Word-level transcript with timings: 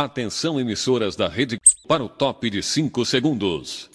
Atenção, 0.00 0.60
emissoras 0.60 1.16
da 1.16 1.26
rede, 1.26 1.60
para 1.88 2.04
o 2.04 2.08
top 2.08 2.48
de 2.48 2.62
5 2.62 3.04
segundos. 3.04 3.90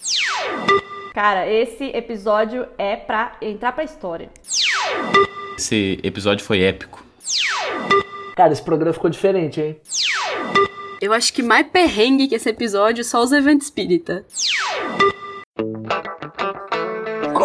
Cara, 1.13 1.49
esse 1.49 1.85
episódio 1.95 2.67
é 2.77 2.97
pra 2.97 3.37
entrar 3.41 3.71
pra 3.71 3.85
história. 3.85 4.29
Esse 5.57 6.01
episódio 6.03 6.45
foi 6.45 6.61
épico. 6.61 7.05
Cara, 8.35 8.51
esse 8.51 8.61
programa 8.61 8.91
ficou 8.91 9.09
diferente, 9.09 9.61
hein? 9.61 9.77
Eu 10.99 11.13
acho 11.13 11.31
que 11.31 11.41
mais 11.41 11.67
perrengue 11.67 12.27
que 12.27 12.35
esse 12.35 12.49
episódio 12.49 13.01
só 13.05 13.23
os 13.23 13.31
eventos 13.31 13.67
espírita. 13.67 14.25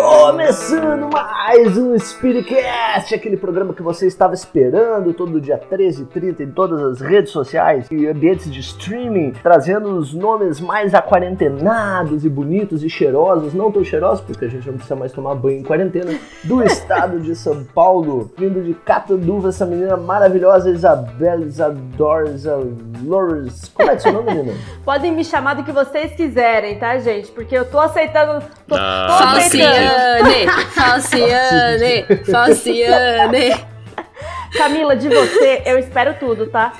Começando 0.08 1.10
mais 1.12 1.76
um 1.76 1.96
Spiritcast, 1.98 3.14
aquele 3.14 3.36
programa 3.36 3.74
que 3.74 3.82
você 3.82 4.06
estava 4.06 4.32
esperando 4.32 5.12
todo 5.12 5.38
dia 5.38 5.58
13 5.58 6.02
e 6.02 6.06
30 6.06 6.42
em 6.44 6.50
todas 6.50 6.80
as 6.80 7.00
redes 7.02 7.30
sociais 7.30 7.86
e 7.90 8.06
ambientes 8.06 8.50
de 8.50 8.58
streaming, 8.60 9.32
trazendo 9.42 9.90
os 9.90 10.14
nomes 10.14 10.60
mais 10.60 10.94
aquarentenados 10.94 12.24
e 12.24 12.28
bonitos 12.30 12.82
e 12.82 12.88
cheirosos, 12.88 13.52
não 13.52 13.70
tão 13.70 13.84
cheirosos 13.84 14.22
porque 14.24 14.46
a 14.46 14.48
gente 14.48 14.66
não 14.66 14.74
precisa 14.76 14.96
mais 14.96 15.12
tomar 15.12 15.34
banho 15.34 15.58
em 15.58 15.62
quarentena, 15.62 16.18
do 16.42 16.62
estado 16.64 17.20
de 17.20 17.36
São 17.36 17.62
Paulo, 17.62 18.30
vindo 18.38 18.62
de 18.62 18.72
Catanduva, 18.72 19.50
essa 19.50 19.66
menina 19.66 19.98
maravilhosa, 19.98 20.70
Isabela 20.70 21.44
Isadora 21.44 22.30
Loures. 23.04 23.70
Como 23.74 23.90
é 23.90 23.92
que 23.92 23.98
é 23.98 24.00
seu 24.02 24.12
nome, 24.12 24.34
menina? 24.34 24.58
Podem 24.84 25.12
me 25.12 25.24
chamar 25.24 25.54
do 25.54 25.64
que 25.64 25.72
vocês 25.72 26.12
quiserem, 26.12 26.78
tá, 26.78 26.98
gente? 26.98 27.30
Porque 27.30 27.56
eu 27.56 27.64
tô 27.64 27.78
aceitando. 27.78 28.42
Tô, 28.66 28.74
Ah, 28.76 29.06
tô 29.08 29.38
aceitando. 29.38 29.74
Falciane! 29.74 30.46
Falciane! 30.74 32.06
Falciane! 32.30 33.67
Camila, 34.56 34.96
de 34.96 35.08
você, 35.08 35.62
eu 35.66 35.78
espero 35.78 36.14
tudo, 36.18 36.46
tá? 36.46 36.72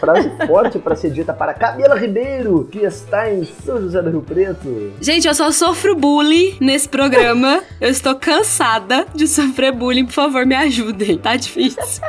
Frase 0.00 0.30
forte 0.46 0.78
para 0.78 0.96
ser 0.96 1.10
dita 1.10 1.32
para 1.32 1.54
Camila 1.54 1.96
Ribeiro, 1.96 2.68
que 2.70 2.80
está 2.80 3.30
em 3.30 3.44
São 3.44 3.80
José 3.80 4.02
do 4.02 4.10
Rio 4.10 4.22
Preto. 4.22 4.92
Gente, 5.00 5.26
eu 5.26 5.34
só 5.34 5.50
sofro 5.50 5.94
bullying 5.94 6.56
nesse 6.60 6.88
programa. 6.88 7.62
Eu 7.80 7.90
estou 7.90 8.14
cansada 8.16 9.06
de 9.14 9.26
sofrer 9.26 9.72
bullying. 9.72 10.06
Por 10.06 10.12
favor, 10.12 10.44
me 10.44 10.54
ajudem. 10.54 11.18
Tá 11.18 11.36
difícil. 11.36 12.02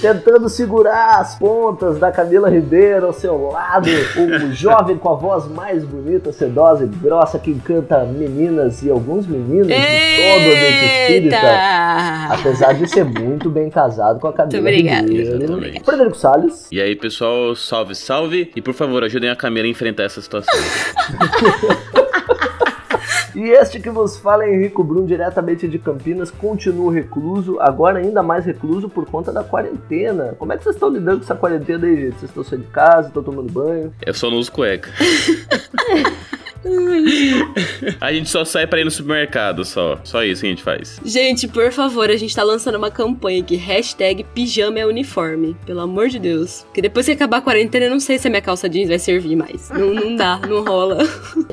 Tentando 0.00 0.48
segurar 0.48 1.18
as 1.18 1.36
pontas 1.36 1.98
da 1.98 2.12
Camila 2.12 2.48
Ribeiro 2.48 3.06
ao 3.06 3.12
seu 3.12 3.50
lado, 3.50 3.88
o 3.88 4.52
jovem 4.52 4.96
com 4.96 5.08
a 5.08 5.14
voz 5.14 5.48
mais 5.48 5.84
bonita, 5.84 6.32
sedosa 6.32 6.84
e 6.84 6.86
grossa 6.86 7.38
que 7.38 7.50
encanta 7.50 8.04
meninas 8.04 8.82
e 8.84 8.90
alguns 8.90 9.26
meninos 9.26 9.66
de 9.66 9.74
todo 9.74 9.82
o 9.82 10.52
ambiente 10.52 10.84
espírita. 10.84 11.36
Eita! 11.36 12.34
Apesar 12.34 12.72
de 12.74 12.88
ser 12.88 13.04
muito 13.04 13.50
bem 13.50 13.68
casado 13.68 14.20
com 14.24 14.28
a 14.28 14.32
Camila 14.32 14.62
Muito 14.62 14.72
obrigada. 14.72 15.06
Ribeiro. 15.06 15.42
Exatamente. 15.42 15.84
Frederico 15.84 16.16
Salles. 16.16 16.68
E 16.72 16.80
aí, 16.80 16.96
pessoal, 16.96 17.54
salve, 17.54 17.94
salve. 17.94 18.50
E 18.56 18.62
por 18.62 18.72
favor, 18.72 19.04
ajudem 19.04 19.28
a 19.28 19.36
Camila 19.36 19.66
a 19.66 19.70
enfrentar 19.70 20.04
essa 20.04 20.22
situação. 20.22 20.54
E 23.34 23.50
este 23.50 23.80
que 23.80 23.90
vos 23.90 24.16
fala 24.16 24.44
é 24.44 24.54
Henrico 24.54 24.84
Brum, 24.84 25.04
diretamente 25.04 25.66
de 25.66 25.76
Campinas, 25.76 26.30
continua 26.30 26.94
recluso, 26.94 27.58
agora 27.58 27.98
ainda 27.98 28.22
mais 28.22 28.46
recluso 28.46 28.88
por 28.88 29.04
conta 29.06 29.32
da 29.32 29.42
quarentena. 29.42 30.36
Como 30.38 30.52
é 30.52 30.56
que 30.56 30.62
vocês 30.62 30.76
estão 30.76 30.88
lidando 30.88 31.18
com 31.18 31.24
essa 31.24 31.34
quarentena 31.34 31.84
aí, 31.84 31.96
gente? 31.96 32.20
Vocês 32.20 32.30
estão 32.30 32.44
saindo 32.44 32.64
de 32.64 32.70
casa, 32.70 33.08
estão 33.08 33.24
tomando 33.24 33.52
banho? 33.52 33.92
Eu 34.06 34.14
só 34.14 34.30
não 34.30 34.38
uso 34.38 34.52
cueca. 34.52 34.88
a 38.00 38.12
gente 38.12 38.28
só 38.28 38.44
sai 38.44 38.66
pra 38.66 38.80
ir 38.80 38.84
no 38.84 38.90
supermercado, 38.90 39.64
só. 39.64 39.98
Só 40.04 40.22
isso 40.24 40.40
que 40.42 40.46
a 40.46 40.50
gente 40.50 40.62
faz. 40.62 41.00
Gente, 41.04 41.46
por 41.48 41.70
favor, 41.72 42.10
a 42.10 42.16
gente 42.16 42.34
tá 42.34 42.42
lançando 42.42 42.76
uma 42.76 42.90
campanha 42.90 43.40
aqui. 43.40 43.56
Hashtag 43.56 44.24
pijama 44.34 44.78
é 44.78 44.86
uniforme. 44.86 45.56
Pelo 45.66 45.80
amor 45.80 46.08
de 46.08 46.18
Deus. 46.18 46.62
Porque 46.64 46.82
depois 46.82 47.06
que 47.06 47.12
acabar 47.12 47.38
a 47.38 47.40
quarentena, 47.40 47.86
eu 47.86 47.90
não 47.90 48.00
sei 48.00 48.18
se 48.18 48.26
a 48.26 48.30
minha 48.30 48.42
calça 48.42 48.68
jeans 48.68 48.88
vai 48.88 48.98
servir 48.98 49.36
mais. 49.36 49.70
Não, 49.70 49.92
não 49.94 50.16
dá, 50.16 50.40
não 50.48 50.64
rola. 50.64 50.98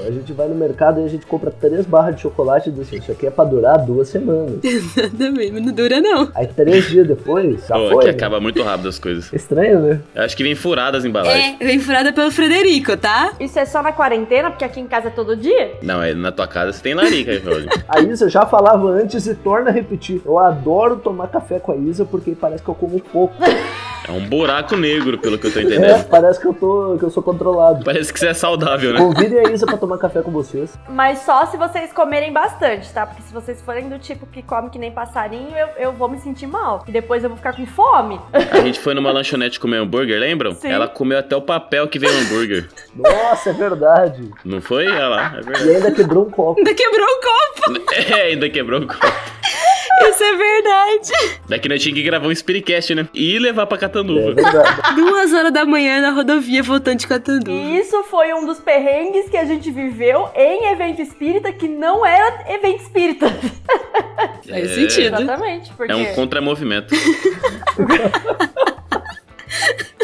A 0.06 0.12
gente 0.12 0.34
vai 0.34 0.48
no 0.48 0.56
mercado 0.56 1.02
e 1.02 1.06
a 1.06 1.08
gente 1.08 1.26
compra 1.26 1.52
três 1.52 1.86
barras 1.86 2.16
de 2.16 2.22
chocolate 2.22 2.70
e 2.70 2.72
diz 2.72 2.88
assim, 2.88 2.98
isso 2.98 3.12
aqui 3.12 3.28
é 3.28 3.32
pra 3.32 3.44
durar 3.44 3.78
duas 3.86 4.08
semanas. 4.10 4.60
Exatamente, 4.64 5.52
mas 5.52 5.66
não 5.66 5.74
dura 5.74 6.00
não. 6.02 6.32
Aí 6.36 6.48
três 6.48 6.90
dias 6.90 7.08
depois, 7.08 7.66
já 7.68 7.76
Pô, 7.76 7.90
foi. 7.90 8.06
né? 8.06 8.12
acaba 8.12 8.40
muito 8.40 8.62
rápido 8.62 8.90
as 8.90 9.00
coisas. 9.00 9.32
Estranho, 9.34 9.80
né? 9.80 10.02
Eu 10.16 10.24
acho 10.24 10.36
que 10.36 10.44
vem 10.44 10.56
furada 10.56 10.98
as 10.98 11.06
embalagens. 11.06 11.56
É, 11.60 11.66
vem 11.66 11.80
furada 11.80 12.12
pelo 12.14 12.32
Frederico, 12.32 12.96
tá? 12.98 13.34
Isso 13.40 13.58
é 13.60 13.66
só 13.66 13.82
na 13.82 13.92
quarentena, 13.92 14.50
porque 14.50 14.66
aqui 14.66 14.80
em 14.80 14.88
casa 14.88 15.01
é 15.08 15.10
todo 15.12 15.36
dia? 15.36 15.74
Não, 15.82 16.02
é 16.02 16.14
na 16.14 16.32
tua 16.32 16.48
casa 16.48 16.74
você 16.74 16.82
tem 16.84 16.94
larica, 16.94 17.40
Jorge. 17.40 17.68
A 17.88 18.00
Isa 18.02 18.30
já 18.30 18.46
falava 18.46 18.88
antes 18.90 19.26
e 19.28 19.36
torna 19.36 19.70
a 19.70 19.74
repetir. 19.74 20.22
Eu 20.26 20.38
adoro 20.40 20.98
tomar 20.98 21.28
café 21.28 21.60
com 21.60 21.72
a 21.72 21.76
Isa 21.76 22.06
porque 22.06 22.32
parece 22.32 22.64
que 22.64 22.70
eu 22.70 22.76
como 22.76 23.00
pouco. 23.00 23.36
É 24.10 24.12
um 24.12 24.28
buraco 24.28 24.76
negro, 24.76 25.16
pelo 25.20 25.38
que 25.38 25.46
eu 25.46 25.54
tô 25.54 25.60
É, 25.60 25.62
entendendo. 25.62 26.06
parece 26.10 26.40
que 26.40 26.48
eu, 26.48 26.56
tô, 26.56 26.96
que 26.98 27.06
eu 27.06 27.12
sou 27.12 27.22
controlado. 27.22 27.86
Parece 27.86 28.12
que 28.12 28.20
você 28.20 28.30
é 28.30 28.34
saudável, 28.34 28.92
né? 28.94 28.98
Convidem 29.00 29.38
a 29.38 29.52
Isa 29.52 29.68
pra 29.68 29.78
tomar 29.78 30.00
café 30.00 30.24
com 30.24 30.32
vocês. 30.32 30.74
Mas 30.90 31.20
só 31.20 31.46
se 31.46 31.56
vocês 31.56 31.94
comerem 31.94 32.34
bastante, 32.34 32.92
tá? 32.92 33.06
Porque 33.06 33.22
se 33.22 33.32
vocês 33.32 33.62
forem 33.62 33.88
do 33.90 34.00
tipo 34.00 34.26
que 34.26 34.42
come 34.42 34.72
que 34.72 34.80
nem 34.80 34.92
passarinho, 34.92 35.56
eu, 35.56 35.68
eu 35.78 35.92
vou 35.94 36.10
me 36.10 36.18
sentir 36.18 36.48
mal. 36.48 36.84
E 36.88 36.92
depois 36.92 37.24
eu 37.24 37.30
vou 37.30 37.38
ficar 37.38 37.56
com 37.56 37.64
fome. 37.68 38.20
A 38.34 38.62
gente 38.62 38.80
foi 38.80 38.96
numa 38.96 39.12
lanchonete 39.12 39.60
comer 39.60 39.78
hambúrguer, 39.78 40.20
lembram? 40.20 40.56
Sim. 40.56 40.70
Ela 40.72 40.88
comeu 40.88 41.20
até 41.20 41.36
o 41.36 41.42
papel 41.42 41.88
que 41.88 42.00
veio 42.00 42.12
o 42.12 42.22
hambúrguer. 42.22 42.70
Nossa, 42.96 43.52
é 43.52 43.54
verdade. 43.54 44.32
Não 44.44 44.62
foi? 44.62 44.88
Olha 44.96 45.08
lá, 45.08 45.34
é 45.36 45.40
E 45.40 45.44
verdade. 45.44 45.70
ainda 45.76 45.92
quebrou 45.92 46.28
um 46.28 46.30
copo. 46.32 46.60
Ainda 46.60 46.74
quebrou 46.74 47.08
o 47.08 47.20
copo. 47.22 47.32
É, 48.12 48.22
ainda 48.24 48.50
quebrou 48.50 48.82
o 48.82 48.88
copo. 48.88 49.08
Isso 50.04 50.24
é 50.24 50.36
verdade. 50.36 51.12
Daqui 51.48 51.70
nós 51.70 51.82
tínhamos 51.82 52.02
que 52.02 52.06
gravar 52.10 52.28
um 52.28 52.34
Spiritcast, 52.34 52.96
né? 52.96 53.08
E 53.14 53.38
levar 53.38 53.68
pra 53.68 53.78
É 53.78 53.82
Catanduva. 53.82 54.34
verdade. 54.34 54.82
Duas 54.96 55.32
horas 55.32 55.54
da 55.54 55.64
manhã 55.64 56.02
na 56.02 56.10
rodovia 56.10 56.64
voltando 56.64 56.98
de 57.00 57.08
Catanduva. 57.08 57.52
E 57.56 57.78
isso 57.80 58.04
foi 58.06 58.34
um 58.34 58.46
dos 58.46 58.60
perrengues 58.60 59.30
que 59.30 59.38
a 59.38 59.46
gente 59.46 59.70
viveu 59.70 60.28
em 60.36 60.72
evento 60.72 61.02
espírita 61.02 61.52
que 61.54 61.68
não 61.68 62.04
era 62.06 62.52
evento 62.52 62.82
espírita. 62.82 63.28
Faz 64.50 64.72
É. 64.72 64.76
sentido. 64.76 65.16
Exatamente. 65.22 65.72
Porque 65.74 65.92
É 65.92 65.96
um 65.96 66.14
contramovimento. 66.16 66.94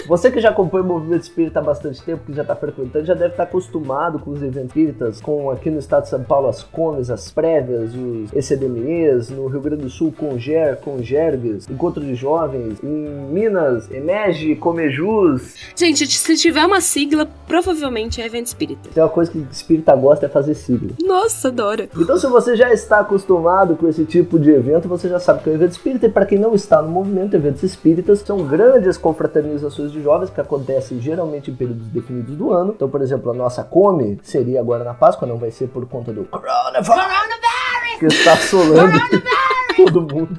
Você 0.08 0.32
que 0.32 0.40
já 0.40 0.50
acompanha 0.50 0.86
o 0.86 0.88
movimento 0.88 1.24
espírita 1.24 1.60
há 1.60 1.62
bastante 1.62 2.02
tempo, 2.02 2.24
que 2.26 2.34
já 2.34 2.42
está 2.42 2.56
frequentando, 2.56 3.06
já 3.06 3.14
deve 3.14 3.32
estar 3.32 3.44
acostumado 3.44 4.20
com 4.20 4.32
os 4.32 4.42
eventos 4.42 4.70
espíritas, 4.70 5.20
com 5.20 5.52
aqui 5.52 5.70
no 5.70 5.80
estado 5.80 6.04
de 6.04 6.10
São 6.10 6.24
Paulo 6.24 6.48
as 6.48 6.64
comes, 6.64 7.10
as 7.10 7.30
prévias, 7.30 7.92
os 7.94 8.32
ECDMEs, 8.34 9.30
no 9.30 9.48
Rio 9.48 9.60
Grande 9.60 9.84
do 9.84 9.90
Sul, 9.90 10.14
Conger, 10.18 10.78
Congergues, 10.78 11.70
Encontro 11.70 12.02
de 12.02 12.16
Jovens, 12.16 12.82
em 12.82 12.88
Minas, 12.88 13.92
Emege, 13.92 14.56
Comejus. 14.56 15.56
Gente, 15.76 16.08
se 16.08 16.38
tiver 16.38 16.66
uma 16.66 16.80
sigla, 16.80 17.28
provavelmente 17.46 18.22
é 18.22 18.26
evento 18.26 18.48
espírita. 18.48 18.90
Tem 18.94 19.04
uma 19.04 19.10
coisa 19.10 19.30
que 19.30 19.46
espírita 19.52 19.94
gosta 19.94 20.28
é 20.28 20.30
fazer 20.30 20.54
sigla. 20.56 20.92
Nossa, 21.04 21.50
adora. 21.50 21.90
Então, 21.98 22.18
se 22.18 22.28
você 22.28 22.56
já 22.56 22.72
está 22.72 23.00
acostumado 23.00 23.76
com 23.76 23.90
esse 23.90 24.06
tipo 24.06 24.40
de 24.40 24.52
evento, 24.52 24.88
você 24.88 25.10
já 25.10 25.20
sabe 25.20 25.44
que 25.44 25.50
é 25.50 25.52
um 25.52 25.56
evento 25.56 25.72
espírita. 25.72 26.06
E 26.06 26.10
para 26.10 26.26
quem 26.26 26.40
não 26.40 26.56
está 26.56 26.82
no 26.82 26.88
movimento, 26.88 27.36
eventos 27.36 27.64
espíritas 27.64 28.20
são 28.20 28.46
grandes 28.46 28.98
confraternizações 28.98 29.47
de 29.92 30.02
jovens 30.02 30.30
que 30.30 30.42
acontecem 30.42 31.00
geralmente 31.00 31.52
em 31.52 31.56
períodos 31.56 31.88
definidos 31.88 32.36
do 32.36 32.52
ano. 32.52 32.74
Então, 32.76 32.90
por 32.90 33.02
exemplo, 33.02 33.32
a 33.32 33.34
nossa 33.34 33.64
Come 33.64 34.20
seria 34.24 34.60
agora 34.60 34.84
na 34.84 34.94
Páscoa, 34.94 35.28
não 35.28 35.38
vai 35.38 35.52
ser 35.52 35.68
por 35.68 35.88
conta 35.88 36.12
do 36.12 36.26
Coronavirus, 36.26 36.90
que 38.00 38.06
está 38.06 38.34
assolando 38.34 38.98
todo 39.76 40.02
mundo. 40.02 40.38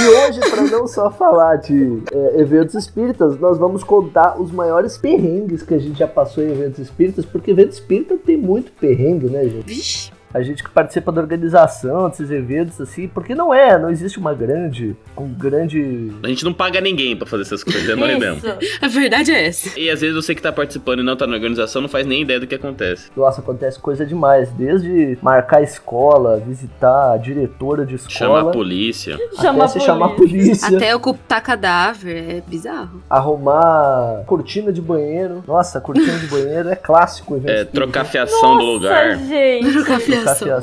E 0.00 0.06
hoje, 0.06 0.38
para 0.48 0.62
não 0.62 0.86
só 0.86 1.10
falar 1.10 1.56
de 1.56 2.02
é, 2.12 2.40
eventos 2.40 2.74
espíritas, 2.74 3.38
nós 3.38 3.58
vamos 3.58 3.82
contar 3.82 4.40
os 4.40 4.52
maiores 4.52 4.96
perrengues 4.96 5.62
que 5.62 5.74
a 5.74 5.78
gente 5.78 5.98
já 5.98 6.06
passou 6.06 6.44
em 6.44 6.52
eventos 6.52 6.78
espíritas, 6.78 7.24
porque 7.24 7.50
evento 7.50 7.72
espírita 7.72 8.16
tem 8.16 8.36
muito 8.36 8.70
perrengue, 8.72 9.28
né, 9.28 9.44
gente? 9.44 9.66
Vixe. 9.66 10.17
A 10.32 10.42
gente 10.42 10.62
que 10.62 10.70
participa 10.70 11.10
da 11.10 11.20
organização 11.20 12.08
desses 12.08 12.30
eventos, 12.30 12.80
assim, 12.80 13.08
porque 13.08 13.34
não 13.34 13.52
é, 13.52 13.78
não 13.78 13.90
existe 13.90 14.18
uma 14.18 14.34
grande, 14.34 14.94
um 15.16 15.28
grande... 15.28 16.12
A 16.22 16.28
gente 16.28 16.44
não 16.44 16.52
paga 16.52 16.80
ninguém 16.80 17.16
pra 17.16 17.26
fazer 17.26 17.42
essas 17.42 17.64
coisas, 17.64 17.88
é 17.88 17.94
nós 17.96 18.16
mesmo. 18.18 18.40
A 18.80 18.88
verdade 18.88 19.32
é 19.32 19.46
essa. 19.46 19.78
E 19.78 19.90
às 19.90 20.00
vezes 20.00 20.14
você 20.14 20.34
que 20.34 20.42
tá 20.42 20.52
participando 20.52 21.00
e 21.00 21.02
não 21.02 21.16
tá 21.16 21.26
na 21.26 21.34
organização 21.34 21.80
não 21.82 21.88
faz 21.88 22.06
nem 22.06 22.22
ideia 22.22 22.38
do 22.40 22.46
que 22.46 22.54
acontece. 22.54 23.10
Nossa, 23.16 23.40
acontece 23.40 23.78
coisa 23.80 24.04
demais, 24.04 24.50
desde 24.52 25.18
marcar 25.22 25.62
escola, 25.62 26.36
visitar 26.38 27.12
a 27.12 27.16
diretora 27.16 27.84
de 27.86 27.94
escola, 27.96 28.18
Chama 28.18 28.40
a 28.50 28.52
polícia. 28.52 29.16
Chama 29.40 29.64
até 29.64 29.72
se 29.72 29.80
chamar 29.80 30.06
a 30.06 30.10
polícia, 30.10 30.76
Até 30.76 30.94
ocultar 30.94 31.42
cadáver 31.42 32.36
é 32.36 32.42
bizarro. 32.46 33.02
arrumar 33.08 34.22
cortina 34.26 34.72
de 34.72 34.80
banheiro. 34.80 35.42
Nossa, 35.46 35.80
cortina 35.80 36.18
de 36.18 36.26
banheiro 36.26 36.68
é 36.68 36.76
clássico. 36.76 37.36
evento 37.36 37.50
É, 37.50 37.64
trocar 37.64 38.04
fiação 38.04 38.56
do 38.58 38.64
lugar. 38.64 39.16
gente. 39.18 39.72
Trocar 39.72 39.88
Trocar 39.88 40.00
fiação. 40.00 40.17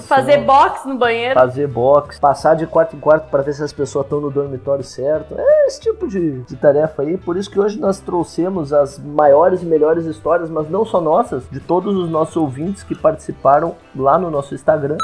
Fazer 0.07 0.37
box 0.39 0.87
no 0.87 0.97
banheiro. 0.97 1.33
fazer 1.33 1.67
box, 1.67 2.19
passar 2.19 2.55
de 2.55 2.65
quarto 2.67 2.95
em 2.95 2.99
quarto 2.99 3.29
para 3.29 3.41
ver 3.41 3.53
se 3.53 3.63
as 3.63 3.73
pessoas 3.73 4.05
estão 4.05 4.19
no 4.19 4.29
dormitório 4.29 4.83
certo. 4.83 5.35
É 5.37 5.67
esse 5.67 5.79
tipo 5.79 6.07
de, 6.07 6.41
de 6.41 6.55
tarefa 6.55 7.01
aí. 7.01 7.17
Por 7.17 7.37
isso 7.37 7.49
que 7.49 7.59
hoje 7.59 7.79
nós 7.79 7.99
trouxemos 7.99 8.73
as 8.73 8.99
maiores 8.99 9.61
e 9.61 9.65
melhores 9.65 10.05
histórias, 10.05 10.49
mas 10.49 10.69
não 10.69 10.85
só 10.85 11.01
nossas, 11.01 11.43
de 11.49 11.59
todos 11.59 11.95
os 11.95 12.09
nossos 12.09 12.35
ouvintes 12.35 12.83
que 12.83 12.95
participaram 12.95 13.75
lá 13.95 14.17
no 14.17 14.29
nosso 14.29 14.53
Instagram. 14.53 14.97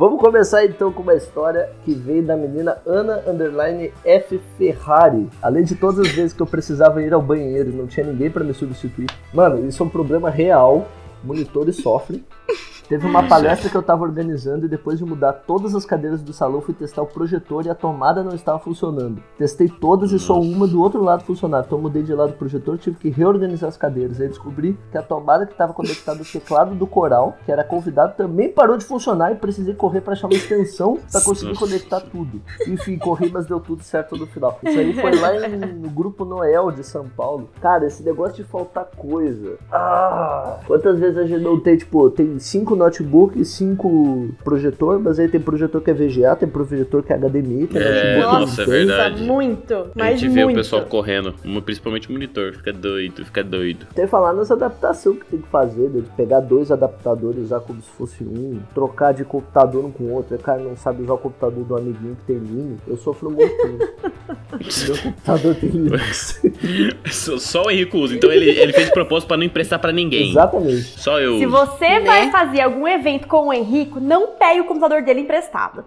Vamos 0.00 0.18
começar 0.18 0.64
então 0.64 0.90
com 0.90 1.02
uma 1.02 1.14
história 1.14 1.68
que 1.84 1.92
veio 1.92 2.22
da 2.22 2.34
menina 2.34 2.78
Ana 2.86 3.22
Underline 3.26 3.92
F 4.02 4.40
Ferrari. 4.56 5.28
Além 5.42 5.62
de 5.62 5.74
todas 5.74 6.00
as 6.00 6.08
vezes 6.08 6.32
que 6.32 6.40
eu 6.40 6.46
precisava 6.46 7.02
ir 7.02 7.12
ao 7.12 7.20
banheiro 7.20 7.68
e 7.68 7.74
não 7.74 7.86
tinha 7.86 8.06
ninguém 8.06 8.30
pra 8.30 8.42
me 8.42 8.54
substituir. 8.54 9.10
Mano, 9.34 9.68
isso 9.68 9.82
é 9.82 9.86
um 9.86 9.90
problema 9.90 10.30
real. 10.30 10.86
Monitores 11.24 11.76
sofrem. 11.76 12.24
Teve 12.88 13.06
uma 13.06 13.22
palestra 13.22 13.70
que 13.70 13.76
eu 13.76 13.84
tava 13.84 14.02
organizando 14.02 14.66
e 14.66 14.68
depois 14.68 14.98
de 14.98 15.04
mudar 15.04 15.32
todas 15.32 15.76
as 15.76 15.84
cadeiras 15.86 16.22
do 16.22 16.32
salão, 16.32 16.60
fui 16.60 16.74
testar 16.74 17.02
o 17.02 17.06
projetor 17.06 17.64
e 17.64 17.70
a 17.70 17.74
tomada 17.74 18.24
não 18.24 18.34
estava 18.34 18.58
funcionando. 18.58 19.22
Testei 19.38 19.68
todas 19.68 20.10
e 20.10 20.18
só 20.18 20.40
uma 20.40 20.66
do 20.66 20.82
outro 20.82 21.00
lado 21.00 21.22
funcionava. 21.22 21.64
Então 21.64 21.78
eu 21.78 21.82
mudei 21.82 22.02
de 22.02 22.12
lado 22.12 22.32
do 22.32 22.36
projetor, 22.36 22.76
tive 22.78 22.96
que 22.96 23.08
reorganizar 23.08 23.68
as 23.68 23.76
cadeiras. 23.76 24.20
Aí 24.20 24.26
descobri 24.26 24.76
que 24.90 24.98
a 24.98 25.02
tomada 25.02 25.46
que 25.46 25.52
estava 25.52 25.72
conectada 25.72 26.18
ao 26.18 26.24
teclado 26.24 26.74
do 26.74 26.84
coral, 26.84 27.36
que 27.46 27.52
era 27.52 27.62
convidado, 27.62 28.14
também 28.16 28.50
parou 28.50 28.76
de 28.76 28.84
funcionar 28.84 29.30
e 29.30 29.36
precisei 29.36 29.72
correr 29.74 30.00
para 30.00 30.14
achar 30.14 30.26
uma 30.26 30.34
extensão 30.34 30.98
para 31.12 31.20
conseguir 31.20 31.52
Nossa. 31.52 31.64
conectar 31.64 32.00
tudo. 32.00 32.42
Enfim, 32.66 32.98
corri, 32.98 33.30
mas 33.32 33.46
deu 33.46 33.60
tudo 33.60 33.84
certo 33.84 34.16
no 34.16 34.26
final. 34.26 34.58
Isso 34.64 34.76
aí 34.80 34.92
foi 35.00 35.14
lá 35.14 35.36
em- 35.48 35.56
no 35.58 35.90
grupo 35.90 36.24
Noel 36.24 36.72
de 36.72 36.82
São 36.82 37.08
Paulo. 37.08 37.50
Cara, 37.60 37.86
esse 37.86 38.02
negócio 38.02 38.34
de 38.34 38.42
faltar 38.42 38.86
coisa. 38.96 39.58
Ah! 39.70 40.58
Quantas 40.66 40.98
vezes 40.98 41.09
a 41.16 41.26
gente 41.26 41.42
não 41.42 41.58
tem, 41.58 41.76
tipo, 41.76 42.10
tem 42.10 42.38
cinco 42.38 42.74
notebook, 42.76 43.44
cinco 43.44 44.28
projetor, 44.44 44.98
mas 45.00 45.18
aí 45.18 45.28
tem 45.28 45.40
projetor 45.40 45.80
que 45.80 45.90
é 45.90 45.94
VGA, 45.94 46.36
tem 46.36 46.48
projetor 46.48 47.02
que 47.02 47.12
é 47.12 47.16
HDMI, 47.16 47.66
tem 47.66 47.80
É, 47.80 48.16
notebook 48.18 48.40
nossa, 48.40 48.62
é 48.62 48.66
verdade. 48.66 49.22
Muito, 49.22 49.74
A 49.74 49.86
mas 49.94 50.20
gente 50.20 50.32
vê 50.32 50.44
muito. 50.44 50.56
o 50.56 50.60
pessoal 50.60 50.82
correndo, 50.86 51.34
principalmente 51.64 52.08
o 52.08 52.12
monitor, 52.12 52.52
fica 52.52 52.72
doido, 52.72 53.24
fica 53.24 53.42
doido. 53.44 53.86
Tem 53.94 54.04
que 54.04 54.10
falar 54.10 54.32
nas 54.32 54.50
adaptações 54.50 55.18
que 55.18 55.24
tem 55.26 55.40
que 55.40 55.48
fazer, 55.48 55.88
né? 55.90 56.00
de 56.00 56.08
pegar 56.16 56.40
dois 56.40 56.70
adaptadores 56.70 57.38
e 57.38 57.42
usar 57.42 57.60
como 57.60 57.80
se 57.80 57.88
fosse 57.90 58.22
um, 58.24 58.58
trocar 58.74 59.12
de 59.12 59.24
computador 59.24 59.84
um 59.84 59.90
com 59.90 60.04
o 60.04 60.12
outro. 60.14 60.36
O 60.36 60.38
cara 60.38 60.60
não 60.62 60.76
sabe 60.76 61.02
usar 61.02 61.14
o 61.14 61.18
computador 61.18 61.64
do 61.64 61.76
amiguinho 61.76 62.16
que 62.16 62.24
tem 62.32 62.36
Linux. 62.38 62.80
Eu 62.86 62.96
sofro 62.96 63.30
muito 63.30 63.54
com 63.56 64.58
isso. 64.60 64.92
Meu 64.92 64.98
computador 65.02 65.54
tem 65.54 65.70
Linux. 65.70 66.40
Só, 67.10 67.38
só 67.38 67.62
o 67.64 67.70
Henrique 67.70 67.96
usa, 67.96 68.14
então 68.14 68.30
ele, 68.30 68.48
ele 68.50 68.72
fez 68.72 68.86
de 68.86 68.92
propósito 68.92 69.28
pra 69.28 69.36
não 69.36 69.44
emprestar 69.44 69.78
pra 69.78 69.92
ninguém. 69.92 70.30
Exatamente. 70.30 70.99
Só 71.00 71.18
eu 71.18 71.38
Se 71.38 71.46
você 71.46 71.98
Né? 71.98 72.00
vai 72.00 72.30
fazer 72.30 72.60
algum 72.60 72.86
evento 72.86 73.26
com 73.26 73.48
o 73.48 73.52
Henrico, 73.54 73.98
não 73.98 74.32
pegue 74.32 74.60
o 74.60 74.64
computador 74.66 75.02
dele 75.02 75.22
emprestado. 75.22 75.82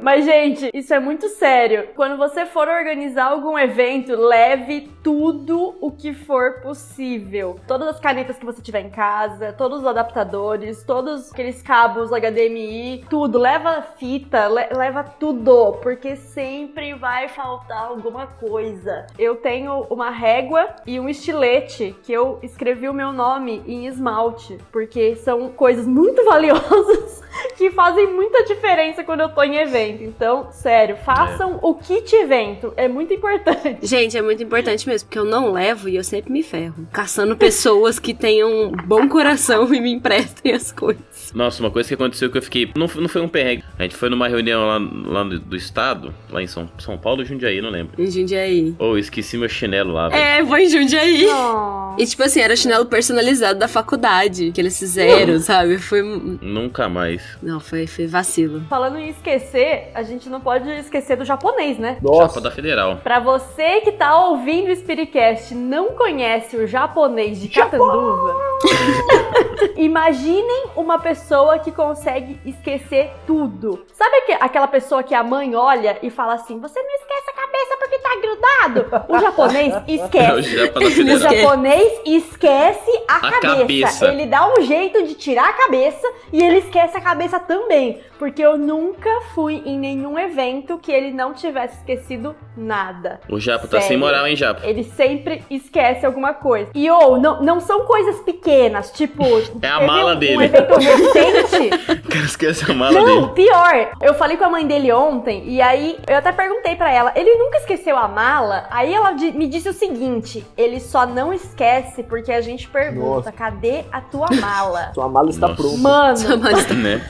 Mas, 0.00 0.24
gente, 0.24 0.70
isso 0.72 0.94
é 0.94 1.00
muito 1.00 1.28
sério. 1.28 1.88
Quando 1.96 2.16
você 2.16 2.46
for 2.46 2.68
organizar 2.68 3.24
algum 3.24 3.58
evento, 3.58 4.14
leve 4.14 4.88
tudo 5.02 5.76
o 5.80 5.90
que 5.90 6.12
for 6.12 6.60
possível. 6.60 7.56
Todas 7.66 7.88
as 7.88 8.00
canetas 8.00 8.36
que 8.38 8.44
você 8.44 8.60
tiver 8.60 8.80
em 8.80 8.90
casa, 8.90 9.52
todos 9.52 9.80
os 9.80 9.86
adaptadores, 9.86 10.82
todos 10.82 11.32
aqueles 11.32 11.62
cabos 11.62 12.10
HDMI, 12.10 13.04
tudo. 13.08 13.38
Leva 13.38 13.82
fita, 13.98 14.48
le- 14.48 14.68
leva 14.76 15.02
tudo, 15.04 15.74
porque 15.82 16.16
sempre 16.16 16.94
vai 16.94 17.28
faltar 17.28 17.84
alguma 17.86 18.26
coisa. 18.26 19.06
Eu 19.18 19.36
tenho 19.36 19.86
uma 19.90 20.10
régua 20.10 20.68
e 20.86 20.98
um 20.98 21.08
estilete 21.08 21.94
que 22.02 22.12
eu 22.12 22.38
escrevi 22.42 22.88
o 22.88 22.94
meu 22.94 23.12
nome 23.12 23.62
em 23.66 23.86
esmalte, 23.86 24.58
porque 24.72 25.16
são 25.16 25.48
coisas 25.50 25.86
muito 25.86 26.24
valiosas 26.26 27.22
que 27.56 27.70
fazem 27.70 28.12
muita 28.12 28.44
diferença 28.44 29.04
quando 29.04 29.20
eu 29.20 29.28
tô 29.28 29.42
em 29.42 29.56
evento. 29.56 30.02
Então, 30.02 30.48
sério, 30.50 30.96
façam 30.96 31.58
o 31.62 31.74
kit 31.74 32.14
evento, 32.16 32.72
é 32.76 32.88
muito 32.88 33.12
importante. 33.14 33.78
Gente, 33.86 34.16
é 34.16 34.22
muito 34.22 34.42
importante 34.42 34.88
mesmo, 34.88 34.97
porque 35.02 35.18
eu 35.18 35.24
não 35.24 35.52
levo 35.52 35.88
e 35.88 35.96
eu 35.96 36.04
sempre 36.04 36.32
me 36.32 36.42
ferro. 36.42 36.86
Caçando 36.92 37.36
pessoas 37.36 37.98
que 37.98 38.14
tenham 38.14 38.72
bom 38.86 39.08
coração 39.08 39.72
e 39.74 39.80
me 39.80 39.92
emprestem 39.92 40.52
as 40.52 40.72
coisas. 40.72 41.32
Nossa, 41.34 41.62
uma 41.62 41.70
coisa 41.70 41.88
que 41.88 41.94
aconteceu 41.94 42.30
que 42.30 42.38
eu 42.38 42.42
fiquei. 42.42 42.70
Não, 42.76 42.86
não 42.96 43.08
foi 43.08 43.22
um 43.22 43.28
perrengue. 43.28 43.64
A 43.78 43.82
gente 43.82 43.96
foi 43.96 44.08
numa 44.08 44.28
reunião 44.28 44.66
lá, 44.66 44.78
lá 44.78 45.24
do, 45.24 45.38
do 45.38 45.56
estado, 45.56 46.14
lá 46.30 46.42
em 46.42 46.46
São, 46.46 46.68
São 46.78 46.96
Paulo 46.96 47.24
Jundiaí, 47.24 47.60
não 47.60 47.70
lembro. 47.70 48.00
Em 48.00 48.10
Jundiaí. 48.10 48.74
Ou 48.78 48.98
esqueci 48.98 49.36
meu 49.36 49.48
chinelo 49.48 49.92
lá, 49.92 50.08
velho. 50.08 50.22
É, 50.22 50.42
vou 50.42 50.56
em 50.56 50.68
Jundiaí. 50.68 51.26
Oh. 51.26 51.87
E 51.98 52.06
tipo 52.06 52.22
assim, 52.22 52.40
era 52.40 52.54
chinelo 52.54 52.86
personalizado 52.86 53.58
da 53.58 53.66
faculdade 53.66 54.52
que 54.52 54.60
eles 54.60 54.78
fizeram, 54.78 55.38
sabe? 55.40 55.78
Foi. 55.78 56.00
Nunca 56.40 56.88
mais. 56.88 57.22
Não, 57.42 57.58
foi, 57.58 57.86
foi 57.86 58.06
vacilo. 58.06 58.62
Falando 58.68 58.98
em 58.98 59.08
esquecer, 59.08 59.90
a 59.94 60.02
gente 60.02 60.28
não 60.28 60.40
pode 60.40 60.68
esquecer 60.70 61.16
do 61.16 61.24
japonês, 61.24 61.78
né? 61.78 61.94
Chapa 61.94 62.08
Nossa. 62.08 62.40
da 62.40 62.50
Federal. 62.50 62.96
Pra 63.02 63.18
você 63.18 63.80
que 63.80 63.92
tá 63.92 64.26
ouvindo 64.28 64.70
o 64.70 64.76
Spiritcast 64.76 65.52
e 65.52 65.56
não 65.56 65.90
conhece 65.94 66.56
o 66.56 66.66
japonês 66.66 67.40
de 67.40 67.48
Catanduva, 67.48 68.36
imaginem 69.76 70.66
uma 70.76 70.98
pessoa 70.98 71.58
que 71.58 71.70
consegue 71.72 72.38
esquecer 72.44 73.10
tudo. 73.26 73.84
Sabe 73.92 74.16
aque- 74.18 74.38
aquela 74.40 74.68
pessoa 74.68 75.02
que 75.02 75.14
a 75.14 75.22
mãe 75.22 75.54
olha 75.54 75.98
e 76.02 76.10
fala 76.10 76.34
assim: 76.34 76.58
Você 76.60 76.80
não 76.80 76.94
esquece 76.94 77.30
a 77.30 77.32
cabeça 77.32 77.76
porque 77.78 77.98
tá 77.98 78.16
grudado? 78.20 79.06
O 79.12 79.18
japonês 79.18 79.74
É 79.74 79.78
o 79.78 79.82
esquece. 80.04 80.56
Japa 80.56 80.80
da 80.80 80.86
O 80.86 81.18
japonês 81.18 82.00
esquece 82.04 83.02
a, 83.08 83.16
A 83.16 83.20
cabeça. 83.40 83.56
cabeça. 83.58 84.06
Ele 84.08 84.26
dá 84.26 84.52
um 84.52 84.60
jeito 84.62 85.02
de 85.04 85.14
tirar 85.14 85.48
a 85.48 85.52
cabeça 85.52 86.06
e 86.32 86.42
ele 86.42 86.58
esquece 86.58 86.96
a 86.96 87.00
cabeça 87.00 87.38
também. 87.40 88.00
Porque 88.18 88.42
eu 88.42 88.58
nunca 88.58 89.08
fui 89.34 89.62
em 89.64 89.78
nenhum 89.78 90.18
evento 90.18 90.76
que 90.78 90.90
ele 90.90 91.12
não 91.12 91.32
tivesse 91.32 91.76
esquecido 91.78 92.34
nada. 92.56 93.20
O 93.28 93.38
Japa 93.38 93.68
tá 93.68 93.78
sem 93.78 93.88
Sério. 93.90 94.00
moral, 94.00 94.26
hein, 94.26 94.34
Japa? 94.34 94.66
Ele 94.66 94.82
sempre 94.82 95.44
esquece 95.48 96.04
alguma 96.04 96.34
coisa. 96.34 96.68
E 96.74 96.90
ou 96.90 97.20
não, 97.20 97.40
não 97.42 97.60
são 97.60 97.84
coisas 97.84 98.18
pequenas, 98.20 98.90
tipo. 98.90 99.22
É 99.62 99.68
a 99.68 99.80
mala 99.86 100.14
um, 100.14 100.18
dele. 100.18 100.36
Um 100.36 100.42
evento 100.42 100.74
recente. 100.76 101.98
O 102.08 102.10
cara 102.10 102.24
esquece 102.24 102.70
a 102.70 102.74
mala 102.74 102.92
Não, 103.00 103.04
dele. 103.04 103.32
pior. 103.34 103.90
Eu 104.00 104.14
falei 104.14 104.36
com 104.36 104.44
a 104.44 104.48
mãe 104.50 104.66
dele 104.66 104.90
ontem 104.92 105.42
e 105.46 105.60
aí 105.60 105.98
eu 106.08 106.16
até 106.16 106.32
perguntei 106.32 106.74
pra 106.74 106.90
ela. 106.90 107.12
Ele 107.14 107.34
nunca 107.36 107.58
esqueceu 107.58 107.96
a 107.98 108.08
mala? 108.08 108.66
Aí 108.70 108.92
ela 108.94 109.12
me 109.12 109.46
disse 109.46 109.68
o 109.68 109.72
seguinte: 109.74 110.44
ele 110.56 110.80
só 110.80 111.06
não 111.06 111.32
esquece 111.32 112.02
porque 112.02 112.32
a 112.32 112.40
gente 112.40 112.66
pergunta: 112.68 113.06
Nossa. 113.16 113.32
cadê 113.32 113.84
a 113.92 114.00
tua 114.00 114.28
mala? 114.40 114.90
Sua 114.94 115.08
mala 115.08 115.28
está 115.30 115.48
Nossa. 115.48 115.62
pronta. 115.62 115.78
Mano, 115.78 116.38
Mas 116.40 116.66
né? 116.74 117.02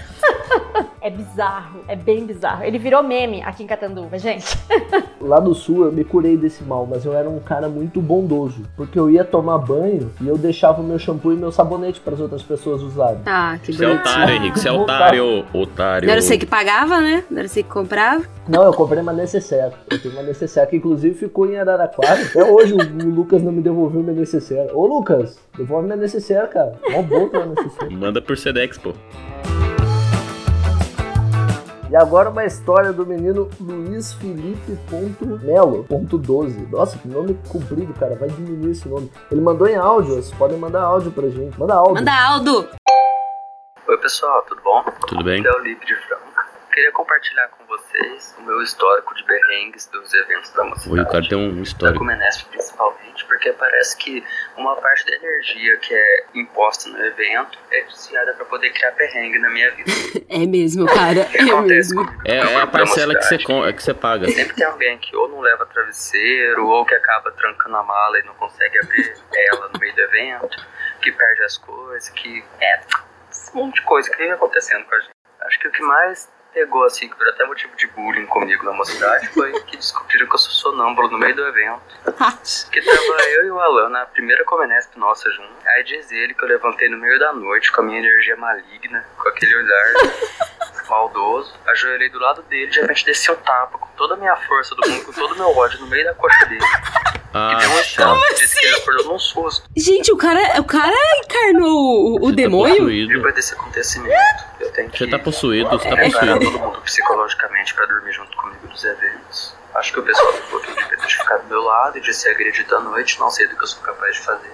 é 1.00 1.10
bizarro. 1.10 1.80
É 1.86 1.94
bem 1.94 2.24
bizarro. 2.26 2.64
Ele 2.64 2.78
virou 2.78 3.02
meme 3.02 3.42
aqui 3.42 3.62
em 3.62 3.66
Catanduva, 3.66 4.18
gente. 4.18 4.58
Lá 5.20 5.40
no 5.40 5.54
sul 5.54 5.84
eu 5.84 5.92
me 5.92 6.04
curei 6.04 6.36
desse 6.36 6.62
mal, 6.64 6.86
mas 6.86 7.04
eu 7.04 7.12
era 7.14 7.28
um 7.28 7.38
cara 7.38 7.68
muito 7.68 8.00
bondoso. 8.00 8.62
Porque 8.76 8.98
eu 8.98 9.08
ia 9.08 9.24
tomar 9.24 9.58
banho 9.58 10.10
e 10.20 10.26
eu 10.28 10.36
deixava 10.36 10.80
o 10.80 10.84
meu 10.84 10.98
shampoo 10.98 11.32
e 11.32 11.36
meu 11.36 11.52
sabonete 11.52 12.00
para 12.00 12.14
as 12.14 12.20
outras 12.28 12.42
pessoas 12.42 12.82
usarem. 12.82 13.20
Ah, 13.26 13.58
que 13.62 13.72
Você 13.72 13.84
é 13.84 13.88
bonitinho. 13.88 14.12
otário, 14.12 14.34
Henrique. 14.34 14.60
Você 14.60 14.68
é 14.68 14.72
otário. 14.72 15.44
Otário. 15.52 16.06
Não 16.06 16.12
era 16.12 16.22
você 16.22 16.38
que 16.38 16.46
pagava, 16.46 17.00
né? 17.00 17.24
Não 17.30 17.38
era 17.38 17.48
você 17.48 17.62
que 17.62 17.68
comprava. 17.68 18.24
Não, 18.48 18.64
eu 18.64 18.72
comprei 18.72 19.02
uma 19.02 19.12
necessaire. 19.12 19.74
Eu 19.90 20.00
tenho 20.00 20.14
uma 20.14 20.22
necessaire 20.22 20.70
que 20.70 20.76
inclusive 20.76 21.14
ficou 21.14 21.50
em 21.50 21.56
Araraquara. 21.58 22.22
Até 22.22 22.44
hoje 22.44 22.74
o, 22.74 22.78
o 22.78 23.10
Lucas 23.10 23.42
não 23.42 23.52
me 23.52 23.60
devolveu 23.62 24.02
minha 24.02 24.14
necessaire. 24.14 24.70
Ô 24.72 24.86
Lucas, 24.86 25.38
devolve 25.56 25.86
minha 25.86 25.96
necessaire, 25.96 26.48
cara. 26.48 26.74
Mó 26.90 27.02
bom 27.02 27.28
ter 27.28 27.38
uma 27.38 27.46
necessaire. 27.54 27.94
Manda 27.96 28.20
por 28.22 28.36
Sedex, 28.36 28.78
pô. 28.78 28.92
E 31.98 32.00
agora 32.00 32.30
uma 32.30 32.44
história 32.44 32.92
do 32.92 33.04
menino 33.04 33.50
Luiz 33.60 34.12
Felipe 34.12 34.78
ponto 34.88 35.26
Melo, 35.44 35.82
ponto 35.82 36.16
12. 36.16 36.68
Nossa, 36.68 36.96
que 36.96 37.08
nome 37.08 37.36
comprido, 37.48 37.92
cara. 37.94 38.14
Vai 38.14 38.28
diminuir 38.28 38.70
esse 38.70 38.88
nome. 38.88 39.10
Ele 39.32 39.40
mandou 39.40 39.66
em 39.66 39.74
áudio, 39.74 40.14
vocês 40.14 40.30
podem 40.38 40.56
mandar 40.56 40.82
áudio 40.82 41.10
pra 41.10 41.28
gente. 41.28 41.58
Manda 41.58 41.74
áudio. 41.74 41.94
Manda 41.96 42.14
Aldo! 42.14 42.68
Oi 43.88 43.98
pessoal, 43.98 44.42
tudo 44.42 44.62
bom? 44.62 44.84
Tudo 45.08 45.24
bem? 45.24 45.40
Aqui 45.40 45.48
é 45.48 45.60
o 45.60 45.64
Lipe 45.64 45.84
de 45.84 45.96
Franca. 45.96 46.27
Queria 46.78 46.92
compartilhar 46.92 47.48
com 47.48 47.64
vocês 47.64 48.36
o 48.38 48.42
meu 48.42 48.62
histórico 48.62 49.12
de 49.16 49.24
berrengues 49.24 49.86
dos 49.86 50.14
eventos 50.14 50.52
da 50.52 50.62
mocidade. 50.62 50.92
Oi, 50.92 51.00
o 51.00 51.08
cara 51.08 51.28
tem 51.28 51.36
um 51.36 51.56
da 51.56 51.60
histórico. 51.60 51.98
Comenesp 51.98 52.48
principalmente, 52.50 53.24
porque 53.24 53.52
parece 53.52 53.96
que 53.96 54.24
uma 54.56 54.76
parte 54.76 55.04
da 55.06 55.16
energia 55.16 55.76
que 55.78 55.92
é 55.92 56.24
imposta 56.36 56.88
no 56.88 57.04
evento 57.04 57.58
é 57.72 57.82
desviada 57.82 58.32
para 58.34 58.44
poder 58.44 58.70
criar 58.70 58.92
perrengue 58.92 59.40
na 59.40 59.50
minha 59.50 59.72
vida. 59.72 59.90
É 60.30 60.46
mesmo, 60.46 60.86
cara. 60.86 61.26
É 61.34 61.42
mesmo. 61.62 62.04
comigo? 62.04 62.22
É, 62.24 62.36
é 62.36 62.56
a 62.56 62.60
da 62.60 62.66
parcela 62.68 63.12
que 63.12 63.22
você, 63.22 63.34
é 63.34 63.72
que 63.72 63.82
você 63.82 63.94
paga. 63.94 64.28
Sempre 64.28 64.54
tem 64.54 64.64
alguém 64.64 64.98
que 64.98 65.16
ou 65.16 65.28
não 65.28 65.40
leva 65.40 65.66
travesseiro, 65.66 66.64
ou 66.64 66.84
que 66.84 66.94
acaba 66.94 67.32
trancando 67.32 67.76
a 67.76 67.82
mala 67.82 68.20
e 68.20 68.22
não 68.22 68.34
consegue 68.34 68.78
abrir 68.78 69.14
ela 69.34 69.68
no 69.72 69.80
meio 69.80 69.92
do 69.94 70.00
evento, 70.00 70.64
que 71.02 71.10
perde 71.10 71.42
as 71.42 71.58
coisas, 71.58 72.08
que. 72.10 72.44
É, 72.60 72.80
um 73.52 73.64
monte 73.64 73.76
de 73.76 73.82
coisa 73.82 74.08
que 74.08 74.18
vem 74.18 74.30
acontecendo 74.30 74.84
com 74.84 74.94
a 74.94 75.00
gente. 75.00 75.10
Acho 75.40 75.58
que 75.58 75.68
o 75.68 75.72
que 75.72 75.82
mais 75.82 76.28
pegou, 76.58 76.84
assim, 76.84 77.08
que 77.08 77.16
foi 77.16 77.28
até 77.28 77.44
motivo 77.44 77.74
de 77.76 77.86
bullying 77.88 78.26
comigo 78.26 78.64
na 78.64 78.72
mocidade, 78.72 79.28
foi 79.28 79.52
que 79.62 79.76
descobriram 79.76 80.26
que 80.26 80.34
eu 80.34 80.38
sou 80.38 80.50
sonâmbulo 80.72 81.08
no 81.10 81.18
meio 81.18 81.34
do 81.36 81.46
evento. 81.46 81.80
Que 82.72 82.82
tava 82.82 83.22
eu 83.30 83.46
e 83.46 83.50
o 83.52 83.60
Alan 83.60 83.88
na 83.90 84.04
primeira 84.06 84.44
Comenesp 84.44 84.96
nossa 84.96 85.30
junto. 85.30 85.52
Aí 85.66 85.84
diz 85.84 86.10
ele 86.10 86.34
que 86.34 86.42
eu 86.42 86.48
levantei 86.48 86.88
no 86.88 86.98
meio 86.98 87.16
da 87.20 87.32
noite 87.32 87.70
com 87.70 87.80
a 87.82 87.84
minha 87.84 87.98
energia 88.00 88.36
maligna, 88.36 89.04
com 89.16 89.28
aquele 89.28 89.54
olhar 89.54 89.92
maldoso. 90.88 91.54
Ajoelhei 91.68 92.08
do 92.10 92.18
lado 92.18 92.42
dele, 92.42 92.66
de 92.70 92.80
repente 92.80 93.04
desci 93.04 93.30
um 93.30 93.36
tapa 93.36 93.78
com 93.78 93.88
toda 93.96 94.14
a 94.14 94.16
minha 94.16 94.34
força 94.36 94.74
do 94.74 94.88
mundo, 94.88 95.04
com 95.04 95.12
todo 95.12 95.32
o 95.34 95.36
meu 95.36 95.56
ódio 95.56 95.78
no 95.80 95.86
meio 95.86 96.04
da 96.04 96.14
coxa 96.14 96.44
dele. 96.46 96.64
Ah, 97.34 97.52
E 97.52 97.56
deu 97.58 97.68
um 97.70 97.72
chato. 97.74 97.84
escândalo, 97.84 98.34
disse 98.38 98.58
que 98.58 98.66
ele 98.66 98.76
acordou 98.76 99.04
num 99.12 99.18
susto. 99.18 99.68
Gente, 99.76 100.10
o 100.10 100.16
cara, 100.16 100.60
o 100.60 100.64
cara 100.64 100.96
encarnou 101.24 102.18
o, 102.20 102.26
o 102.26 102.30
tá 102.30 102.36
demônio? 102.36 103.06
Depois 103.06 103.34
desse 103.34 103.52
acontecimento, 103.52 104.44
eu 104.68 104.72
tenho 104.72 104.90
que 104.90 104.98
Você 104.98 105.06
tá 105.10 105.18
possuído, 105.18 105.68
você 105.70 105.88
tá 105.88 105.96
possuído. 105.96 106.38
todo 106.40 106.58
mundo 106.60 106.80
psicologicamente 106.82 107.74
pra 107.74 107.86
dormir 107.86 108.12
junto 108.12 108.36
comigo 108.36 108.66
nos 108.68 108.84
eventos. 108.84 109.54
Acho 109.74 109.92
que 109.92 110.00
o 110.00 110.02
pessoal 110.02 110.32
eu 110.52 110.60
devia 110.60 110.86
ter 110.88 111.00
ficado 111.00 111.42
do 111.42 111.48
meu 111.48 111.62
lado 111.62 111.98
e 111.98 112.00
de 112.00 112.12
ser 112.14 112.30
agredido 112.30 112.76
à 112.76 112.80
noite, 112.80 113.18
não 113.20 113.30
sei 113.30 113.46
do 113.46 113.56
que 113.56 113.62
eu 113.62 113.66
sou 113.68 113.82
capaz 113.82 114.14
de 114.14 114.22
fazer. 114.22 114.50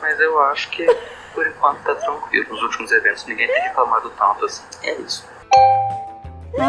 Mas 0.00 0.18
eu 0.20 0.38
acho 0.44 0.68
que, 0.70 0.84
por 1.34 1.46
enquanto, 1.46 1.78
tá 1.82 1.94
tranquilo. 1.94 2.46
Nos 2.50 2.62
últimos 2.62 2.90
eventos, 2.92 3.24
ninguém 3.26 3.46
tem 3.46 3.62
reclamado 3.62 4.10
tanto 4.10 4.44
assim. 4.44 4.62
É 4.82 4.94
isso. 4.94 5.24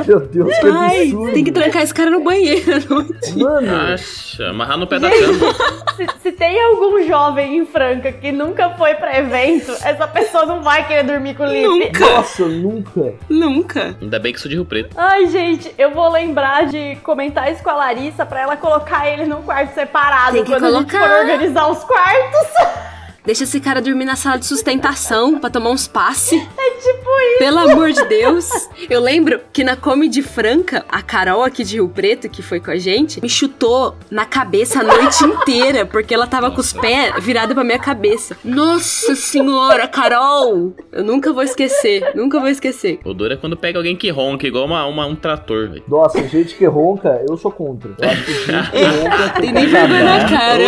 Meu 0.08 0.20
Deus, 0.20 0.58
que 0.60 0.68
Ai, 0.68 1.02
absurdo. 1.04 1.34
tem 1.34 1.44
que 1.44 1.52
trancar 1.52 1.84
esse 1.84 1.94
cara 1.94 2.10
no 2.10 2.24
banheiro 2.24 2.72
à 2.76 2.94
noite. 2.94 3.38
Mano, 3.38 3.94
Acha, 3.94 4.50
amarrar 4.50 4.78
no 4.78 4.88
pé 4.88 5.00
da 5.00 5.10
cama. 5.10 5.54
Se, 5.96 6.08
se 6.24 6.32
tem 6.34 6.62
algum 6.62 7.02
jovem 7.08 7.58
em 7.58 7.66
Franca 7.66 8.12
que 8.12 8.30
nunca 8.30 8.72
foi 8.72 8.96
pra 8.96 9.18
evento, 9.18 9.72
essa 9.82 10.06
pessoa 10.06 10.46
não 10.46 10.62
vai 10.62 10.86
querer 10.86 11.04
dormir 11.04 11.36
com 11.36 11.44
o 11.44 11.46
Lipe. 11.46 11.68
Nunca, 11.68 12.10
nossa, 12.10 12.46
nunca. 12.46 13.14
nunca. 13.30 13.96
Ainda 14.02 14.20
bem 14.20 14.34
que 14.34 14.42
sou 14.42 14.50
de 14.50 14.56
Rio 14.56 14.66
Preto. 14.66 14.90
Ai, 14.98 15.28
gente, 15.28 15.74
eu 15.78 15.92
vou 15.92 16.10
lembrar 16.12 16.66
de 16.66 16.98
comentar 16.98 17.50
isso 17.50 17.64
com 17.64 17.70
a 17.70 17.76
Larissa 17.76 18.26
pra 18.26 18.42
ela 18.42 18.58
colocar 18.58 19.08
ele 19.10 19.26
num 19.26 19.42
quarto 19.44 19.74
separado 19.74 20.34
Tem 20.34 20.44
que 20.44 20.52
quando 20.52 20.66
a 20.66 20.72
gente 20.72 20.92
colocar. 20.92 21.08
for 21.10 21.20
organizar 21.22 21.68
os 21.70 21.84
quartos. 21.86 22.48
Deixa 23.26 23.44
esse 23.44 23.60
cara 23.60 23.82
dormir 23.82 24.06
na 24.06 24.16
sala 24.16 24.38
de 24.38 24.46
sustentação 24.46 25.40
pra 25.40 25.50
tomar 25.50 25.72
uns 25.72 25.88
passe. 25.88 26.36
É 26.36 26.70
tipo 26.72 27.10
isso. 27.10 27.40
Pelo 27.40 27.60
amor 27.60 27.92
de 27.92 28.06
Deus. 28.06 28.50
Eu 28.90 29.02
lembro 29.02 29.40
que 29.52 29.64
na 29.64 29.76
Comedy 29.76 30.22
Franca, 30.22 30.86
a 30.90 31.02
Carol 31.02 31.44
aqui 31.44 31.64
de 31.64 31.76
Rio 31.76 31.90
Preto, 31.90 32.30
que 32.30 32.42
foi 32.42 32.60
com 32.60 32.70
a 32.72 32.76
gente, 32.78 33.22
me 33.22 33.30
chutou 33.30 33.96
na 34.12 34.26
cabeça 34.26 34.82
a 34.82 34.84
noite 34.84 35.24
inteira, 35.24 35.86
porque 35.86 36.14
ela 36.14 36.28
tava 36.28 36.52
com 36.52 36.60
os 36.62 36.72
pés 36.74 37.14
virados 37.24 37.54
pra 37.56 37.64
minha 37.64 37.80
cabeça. 37.80 38.38
Nossa 38.44 39.16
senhora, 39.16 39.88
Carol! 39.88 40.74
Eu 40.92 41.04
nunca 41.04 41.34
vou 41.34 41.44
esquecer, 41.44 42.12
nunca 42.16 42.40
vou 42.40 42.50
esquecer. 42.50 43.00
O 43.04 43.14
duro 43.14 43.34
é 43.34 43.38
quando 43.38 43.58
pega 43.58 43.80
alguém 43.80 43.96
que 43.96 44.10
ronca, 44.10 44.46
igual 44.46 44.66
uma, 44.66 44.86
uma- 44.86 45.06
um 45.08 45.16
trator, 45.16 45.70
velho. 45.70 45.84
Nossa, 45.88 46.26
gente 46.28 46.56
que 46.56 46.66
ronca, 46.66 47.24
eu 47.28 47.36
sou 47.38 47.52
contra. 47.52 47.92
Eu 48.00 48.10
acho 48.10 48.24
que 48.26 48.34
gente 48.34 48.72
que 48.72 48.84
ronca 48.84 49.30
Tem 49.42 49.52
nem 49.52 49.66
vergonha 49.68 50.04
na 50.04 50.30
cara. 50.30 50.62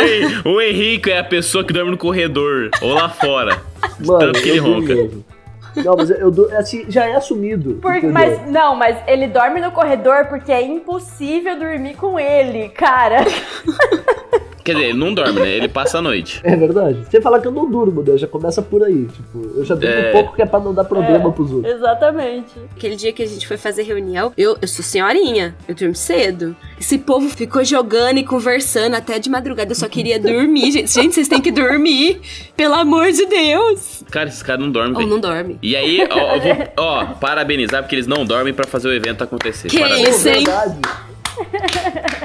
O, 0.46 0.50
o 0.56 0.62
Henrique 0.62 1.12
é 1.12 1.20
a 1.20 1.24
pessoa 1.24 1.64
que 1.64 1.74
dorme 1.74 1.92
no 1.92 1.98
corredor 1.98 2.47
ou 2.82 2.94
lá 2.94 3.10
fora. 3.10 3.60
Mano, 4.00 4.20
Tanto 4.20 4.42
que 4.42 4.50
ele 4.50 4.58
eu 4.60 4.64
ronca. 4.64 4.96
mesmo. 4.96 5.26
Não, 5.76 5.96
mas 5.96 6.10
eu 6.10 6.32
dou, 6.32 6.52
assim, 6.58 6.86
já 6.90 7.06
é 7.06 7.16
assumido. 7.16 7.76
Por- 7.76 8.02
mas 8.04 8.48
não, 8.48 8.76
mas 8.76 8.98
ele 9.08 9.28
dorme 9.28 9.62
no 9.62 9.72
corredor 9.72 10.26
porque 10.26 10.52
é 10.52 10.62
impossível 10.64 11.58
dormir 11.60 11.96
com 11.96 12.20
ele, 12.20 12.70
cara. 12.70 13.18
Quer 14.68 14.74
dizer, 14.74 14.90
ele 14.90 14.98
não 14.98 15.14
dorme, 15.14 15.40
né? 15.40 15.50
Ele 15.50 15.68
passa 15.70 16.00
a 16.00 16.02
noite. 16.02 16.42
É 16.44 16.56
verdade. 16.56 17.00
Você 17.10 17.22
falar 17.22 17.40
que 17.40 17.48
eu 17.48 17.52
não 17.54 17.70
durmo, 17.72 18.04
Deus, 18.04 18.20
já 18.20 18.28
começa 18.28 18.62
por 18.62 18.84
aí. 18.84 19.06
Tipo, 19.06 19.52
eu 19.56 19.64
já 19.64 19.76
durmo 19.76 19.96
É. 19.96 20.10
um 20.10 20.12
pouco 20.12 20.36
que 20.36 20.42
é 20.42 20.46
pra 20.46 20.60
não 20.60 20.74
dar 20.74 20.84
problema 20.84 21.32
pros 21.32 21.52
outros. 21.54 21.74
Exatamente. 21.74 22.52
Aquele 22.76 22.96
dia 22.98 23.14
que 23.14 23.24
a 23.24 23.26
gente 23.26 23.48
foi 23.48 23.56
fazer 23.58 23.84
reunião, 23.84 24.34
eu, 24.38 24.58
eu 24.62 24.68
sou 24.68 24.84
senhorinha, 24.84 25.56
eu 25.70 25.74
durmo 25.74 25.96
cedo. 25.96 26.54
Esse 26.80 26.98
povo 26.98 27.30
ficou 27.30 27.64
jogando 27.64 28.18
e 28.18 28.24
conversando 28.26 28.96
até 28.96 29.18
de 29.20 29.30
madrugada. 29.30 29.72
Eu 29.72 29.76
só 29.76 29.88
queria 29.88 30.20
dormir, 30.20 30.72
gente. 30.72 30.92
Gente, 30.92 31.16
vocês 31.16 31.28
têm 31.30 31.40
que 31.42 31.52
dormir. 31.52 32.20
Pelo 32.58 32.74
amor 32.74 33.12
de 33.12 33.26
Deus. 33.26 34.04
Cara, 34.12 34.28
esses 34.28 34.44
caras 34.44 34.62
não 34.62 34.72
dormem, 34.72 34.96
Ou 35.02 35.08
não 35.08 35.20
dorme. 35.20 35.58
E 35.62 35.76
aí, 35.76 36.06
ó, 36.12 36.36
eu 36.36 36.42
vou, 36.42 36.68
ó, 36.78 37.06
parabenizar 37.06 37.84
porque 37.84 37.96
eles 37.96 38.08
não 38.08 38.26
dormem 38.26 38.54
pra 38.54 38.66
fazer 38.68 38.88
o 38.90 38.94
evento 38.94 39.24
acontecer. 39.24 39.70
Que 39.70 39.80
Parabéns. 39.80 40.10
isso, 40.10 40.28
hein? 40.28 40.44
verdade. 40.44 40.78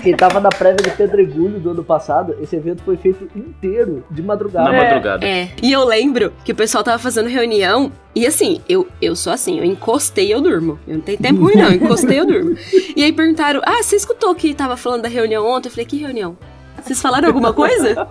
Quem 0.03 0.15
tava 0.17 0.41
na 0.41 0.49
prévia 0.49 0.83
de 0.83 0.91
Pedregulho 0.91 1.61
do 1.61 1.71
ano 1.71 1.85
passado, 1.85 2.37
esse 2.41 2.57
evento 2.57 2.83
foi 2.83 2.97
feito 2.97 3.29
inteiro 3.37 4.05
de 4.11 4.23
madrugada. 4.23 4.71
Na 4.71 4.77
madrugada. 4.77 5.27
É. 5.27 5.51
E 5.63 5.73
eu 5.73 5.85
lembro 5.85 6.33
que 6.45 6.53
o 6.53 6.55
pessoal 6.55 6.83
tava 6.83 6.99
fazendo 6.99 7.29
reunião. 7.29 7.93
E 8.15 8.27
assim, 8.27 8.61
eu, 8.69 8.87
eu 9.01 9.17
sou 9.17 9.33
assim, 9.33 9.59
eu 9.59 9.65
encostei, 9.65 10.33
eu 10.33 10.41
durmo. 10.41 10.79
Eu 10.87 10.95
não 10.95 11.01
tenho 11.01 11.19
tempo 11.19 11.41
ruim, 11.41 11.55
não. 11.55 11.67
Eu 11.67 11.75
encostei, 11.75 12.21
eu 12.21 12.27
durmo. 12.27 12.57
E 12.95 13.03
aí 13.03 13.13
perguntaram: 13.13 13.61
Ah, 13.65 13.83
você 13.83 13.97
escutou 13.97 14.35
que 14.35 14.53
tava 14.53 14.77
falando 14.77 15.03
da 15.03 15.09
reunião 15.09 15.47
ontem? 15.47 15.69
Eu 15.69 15.73
falei, 15.73 15.87
que 15.87 15.97
reunião? 15.97 16.37
Vocês 16.83 17.01
falaram 17.01 17.29
alguma 17.29 17.53
coisa? 17.53 18.07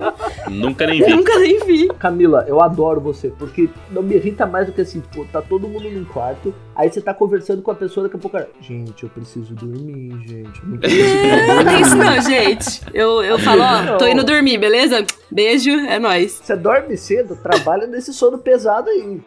Nunca 0.49 0.87
nem 0.87 1.03
vi. 1.03 1.13
nunca 1.13 1.37
nem 1.39 1.59
vi. 1.65 1.87
Camila, 1.99 2.45
eu 2.47 2.61
adoro 2.61 3.01
você, 3.01 3.29
porque 3.29 3.69
não 3.89 4.01
me 4.01 4.15
irrita 4.15 4.45
mais 4.45 4.67
do 4.67 4.73
que 4.73 4.81
assim, 4.81 5.01
pô, 5.13 5.25
tá 5.31 5.41
todo 5.41 5.67
mundo 5.67 5.89
num 5.89 6.05
quarto, 6.05 6.53
aí 6.75 6.89
você 6.89 7.01
tá 7.01 7.13
conversando 7.13 7.61
com 7.61 7.71
a 7.71 7.75
pessoa, 7.75 8.07
daqui 8.07 8.15
a 8.15 8.19
pouco, 8.19 8.37
gente, 8.61 9.03
eu 9.03 9.09
preciso 9.09 9.53
dormir, 9.53 10.11
gente. 10.27 10.65
Não 10.65 10.77
tem 10.77 10.91
isso 11.81 11.95
não, 11.95 12.21
gente. 12.21 12.81
Eu, 12.93 13.23
eu 13.23 13.37
falo, 13.39 13.61
ó, 13.61 13.97
tô 13.97 14.07
indo 14.07 14.23
dormir, 14.23 14.57
beleza? 14.57 15.05
Beijo, 15.29 15.71
é 15.71 15.99
nóis. 15.99 16.39
Você 16.43 16.55
dorme 16.55 16.97
cedo, 16.97 17.35
trabalha 17.35 17.87
nesse 17.87 18.13
sono 18.13 18.37
pesado 18.37 18.89
aí. 18.89 19.21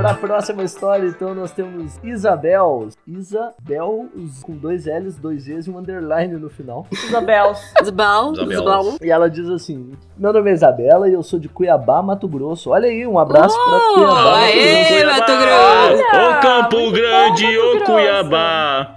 Pra 0.00 0.14
próxima 0.14 0.62
história, 0.62 1.06
então, 1.06 1.34
nós 1.34 1.52
temos 1.52 2.00
Isabel. 2.02 2.88
Isabel 3.06 4.08
com 4.42 4.56
dois 4.56 4.86
L's, 4.86 5.18
dois 5.18 5.46
E's 5.46 5.66
e 5.66 5.70
um 5.70 5.78
underline 5.78 6.38
no 6.38 6.48
final. 6.48 6.86
Isabel. 6.90 7.52
Isabel. 7.82 8.34
zbal. 8.34 8.84
E 9.02 9.10
ela 9.10 9.28
diz 9.28 9.46
assim: 9.50 9.92
Meu 10.16 10.32
nome 10.32 10.50
é 10.50 10.54
Isabela 10.54 11.06
e 11.06 11.12
eu 11.12 11.22
sou 11.22 11.38
de 11.38 11.50
Cuiabá, 11.50 12.02
Mato 12.02 12.26
Grosso. 12.26 12.70
Olha 12.70 12.88
aí, 12.88 13.06
um 13.06 13.18
abraço 13.18 13.54
pra 13.62 13.78
Cuiabá. 13.94 14.14
Mato 14.14 14.36
aê! 14.36 15.00
Grosso. 15.02 15.18
Mato 15.18 15.32
Grosso. 15.36 16.02
Ô 16.16 16.40
Campo 16.40 16.92
Grande, 16.92 17.44
Mato 17.44 17.82
ô. 17.82 17.84
Cuiabá. 17.84 18.96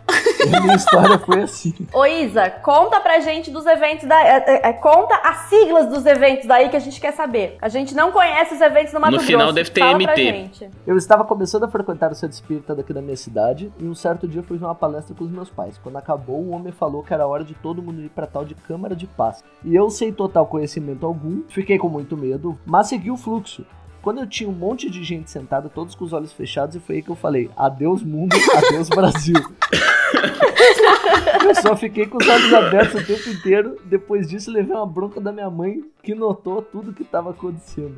A 0.51 0.59
minha 0.61 0.75
história 0.75 1.17
foi 1.19 1.41
assim. 1.43 1.73
Ô 1.93 2.05
Isa, 2.05 2.49
conta 2.49 2.99
pra 2.99 3.19
gente 3.19 3.51
dos 3.51 3.65
eventos 3.65 4.07
da. 4.07 4.21
é, 4.21 4.43
é, 4.47 4.69
é, 4.69 4.73
conta 4.73 5.15
as 5.23 5.49
siglas 5.49 5.87
dos 5.87 6.05
eventos 6.05 6.45
daí 6.45 6.69
que 6.69 6.75
a 6.75 6.79
gente 6.79 6.99
quer 6.99 7.13
saber. 7.13 7.57
A 7.61 7.69
gente 7.69 7.93
não 7.95 8.11
conhece 8.11 8.53
os 8.55 8.61
eventos 8.61 8.93
no 8.93 8.99
Mato 8.99 9.11
No 9.11 9.17
Grosso. 9.17 9.31
final 9.31 9.53
deve 9.53 9.69
ter 9.69 9.81
Fala 9.81 9.97
pra 9.97 10.13
MT. 10.13 10.23
gente. 10.23 10.69
Eu 10.85 10.97
estava 10.97 11.23
começando 11.23 11.63
a 11.63 11.67
frequentar 11.67 12.11
o 12.11 12.15
centro 12.15 12.35
espírita 12.35 12.75
daqui 12.75 12.93
da 12.93 13.01
minha 13.01 13.15
cidade 13.17 13.71
e 13.79 13.85
um 13.85 13.95
certo 13.95 14.27
dia 14.27 14.43
fui 14.43 14.57
numa 14.57 14.75
palestra 14.75 15.15
com 15.15 15.23
os 15.23 15.31
meus 15.31 15.49
pais. 15.49 15.79
Quando 15.81 15.97
acabou, 15.97 16.41
o 16.41 16.51
homem 16.51 16.71
falou 16.71 17.03
que 17.03 17.13
era 17.13 17.25
hora 17.27 17.43
de 17.43 17.53
todo 17.53 17.81
mundo 17.81 18.01
ir 18.01 18.09
pra 18.09 18.27
tal 18.27 18.45
de 18.45 18.55
Câmara 18.55 18.95
de 18.95 19.07
Paz. 19.07 19.43
E 19.63 19.75
eu, 19.75 19.89
sem 19.89 20.11
total 20.11 20.45
conhecimento 20.45 21.05
algum, 21.05 21.43
fiquei 21.47 21.77
com 21.77 21.89
muito 21.89 22.17
medo, 22.17 22.57
mas 22.65 22.87
segui 22.87 23.11
o 23.11 23.17
fluxo. 23.17 23.65
Quando 24.01 24.19
eu 24.19 24.27
tinha 24.27 24.49
um 24.49 24.53
monte 24.53 24.89
de 24.89 25.01
gente 25.01 25.31
sentada, 25.31 25.69
todos 25.69 25.95
com 25.95 26.03
os 26.03 26.11
olhos 26.11 26.33
fechados, 26.33 26.75
e 26.75 26.79
foi 26.79 26.95
aí 26.97 27.01
que 27.01 27.09
eu 27.09 27.15
falei: 27.15 27.49
adeus 27.55 28.03
mundo, 28.03 28.35
adeus 28.57 28.89
Brasil. 28.89 29.35
eu 31.47 31.55
só 31.55 31.75
fiquei 31.75 32.05
com 32.05 32.17
os 32.17 32.27
olhos 32.27 32.53
abertos 32.53 33.01
o 33.01 33.05
tempo 33.05 33.29
inteiro. 33.29 33.75
Depois 33.85 34.27
disso, 34.27 34.51
levei 34.51 34.75
uma 34.75 34.85
bronca 34.85 35.19
da 35.19 35.31
minha 35.31 35.49
mãe, 35.49 35.81
que 36.01 36.13
notou 36.13 36.61
tudo 36.61 36.93
que 36.93 37.03
estava 37.03 37.31
acontecendo. 37.31 37.95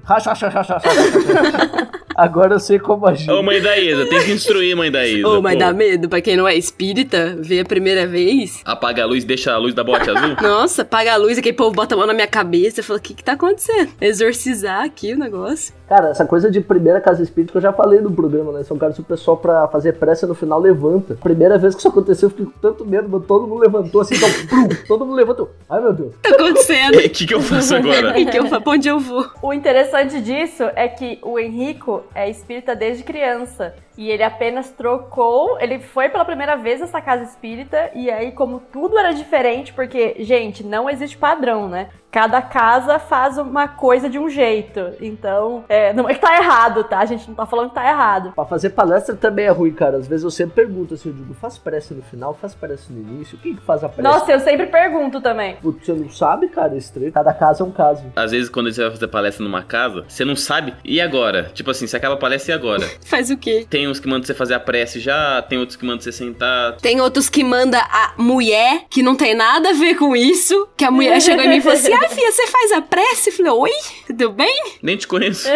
Agora 2.16 2.56
eu 2.56 2.60
sei 2.60 2.80
como 2.80 3.06
agir. 3.06 3.30
Ô 3.30 3.44
mãe 3.44 3.62
da 3.62 3.78
Isa, 3.78 4.06
tem 4.06 4.24
que 4.24 4.32
instruir 4.32 4.76
mãe 4.76 4.90
da 4.90 5.06
Isa. 5.06 5.28
Ô, 5.28 5.42
mas 5.42 5.54
pô. 5.54 5.60
dá 5.60 5.74
medo 5.74 6.08
pra 6.08 6.22
quem 6.22 6.38
não 6.38 6.48
é 6.48 6.56
espírita, 6.56 7.36
ver 7.40 7.60
a 7.60 7.66
primeira 7.66 8.08
vez. 8.08 8.62
Apaga 8.64 9.04
a 9.04 9.06
luz, 9.06 9.26
deixa 9.26 9.52
a 9.52 9.58
luz 9.58 9.74
da 9.74 9.84
bote 9.84 10.10
azul. 10.10 10.36
Nossa, 10.42 10.84
apaga 10.84 11.14
a 11.14 11.18
luz, 11.18 11.38
aquele 11.38 11.56
povo 11.56 11.76
bota 11.76 11.94
a 11.94 11.98
mão 11.98 12.08
na 12.08 12.14
minha 12.14 12.28
cabeça. 12.28 12.80
Eu 12.80 12.84
falo, 12.86 13.00
o 13.00 13.02
que 13.02 13.14
que 13.14 13.24
tá 13.24 13.34
acontecendo? 13.34 13.92
Exorcizar 14.00 14.84
aqui 14.84 15.14
o 15.14 15.18
negócio. 15.18 15.74
Cara, 15.88 16.10
essa 16.10 16.26
coisa 16.26 16.50
de 16.50 16.62
primeira 16.62 17.00
casa 17.00 17.22
espírita 17.22 17.52
que 17.52 17.58
eu 17.58 17.62
já 17.62 17.72
falei 17.72 18.02
no 18.02 18.12
programa, 18.12 18.52
né? 18.52 18.64
São 18.64 18.78
caras 18.78 18.96
que 18.96 19.02
o 19.02 19.06
pessoal 19.06 19.38
pra 19.38 19.68
fazer 19.68 19.94
pressa 19.94 20.26
no 20.26 20.34
final 20.34 20.60
levanta. 20.60 21.16
Primeira 21.16 21.58
vez 21.58 21.74
que 21.76 21.80
isso 21.80 21.88
aconteceu, 21.88 22.28
eu 22.28 22.32
fiquei 22.32 22.46
com 22.46 22.60
tanto 22.60 22.86
medo, 22.86 23.08
mano. 23.08 23.24
Todo 23.24 23.48
mundo 23.48 23.60
levantou 23.62 24.02
assim, 24.02 24.16
então, 24.16 24.30
prum, 24.50 24.68
todo 24.88 25.06
mundo 25.06 25.16
levantou. 25.16 25.52
Ai, 25.70 25.82
meu 25.82 25.94
Deus. 25.94 26.14
O 26.16 26.20
que 26.22 26.30
tá 26.30 26.36
acontecendo? 26.44 26.98
O 26.98 27.02
que, 27.10 27.26
que 27.28 27.34
eu 27.36 27.42
faço 27.42 27.76
agora? 27.76 28.10
O 28.10 28.14
que 28.16 28.26
que 28.26 28.40
eu 28.40 28.48
fa- 28.48 28.62
pra 28.62 28.74
onde 28.74 28.88
eu 28.88 29.00
vou? 29.00 29.26
O 29.42 29.54
interessante 29.54 30.20
disso 30.22 30.64
é 30.76 30.88
que 30.88 31.20
o 31.22 31.38
Henrico 31.38 32.02
é 32.16 32.30
espírita 32.30 32.76
desde 32.76 33.04
criança. 33.04 33.76
E 33.98 34.10
ele 34.10 34.24
apenas 34.24 34.72
trocou, 34.72 35.58
ele 35.60 35.80
foi 35.80 36.10
pela 36.10 36.26
primeira 36.26 36.58
vez 36.58 36.82
nessa 36.82 37.00
casa 37.00 37.24
espírita, 37.24 37.92
e 37.96 38.12
aí, 38.12 38.32
como 38.34 38.60
tudo 38.60 38.98
era 38.98 39.14
diferente, 39.14 39.72
porque, 39.72 40.16
gente, 40.20 40.66
não 40.66 40.90
existe 40.90 41.18
padrão, 41.18 41.70
né? 41.70 41.88
Cada 42.12 42.42
casa 42.42 43.00
faz 43.00 43.38
uma 43.38 43.70
coisa 43.70 44.10
de 44.10 44.20
um 44.20 44.30
jeito. 44.30 44.82
Então, 45.00 45.64
é, 45.70 45.75
não 45.94 46.10
é 46.10 46.14
que 46.14 46.20
tá 46.20 46.36
errado, 46.36 46.84
tá? 46.84 47.00
A 47.00 47.06
gente 47.06 47.28
não 47.28 47.36
tá 47.36 47.46
falando 47.46 47.70
que 47.70 47.76
tá 47.76 47.88
errado. 47.88 48.34
Pra 48.34 48.46
fazer 48.46 48.72
palestra 48.72 49.16
também 49.16 49.46
é 49.46 49.50
ruim, 49.50 49.72
cara. 49.72 49.98
Às 49.98 50.08
vezes 50.08 50.24
eu 50.24 50.32
sempre 50.32 50.66
pergunto 50.66 50.94
assim, 50.94 51.10
eu 51.10 51.16
digo, 51.16 51.34
faz 51.34 51.58
prece 51.58 51.94
no 51.94 52.02
final, 52.04 52.34
faz 52.34 52.54
prece 52.54 52.92
no 52.92 53.00
início. 53.00 53.38
Quem 53.38 53.56
que 53.56 53.62
faz 53.62 53.84
a 53.84 53.90
prece? 53.90 54.02
Nossa, 54.02 54.32
eu 54.32 54.40
sempre 54.40 54.66
pergunto 54.68 55.22
também. 55.22 55.56
Putz, 55.62 55.86
Você 55.86 55.94
não 55.94 56.10
sabe, 56.10 56.48
cara, 56.50 56.74
é 56.76 56.78
estranho. 56.78 57.12
Cada 57.12 57.34
caso 57.34 57.64
é 57.64 57.66
um 57.66 57.72
caso. 57.72 58.04
Às 58.16 58.32
vezes, 58.32 58.50
quando 58.50 58.72
você 58.72 58.82
vai 58.82 58.92
fazer 58.92 59.08
palestra 59.08 59.44
numa 59.44 59.64
casa, 59.64 60.04
você 60.08 60.26
não 60.26 60.36
sabe. 60.36 60.74
E 60.84 61.00
agora? 61.00 61.52
Tipo 61.54 61.72
assim, 61.72 61.88
se 61.88 61.96
acaba 61.96 62.16
a 62.16 62.18
palestra, 62.18 62.54
e 62.54 62.56
agora? 62.56 62.86
Faz 63.06 63.30
o 63.30 63.38
quê? 63.38 63.66
Tem 63.70 63.86
tem 63.86 63.92
uns 63.92 64.00
que 64.00 64.08
mandam 64.08 64.26
você 64.26 64.34
fazer 64.34 64.56
a 64.56 64.60
prece 64.60 65.00
já, 65.00 65.44
tem 65.44 65.60
outros 65.60 65.76
que 65.76 65.86
mandam 65.86 66.02
você 66.02 66.12
sentar. 66.12 66.76
Tem 66.78 67.00
outros 67.00 67.30
que 67.30 67.44
manda 67.44 67.78
a 67.78 68.14
mulher, 68.18 68.86
que 68.90 69.04
não 69.04 69.16
tem 69.16 69.36
nada 69.36 69.70
a 69.70 69.74
ver 69.74 69.94
com 69.96 70.16
isso, 70.16 70.68
que 70.76 70.84
a 70.84 70.90
mulher 70.90 71.22
chegou 71.22 71.44
em 71.44 71.50
mim 71.50 71.58
e 71.58 71.62
falou 71.62 71.78
assim, 71.78 71.94
ah, 71.94 72.10
filha, 72.10 72.32
você 72.32 72.48
faz 72.48 72.72
a 72.72 72.82
prece? 72.82 73.30
Eu 73.30 73.34
falei, 73.34 73.52
oi, 73.52 73.72
tudo 74.08 74.32
bem? 74.32 74.64
Nem 74.82 74.98
te 74.98 75.08
conheço. 75.08 75.48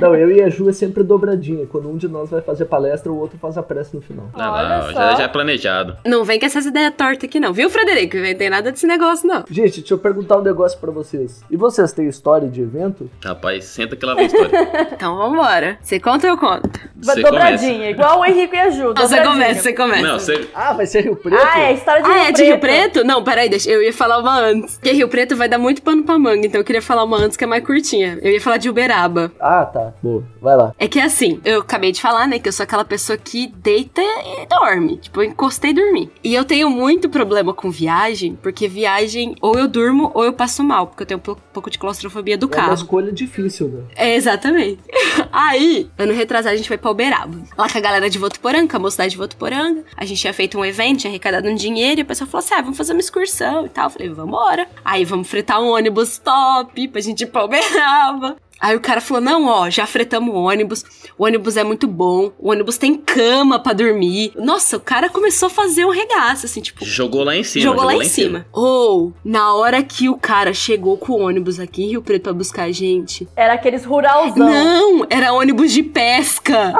Não, 0.00 0.14
eu 0.14 0.30
e 0.30 0.42
a 0.42 0.48
Ju 0.48 0.68
é 0.68 0.72
sempre 0.72 1.02
dobradinha. 1.02 1.66
Quando 1.66 1.88
um 1.88 1.96
de 1.96 2.08
nós 2.08 2.30
vai 2.30 2.40
fazer 2.40 2.64
palestra, 2.66 3.10
o 3.12 3.18
outro 3.18 3.38
faz 3.38 3.56
a 3.58 3.62
prece 3.62 3.94
no 3.94 4.02
final. 4.02 4.26
Ah, 4.34 4.52
Olha 4.52 4.82
só. 4.92 4.92
já, 4.92 5.14
já 5.16 5.22
é 5.24 5.28
planejado. 5.28 5.96
Não 6.04 6.24
vem 6.24 6.38
com 6.38 6.46
essas 6.46 6.66
ideias 6.66 6.92
tortas 6.96 7.24
aqui 7.28 7.38
não, 7.40 7.52
viu, 7.52 7.68
Frederico? 7.70 8.16
Não 8.16 8.34
tem 8.34 8.50
nada 8.50 8.70
desse 8.72 8.86
negócio 8.86 9.26
não. 9.26 9.44
Gente, 9.50 9.80
deixa 9.80 9.94
eu 9.94 9.98
perguntar 9.98 10.38
um 10.38 10.42
negócio 10.42 10.78
pra 10.78 10.90
vocês. 10.90 11.42
E 11.50 11.56
vocês 11.56 11.92
têm 11.92 12.08
história 12.08 12.48
de 12.48 12.62
evento? 12.62 13.10
Rapaz, 13.24 13.64
senta 13.64 13.96
que 13.96 14.04
lá 14.06 14.14
vem 14.14 14.26
história. 14.26 14.52
Então 15.02 15.16
vambora. 15.16 15.78
Você 15.82 15.98
conta 15.98 16.26
ou 16.26 16.34
eu 16.34 16.38
conto? 16.38 16.70
Você 16.96 17.20
dobradinha, 17.22 17.90
igual 17.90 18.20
o 18.20 18.24
Henrique 18.24 18.54
e 18.54 18.58
a 18.58 18.70
Ju. 18.70 18.92
Não, 18.94 19.08
você 19.08 19.20
começa, 19.22 19.60
você 19.62 19.72
começa. 19.72 20.02
Não, 20.02 20.18
você. 20.18 20.48
Ah, 20.54 20.72
vai 20.72 20.86
ser 20.86 21.02
Rio 21.02 21.16
Preto? 21.16 21.42
Ah, 21.42 21.60
é 21.60 21.72
história 21.74 22.02
de 22.02 22.08
Ah, 22.08 22.12
Rio 22.14 22.22
é 22.28 22.32
de 22.32 22.42
Rio 22.44 22.58
Preto? 22.58 23.04
Não, 23.04 23.24
peraí, 23.24 23.48
deixa, 23.48 23.68
eu 23.70 23.82
ia 23.82 23.92
falar 23.92 24.18
uma 24.18 24.38
antes. 24.38 24.76
Porque 24.76 24.92
Rio 24.92 25.08
Preto 25.08 25.34
vai 25.36 25.48
dar 25.48 25.58
muito 25.58 25.82
pano 25.82 26.04
pra 26.04 26.18
manga, 26.18 26.46
então 26.46 26.60
eu 26.60 26.64
queria 26.64 26.82
falar 26.82 27.02
uma 27.04 27.16
antes 27.16 27.36
que 27.36 27.44
é 27.44 27.46
mais 27.46 27.64
curtinha. 27.64 28.18
Eu 28.22 28.30
ia 28.32 28.40
falar 28.40 28.58
de 28.58 28.68
Uberaba. 28.70 29.32
Ah, 29.42 29.64
tá. 29.66 29.92
Boa. 30.02 30.24
Vai 30.40 30.56
lá. 30.56 30.72
É 30.78 30.86
que 30.86 30.98
é 30.98 31.02
assim, 31.04 31.40
eu 31.44 31.60
acabei 31.60 31.90
de 31.92 32.00
falar, 32.00 32.26
né, 32.28 32.38
que 32.38 32.48
eu 32.48 32.52
sou 32.52 32.62
aquela 32.64 32.84
pessoa 32.84 33.18
que 33.18 33.48
deita 33.48 34.00
e 34.00 34.46
dorme. 34.46 34.96
Tipo, 34.98 35.20
eu 35.20 35.24
encostei 35.28 35.72
e 35.72 35.74
dormi. 35.74 36.10
E 36.22 36.34
eu 36.34 36.44
tenho 36.44 36.70
muito 36.70 37.08
problema 37.10 37.52
com 37.52 37.70
viagem, 37.70 38.36
porque 38.40 38.68
viagem, 38.68 39.34
ou 39.40 39.58
eu 39.58 39.66
durmo 39.66 40.10
ou 40.14 40.24
eu 40.24 40.32
passo 40.32 40.62
mal, 40.62 40.86
porque 40.86 41.02
eu 41.02 41.06
tenho 41.06 41.18
um 41.18 41.22
pouco- 41.22 41.70
de 41.70 41.78
claustrofobia 41.78 42.36
do 42.38 42.46
É 42.46 42.48
uma 42.48 42.54
carro. 42.56 42.74
escolha 42.74 43.12
difícil, 43.12 43.68
né? 43.68 43.82
É, 43.96 44.14
exatamente. 44.14 44.78
Aí, 45.32 45.90
ano 45.98 46.12
retrasado, 46.12 46.54
a 46.54 46.56
gente 46.56 46.68
foi 46.68 46.76
pra 46.78 46.90
Uberaba. 46.90 47.38
Lá 47.56 47.68
com 47.68 47.78
a 47.78 47.80
galera 47.80 48.08
de 48.10 48.18
Votuporanga, 48.18 48.68
com 48.68 48.76
a 48.76 48.80
mocidade 48.80 49.10
de 49.12 49.16
Votuporanga. 49.16 49.84
A 49.96 50.04
gente 50.04 50.20
tinha 50.20 50.32
feito 50.32 50.58
um 50.58 50.64
evento, 50.64 51.00
tinha 51.00 51.10
arrecadado 51.10 51.48
um 51.48 51.54
dinheiro, 51.54 52.00
e 52.00 52.02
o 52.02 52.06
pessoal 52.06 52.28
falou 52.28 52.44
assim: 52.44 52.54
ah, 52.54 52.60
vamos 52.62 52.76
fazer 52.76 52.92
uma 52.92 53.00
excursão 53.00 53.66
e 53.66 53.68
tal. 53.68 53.86
Eu 53.86 53.90
falei, 53.90 54.08
vambora. 54.10 54.66
Aí, 54.84 55.04
vamos 55.04 55.28
fretar 55.28 55.60
um 55.60 55.72
ônibus 55.72 56.18
top 56.18 56.88
pra 56.88 57.00
gente 57.00 57.22
ir 57.22 57.26
pra 57.26 57.44
Uberaba. 57.44 58.36
Aí 58.62 58.76
o 58.76 58.80
cara 58.80 59.00
falou: 59.00 59.20
não, 59.20 59.46
ó, 59.46 59.68
já 59.68 59.84
fretamos 59.86 60.32
o 60.32 60.38
ônibus, 60.38 60.84
o 61.18 61.24
ônibus 61.24 61.56
é 61.56 61.64
muito 61.64 61.88
bom, 61.88 62.30
o 62.38 62.52
ônibus 62.52 62.78
tem 62.78 62.94
cama 62.94 63.58
pra 63.58 63.72
dormir. 63.72 64.32
Nossa, 64.36 64.76
o 64.76 64.80
cara 64.80 65.08
começou 65.08 65.48
a 65.48 65.50
fazer 65.50 65.84
um 65.84 65.90
regaço, 65.90 66.46
assim, 66.46 66.60
tipo, 66.60 66.84
Jogou 66.84 67.24
lá 67.24 67.34
em 67.34 67.42
cima. 67.42 67.64
Jogou 67.64 67.84
lá 67.84 67.94
em 67.96 68.04
cima. 68.04 68.46
Ou, 68.52 69.12
na 69.24 69.52
hora 69.52 69.82
que 69.82 70.08
o 70.08 70.16
cara 70.16 70.54
chegou 70.54 70.96
com 70.96 71.14
o 71.14 71.26
ônibus 71.26 71.58
aqui 71.58 71.82
em 71.82 71.88
Rio 71.88 72.02
Preto 72.02 72.22
pra 72.22 72.32
buscar 72.32 72.64
a 72.64 72.72
gente. 72.72 73.26
Era 73.34 73.54
aqueles 73.54 73.84
ruralzão. 73.84 74.48
Não, 74.48 75.06
era 75.10 75.32
ônibus 75.32 75.72
de 75.72 75.82
pesca. 75.82 76.72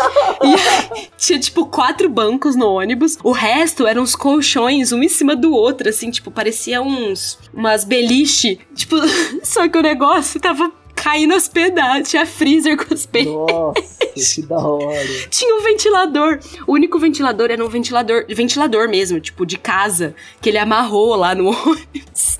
e 0.42 1.10
tinha, 1.18 1.38
tipo, 1.38 1.66
quatro 1.66 2.08
bancos 2.08 2.56
no 2.56 2.66
ônibus. 2.66 3.18
O 3.22 3.32
resto 3.32 3.86
eram 3.86 4.02
uns 4.02 4.16
colchões, 4.16 4.90
um 4.90 5.02
em 5.02 5.08
cima 5.08 5.36
do 5.36 5.52
outro, 5.52 5.90
assim, 5.90 6.10
tipo, 6.10 6.30
parecia 6.30 6.80
uns. 6.80 7.38
umas 7.52 7.84
beliche. 7.84 8.58
Tipo, 8.74 8.96
só 9.44 9.68
que 9.68 9.76
o 9.76 9.82
negócio 9.82 10.40
tava 10.40 10.72
caindo 10.96 11.34
aos 11.34 11.46
pedaços. 11.46 12.08
Tinha 12.08 12.26
freezer 12.26 12.76
com 12.76 12.92
os 12.92 13.06
pedaços. 13.06 13.36
Nossa, 13.52 14.06
que 14.34 14.42
da 14.42 14.56
hora. 14.58 15.06
Tinha 15.30 15.54
um 15.54 15.62
ventilador. 15.62 16.40
O 16.66 16.72
único 16.72 16.98
ventilador 16.98 17.50
era 17.50 17.64
um 17.64 17.68
ventilador, 17.68 18.24
ventilador 18.28 18.88
mesmo, 18.88 19.20
tipo, 19.20 19.46
de 19.46 19.56
casa, 19.58 20.14
que 20.40 20.48
ele 20.48 20.58
amarrou 20.58 21.14
lá 21.14 21.34
no 21.34 21.48
ônibus. 21.52 22.38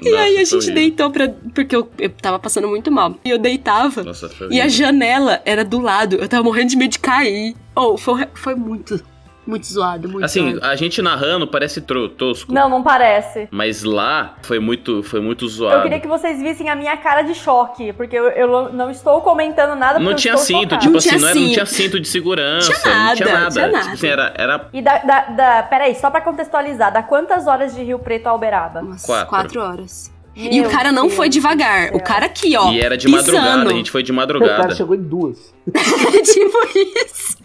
e 0.00 0.10
Nossa, 0.10 0.22
aí 0.24 0.36
a 0.38 0.44
gente 0.44 0.54
horrível. 0.56 0.74
deitou 0.74 1.10
pra. 1.10 1.28
Porque 1.54 1.76
eu, 1.76 1.88
eu 1.98 2.10
tava 2.10 2.38
passando 2.38 2.66
muito 2.66 2.90
mal. 2.90 3.14
E 3.24 3.30
eu 3.30 3.38
deitava. 3.38 4.02
Nossa, 4.02 4.28
E 4.50 4.60
a 4.60 4.66
janela 4.68 5.40
era 5.44 5.64
do 5.64 5.78
lado. 5.78 6.16
Eu 6.16 6.28
tava 6.28 6.42
morrendo 6.42 6.70
de 6.70 6.76
medo 6.76 6.90
de 6.92 6.98
cair. 6.98 7.54
Oh, 7.76 7.96
foi, 7.96 8.26
foi 8.34 8.54
muito, 8.54 9.02
muito 9.46 9.66
zoado, 9.66 10.08
muito 10.08 10.24
Assim, 10.24 10.52
zoado. 10.52 10.66
a 10.66 10.76
gente 10.76 11.02
narrando 11.02 11.46
parece 11.46 11.80
tosco. 11.80 12.52
Não, 12.52 12.68
não 12.68 12.82
parece. 12.82 13.48
Mas 13.50 13.82
lá 13.82 14.36
foi 14.42 14.58
muito, 14.58 15.02
foi 15.02 15.20
muito 15.20 15.48
zoado. 15.48 15.78
Eu 15.78 15.82
queria 15.82 16.00
que 16.00 16.06
vocês 16.08 16.40
vissem 16.40 16.68
a 16.68 16.76
minha 16.76 16.96
cara 16.96 17.22
de 17.22 17.34
choque, 17.34 17.92
porque 17.92 18.14
eu, 18.16 18.28
eu 18.28 18.72
não 18.72 18.90
estou 18.90 19.20
comentando 19.20 19.76
nada 19.76 19.98
Não 19.98 20.10
eu 20.12 20.16
tinha 20.16 20.34
estou 20.34 20.46
cinto, 20.46 20.74
chocada. 20.74 20.80
tipo 20.80 20.92
Não 20.92 20.98
assim, 20.98 21.08
tinha 21.08 21.20
não, 21.20 21.28
era, 21.28 21.34
não 21.34 21.42
cinto. 21.42 21.52
tinha 21.54 21.66
cinto 21.66 22.00
de 22.00 22.08
segurança. 22.08 22.72
Tinha 22.72 22.94
não 22.94 23.14
tinha 23.16 23.28
nada, 23.28 23.40
nada. 23.40 23.50
tinha 23.50 23.64
Tipo 23.66 23.76
nada. 23.78 23.92
assim, 23.92 24.06
era, 24.06 24.34
era 24.36 24.68
E 24.72 24.80
da, 24.82 24.98
da, 24.98 25.20
da- 25.26 25.62
Peraí, 25.64 25.94
só 25.94 26.10
pra 26.10 26.20
contextualizar, 26.20 26.92
dá 26.92 27.02
quantas 27.02 27.46
horas 27.46 27.74
de 27.74 27.82
Rio 27.82 27.98
Preto 27.98 28.26
a 28.28 28.34
Uberaba? 28.34 28.80
Umas 28.80 29.04
quatro. 29.04 29.28
quatro 29.28 29.60
horas. 29.60 30.12
e 30.36 30.60
Meu 30.60 30.68
o 30.68 30.72
cara 30.72 30.92
não 30.92 31.02
Deus 31.04 31.14
foi 31.14 31.28
devagar. 31.28 31.88
céu. 31.88 31.96
O 31.96 32.00
cara 32.02 32.26
aqui, 32.26 32.56
ó. 32.56 32.70
E 32.70 32.80
era 32.80 32.96
de 32.96 33.06
pisando. 33.06 33.32
madrugada, 33.36 33.70
a 33.70 33.74
gente 33.74 33.90
foi 33.90 34.02
de 34.02 34.12
O 34.12 34.14
cara 34.14 34.26
madrugada. 34.26 34.74
chegou 34.74 34.94
em 34.94 35.02
duas. 35.02 35.52
tipo 35.66 36.58
isso. 37.04 37.41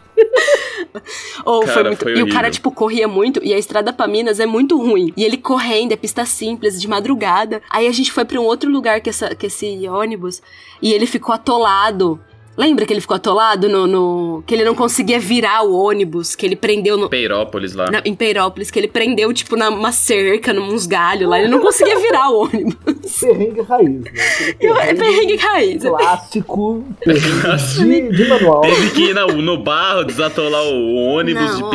Ou 1.46 1.64
foi 1.64 1.74
Cara, 1.74 1.90
muito. 1.90 2.04
foi 2.04 2.18
e 2.18 2.24
o 2.24 2.30
cara, 2.30 2.50
tipo, 2.50 2.72
corria 2.72 3.08
muito. 3.08 3.44
E 3.44 3.54
a 3.54 3.58
estrada 3.58 3.94
pra 3.94 4.08
Minas 4.08 4.40
é 4.40 4.46
muito 4.46 4.78
ruim. 4.78 5.14
E 5.16 5.24
ele 5.24 5.38
correndo, 5.38 5.92
é 5.92 5.96
pista 5.96 6.26
simples, 6.26 6.80
de 6.80 6.88
madrugada. 6.88 7.62
Aí 7.70 7.88
a 7.88 7.92
gente 7.92 8.12
foi 8.12 8.26
pra 8.26 8.40
um 8.40 8.44
outro 8.44 8.70
lugar 8.70 9.01
que, 9.01 9.10
essa, 9.10 9.36
que 9.36 9.48
esse 9.48 9.88
ônibus. 9.88 10.42
E 10.82 10.94
ele 10.94 11.06
ficou 11.06 11.34
atolado. 11.34 12.20
Lembra 12.57 12.85
que 12.87 12.91
ele 12.93 13.01
ficou 13.01 13.15
atolado 13.15 13.70
no, 13.70 13.85
no- 13.85 14.43
Que 14.48 14.55
ele 14.55 14.65
não 14.65 14.74
conseguia 14.74 15.20
virar 15.20 15.61
o 15.63 15.74
ônibus, 15.75 16.35
que 16.35 16.43
ele 16.46 16.55
prendeu 16.55 16.98
no. 16.98 17.07
Peirópolis 17.07 17.74
lá. 17.75 17.89
na- 17.91 18.01
em 18.03 18.15
Peirópolis, 18.15 18.72
que 18.72 18.79
ele 18.79 18.87
prendeu, 18.87 19.31
tipo, 19.31 19.55
numa 19.55 19.91
cerca, 19.91 20.51
nos 20.51 20.87
galhos 20.87 21.29
lá. 21.29 21.39
Ele 21.39 21.48
não 21.50 21.59
conseguia 21.59 21.98
virar 22.00 22.29
o 22.31 22.43
ônibus. 22.46 23.20
Perrengue 23.20 23.61
raiz, 23.61 24.01
né? 24.01 24.11
Aquele 24.50 24.79
É 24.79 24.93
perrengue 24.96 25.35
raiz. 25.37 25.83
clássico, 25.83 26.83
perrengue 27.03 28.09
de, 28.11 28.17
de 28.24 28.29
manual. 28.29 28.61
Teve 28.61 28.89
que 28.89 29.01
ir 29.03 29.13
no, 29.13 29.27
no 29.41 29.57
barro, 29.57 30.03
desatolar 30.03 30.63
o 30.63 30.96
ônibus 30.96 31.43
Não, 31.43 31.57
de 31.57 31.63
olha. 31.63 31.72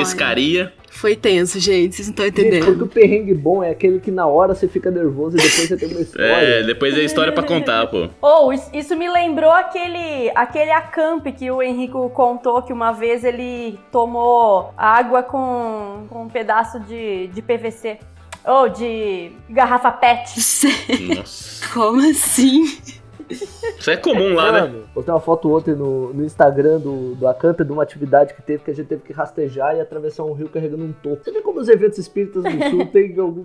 Foi 0.94 1.16
tenso, 1.16 1.59
gente. 1.59 1.96
Vocês 1.96 2.09
não 2.09 2.12
estão 2.12 2.26
Gente, 2.26 2.35
porque 2.35 2.57
entendendo. 2.59 2.83
o 2.83 2.87
perrengue 2.87 3.35
bom 3.35 3.62
é 3.64 3.70
aquele 3.70 3.98
que 3.98 4.11
na 4.11 4.26
hora 4.26 4.55
você 4.55 4.68
fica 4.68 4.90
nervoso 4.90 5.37
e 5.37 5.40
depois 5.40 5.68
você 5.68 5.76
tem 5.76 5.88
uma 5.88 6.00
história. 6.02 6.26
É, 6.26 6.62
depois 6.62 6.96
é 6.96 7.00
história 7.02 7.33
pra 7.33 7.42
contar, 7.42 7.87
pô. 7.87 8.09
Ou 8.20 8.52
isso, 8.52 8.70
isso 8.74 8.94
me 8.94 9.09
lembrou 9.11 9.50
aquele 9.50 10.31
aquele 10.35 10.70
acamp 10.70 11.26
que 11.26 11.50
o 11.50 11.62
Henrico 11.62 12.09
contou 12.11 12.62
que 12.62 12.72
uma 12.72 12.92
vez 12.92 13.24
ele 13.24 13.78
tomou 13.90 14.72
água 14.76 15.22
com, 15.22 16.07
com 16.09 16.24
um 16.24 16.28
pedaço 16.28 16.78
de, 16.81 17.26
de 17.28 17.40
PVC. 17.42 17.98
Ou 18.44 18.68
de 18.68 19.33
garrafa 19.48 19.90
PET. 19.90 20.35
Nossa. 21.16 21.68
Como 21.72 22.00
assim? 22.11 22.64
Isso 23.32 23.90
é 23.90 23.96
comum 23.96 24.34
lá, 24.34 24.52
né? 24.52 24.60
Mano, 24.62 24.84
postei 24.94 25.12
uma 25.12 25.20
foto 25.20 25.50
ontem 25.52 25.74
no, 25.74 26.12
no 26.12 26.24
Instagram 26.24 26.78
do, 26.78 27.14
do 27.14 27.26
Acamp 27.26 27.60
de 27.60 27.72
uma 27.72 27.82
atividade 27.82 28.34
que 28.34 28.42
teve 28.42 28.62
que 28.62 28.70
a 28.70 28.74
gente 28.74 28.86
teve 28.86 29.02
que 29.02 29.12
rastejar 29.12 29.76
e 29.76 29.80
atravessar 29.80 30.24
um 30.24 30.32
rio 30.32 30.48
carregando 30.48 30.84
um 30.84 30.92
toco. 30.92 31.24
Você 31.24 31.32
vê 31.32 31.40
como 31.40 31.60
os 31.60 31.68
eventos 31.68 31.98
espíritas 31.98 32.42
do 32.42 32.70
sul 32.70 32.86
tem 32.92 33.18
algum. 33.18 33.42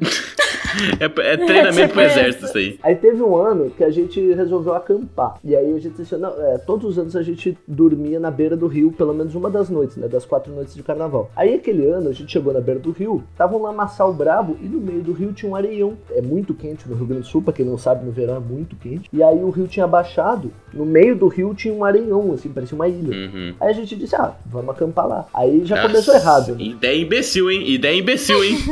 É, 0.99 1.05
é 1.05 1.37
treinamento 1.37 1.93
pro 1.93 1.97
Tipo 1.97 2.01
exército 2.01 2.45
isso 2.45 2.57
aí. 2.57 2.79
Aí 2.83 2.95
teve 2.95 3.21
um 3.21 3.35
ano 3.35 3.69
que 3.69 3.83
a 3.83 3.89
gente 3.89 4.19
resolveu 4.33 4.73
acampar. 4.73 5.35
E 5.43 5.55
aí 5.55 5.73
a 5.73 5.79
gente 5.79 5.95
disse, 5.95 6.15
não, 6.17 6.29
é, 6.41 6.57
todos 6.57 6.91
os 6.91 6.99
anos 6.99 7.15
a 7.15 7.23
gente 7.23 7.57
dormia 7.67 8.19
na 8.19 8.31
beira 8.31 8.55
do 8.55 8.67
rio, 8.67 8.91
pelo 8.91 9.13
menos 9.13 9.35
uma 9.35 9.49
das 9.49 9.69
noites, 9.69 9.97
né? 9.97 10.07
Das 10.07 10.25
quatro 10.25 10.53
noites 10.53 10.75
de 10.75 10.83
carnaval. 10.83 11.31
Aí 11.35 11.55
aquele 11.55 11.85
ano 11.87 12.09
a 12.09 12.13
gente 12.13 12.31
chegou 12.31 12.53
na 12.53 12.61
beira 12.61 12.79
do 12.79 12.91
rio, 12.91 13.23
tava 13.37 13.55
um 13.55 13.61
lamaçal 13.61 14.13
brabo 14.13 14.57
e 14.61 14.67
no 14.67 14.79
meio 14.79 15.01
do 15.01 15.13
rio 15.13 15.33
tinha 15.33 15.51
um 15.51 15.55
areião. 15.55 15.97
É 16.11 16.21
muito 16.21 16.53
quente 16.53 16.87
no 16.87 16.95
Rio 16.95 17.05
Grande 17.05 17.23
do 17.23 17.27
Sul, 17.27 17.41
pra 17.41 17.53
quem 17.53 17.65
não 17.65 17.77
sabe, 17.77 18.05
no 18.05 18.11
verão 18.11 18.37
é 18.37 18.39
muito 18.39 18.75
quente. 18.75 19.09
E 19.11 19.23
aí 19.23 19.43
o 19.43 19.49
rio 19.49 19.67
tinha 19.67 19.87
baixado, 19.87 20.51
no 20.73 20.85
meio 20.85 21.15
do 21.15 21.27
rio 21.27 21.53
tinha 21.53 21.73
um 21.73 21.83
areião, 21.83 22.33
assim, 22.33 22.49
parecia 22.49 22.75
uma 22.75 22.87
ilha. 22.87 23.15
Uhum. 23.15 23.53
Aí 23.59 23.69
a 23.69 23.73
gente 23.73 23.95
disse, 23.95 24.15
ah, 24.15 24.33
vamos 24.45 24.69
acampar 24.69 25.07
lá. 25.07 25.25
Aí 25.33 25.65
já 25.65 25.75
Nossa, 25.75 25.87
começou 25.87 26.15
errado. 26.15 26.55
Né? 26.55 26.63
Ideia 26.63 27.01
imbecil, 27.01 27.51
hein? 27.51 27.69
Ideia 27.69 27.97
imbecil, 27.97 28.43
hein? 28.43 28.57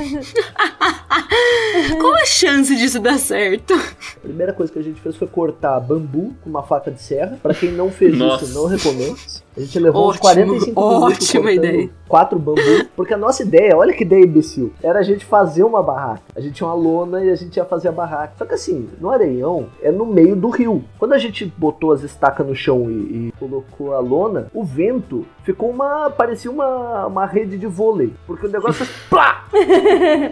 Qual 2.00 2.14
a 2.16 2.26
chance 2.26 2.76
disso 2.76 3.00
dar 3.00 3.18
certo? 3.20 3.74
A 3.74 4.20
primeira 4.22 4.54
coisa 4.54 4.72
que 4.72 4.80
a 4.80 4.84
gente 4.84 5.00
fez 5.02 5.16
foi 5.16 5.28
cortar 5.28 5.80
bambu 5.80 6.34
com 6.44 6.50
uma 6.50 6.64
faca 6.64 6.92
de 6.92 7.02
serra. 7.02 7.38
Pra 7.42 7.54
quem 7.54 7.72
não 7.72 7.90
fez 7.92 8.18
Nossa. 8.18 8.46
isso, 8.46 8.54
não 8.54 8.68
recomendo. 8.68 9.16
A 9.56 9.62
gente 9.62 9.80
levou 9.80 10.10
uns 10.10 10.18
Ótimo, 10.18 10.22
45 10.22 10.82
minutos 10.82 11.04
ótima 11.18 11.44
cortando 11.44 11.66
ideia. 11.66 11.90
quatro 12.10 12.38
bambu. 12.40 12.86
Porque 12.96 13.14
a 13.14 13.18
nossa 13.18 13.42
ideia, 13.44 13.78
olha 13.78 13.94
que 13.94 14.04
ideia 14.04 14.24
imbecil, 14.26 14.74
era 14.84 15.00
a 15.00 15.04
gente 15.04 15.24
fazer 15.24 15.64
uma 15.64 15.82
barraca. 15.82 16.22
A 16.36 16.42
gente 16.42 16.56
tinha 16.56 16.68
uma 16.68 16.76
lona 16.76 17.24
e 17.24 17.30
a 17.30 17.36
gente 17.36 17.56
ia 17.56 17.64
fazer 17.64 17.88
a 17.88 17.92
barraca. 17.92 18.34
Só 18.38 18.46
que 18.46 18.54
assim, 18.54 18.90
no 19.00 19.10
areião 19.10 19.68
é 19.82 19.92
no 19.92 20.06
meio 20.06 20.36
do 20.36 20.50
rio. 20.50 20.84
Quando 21.00 21.14
a 21.14 21.18
gente 21.18 21.46
botou 21.58 21.94
as 21.94 22.04
estacas 22.04 22.46
no 22.46 22.54
chão 22.56 22.92
e, 22.92 22.94
e 23.30 23.34
colocou 23.40 23.94
a 23.94 24.00
lona, 24.00 24.48
o 24.54 24.64
vento 24.64 25.26
ficou 25.44 25.70
uma. 25.70 26.10
parecia 26.10 26.52
uma, 26.52 27.06
uma 27.08 27.26
rede 27.26 27.58
de 27.58 27.66
vôlei. 27.68 28.14
Porque 28.28 28.48
o 28.48 28.50
negócio 28.50 28.86
fez 28.86 28.90
plá! 29.10 29.46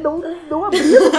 não, 0.01 0.21
não 0.49 0.65
abria 0.65 0.81
rio. 0.83 1.11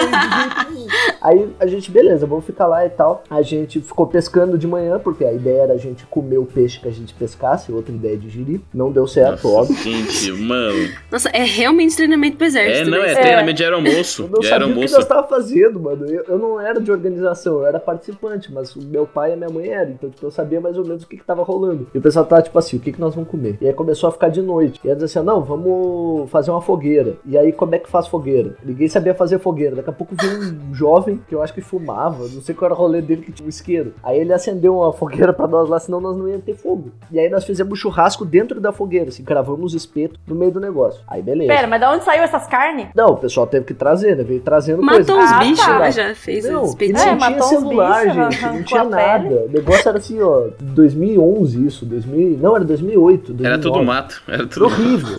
Aí 1.21 1.49
a 1.59 1.67
gente, 1.67 1.91
beleza, 1.91 2.27
vamos 2.27 2.45
ficar 2.45 2.67
lá 2.67 2.85
e 2.85 2.91
tal. 2.91 3.25
A 3.31 3.41
gente 3.43 3.81
ficou 3.81 4.07
pescando 4.07 4.59
de 4.59 4.67
manhã, 4.67 4.99
porque 4.99 5.25
a 5.25 5.33
ideia 5.33 5.63
era 5.63 5.73
a 5.75 5.79
gente 5.79 6.05
comer 6.07 6.39
o 6.39 6.45
peixe 6.45 6.79
que 6.81 6.89
a 6.89 6.91
gente 6.93 7.15
pescasse, 7.15 7.73
outra 7.73 7.95
ideia 7.95 8.17
de 8.17 8.29
giri. 8.29 8.61
Não 8.73 8.91
deu 8.93 9.07
certo, 9.07 9.45
Nossa, 9.49 9.73
óbvio. 9.73 9.77
Gente, 9.77 10.33
mano. 10.43 10.89
Nossa, 11.11 11.29
é 11.31 11.43
realmente 11.43 11.97
treinamento 11.97 12.37
pro 12.37 12.45
É, 12.45 12.49
exército. 12.49 12.91
não, 12.91 12.99
né? 13.01 13.13
é 13.13 13.15
treinamento 13.15 13.57
de 13.57 13.65
aeromoço. 13.65 14.23
Eu 14.25 14.29
não 14.29 14.41
De 14.41 14.49
sabia 14.49 14.67
o 14.67 14.69
que 14.69 14.73
aeromoço. 14.75 14.95
nós 14.97 15.05
tava 15.07 15.27
fazendo, 15.27 15.81
mano. 15.81 16.07
Eu, 16.07 16.25
eu 16.29 16.39
não 16.39 16.61
era 16.61 16.81
de 16.81 16.91
organização, 16.91 17.55
eu 17.61 17.67
era 17.67 17.81
participante, 17.81 18.53
mas 18.53 18.75
o 18.77 18.83
meu 18.83 19.07
pai 19.07 19.31
e 19.31 19.33
a 19.35 19.37
minha 19.37 19.51
mãe 19.51 19.69
eram. 19.69 19.93
Então, 19.93 20.11
tipo, 20.11 20.27
eu 20.27 20.31
sabia 20.31 20.61
mais 20.61 20.77
ou 20.77 20.85
menos 20.85 21.03
o 21.05 21.09
que, 21.09 21.17
que 21.17 21.25
tava 21.25 21.43
rolando. 21.43 21.87
E 21.95 21.99
o 21.99 22.03
pessoal 22.03 22.25
tava, 22.27 22.43
tipo 22.43 22.59
assim, 22.59 22.77
o 22.77 22.81
que, 22.81 22.93
que 22.93 23.01
nós 23.01 23.15
vamos 23.15 23.31
comer? 23.31 23.57
E 23.61 23.67
aí 23.67 23.73
começou 23.73 24.09
a 24.09 24.13
ficar 24.13 24.29
de 24.29 24.43
noite. 24.43 24.81
E 24.85 24.89
aí 24.89 24.95
dizer 24.95 25.07
assim, 25.07 25.27
não, 25.27 25.43
vamos 25.43 26.31
fazer 26.31 26.51
uma 26.51 26.61
fogueira. 26.61 27.15
E 27.27 27.37
aí, 27.39 27.53
como 27.53 27.75
é 27.75 27.79
que 27.79 27.89
faz 27.89 28.07
fogueira? 28.07 28.57
Ninguém 28.65 28.89
sabia 28.89 29.15
fazer 29.15 29.39
fogueira. 29.39 29.77
Daqui 29.77 29.91
a 29.91 29.93
pouco 29.93 30.14
veio 30.15 30.55
um 30.71 30.75
jovem, 30.75 31.21
que 31.29 31.35
eu 31.35 31.43
acho 31.43 31.53
que 31.55 31.61
fumava, 31.61 32.25
não 32.29 32.41
sei 32.43 32.55
qual 32.55 32.67
era 32.71 32.75
o 32.75 32.79
rolê 32.79 33.01
dele, 33.03 33.23
que 33.23 33.33
tinha 33.33 33.47
um 33.47 33.49
isqueiro. 33.49 33.95
Aí 34.03 34.19
ele 34.19 34.33
acendeu 34.33 34.77
uma 34.79 34.93
fogueira 34.93 35.33
pra 35.33 35.47
nós 35.47 35.69
lá, 35.69 35.79
senão 35.79 36.01
nós 36.01 36.17
não 36.17 36.29
íamos 36.29 36.45
ter 36.45 36.55
fogo. 36.55 36.91
E 37.11 37.19
aí 37.19 37.29
nós 37.29 37.45
fizemos 37.45 37.79
churrasco 37.79 38.25
dentro 38.25 38.61
da 38.61 38.73
fogueira, 38.73 39.09
assim, 39.09 39.25
cravamos 39.25 39.75
os 39.75 39.75
espetos 39.83 40.19
no 40.27 40.35
meio 40.35 40.51
do 40.53 40.61
negócio. 40.61 41.03
Aí 41.09 41.23
beleza. 41.23 41.53
Pera, 41.53 41.67
mas 41.67 41.81
de 41.81 41.87
onde 41.87 42.05
saiu 42.05 42.23
essas 42.23 42.47
carnes? 42.47 42.89
Não, 42.95 43.09
o 43.11 43.17
pessoal 43.17 43.47
teve 43.47 43.65
que 43.67 43.75
trazer, 43.75 44.17
né? 44.17 44.23
Veio 44.25 44.41
trazendo 44.41 44.83
Matou 44.83 45.05
coisa. 45.17 45.21
uns 45.23 45.33
Ah, 45.33 45.39
bichos, 45.41 45.65
tá. 45.67 45.91
Já 45.91 46.15
fez 46.15 46.45
Não, 46.45 46.63
os 46.63 46.69
e 46.69 46.71
espetinhos. 46.71 47.03
É, 47.03 47.07
não 47.11 47.17
tinha 47.19 47.31
matou 47.31 47.49
celular, 47.49 48.05
bichos, 48.07 48.15
gente, 48.35 48.43
não 48.47 48.63
tinha 48.63 48.85
nada. 48.85 49.23
pele. 49.29 49.35
O 49.35 49.49
negócio 49.51 49.89
era 49.89 49.99
assim, 49.99 50.21
ó, 50.21 50.49
2011 50.61 51.67
isso, 51.67 51.85
2000, 51.87 52.39
não, 52.39 52.55
era 52.57 52.65
2008, 52.65 53.33
2009. 53.33 53.47
Era 53.47 53.59
tudo 53.59 53.83
mato. 53.85 54.23
Era 54.29 54.47
tudo 54.47 54.69
mato. 54.69 54.81
horrível. 54.81 55.19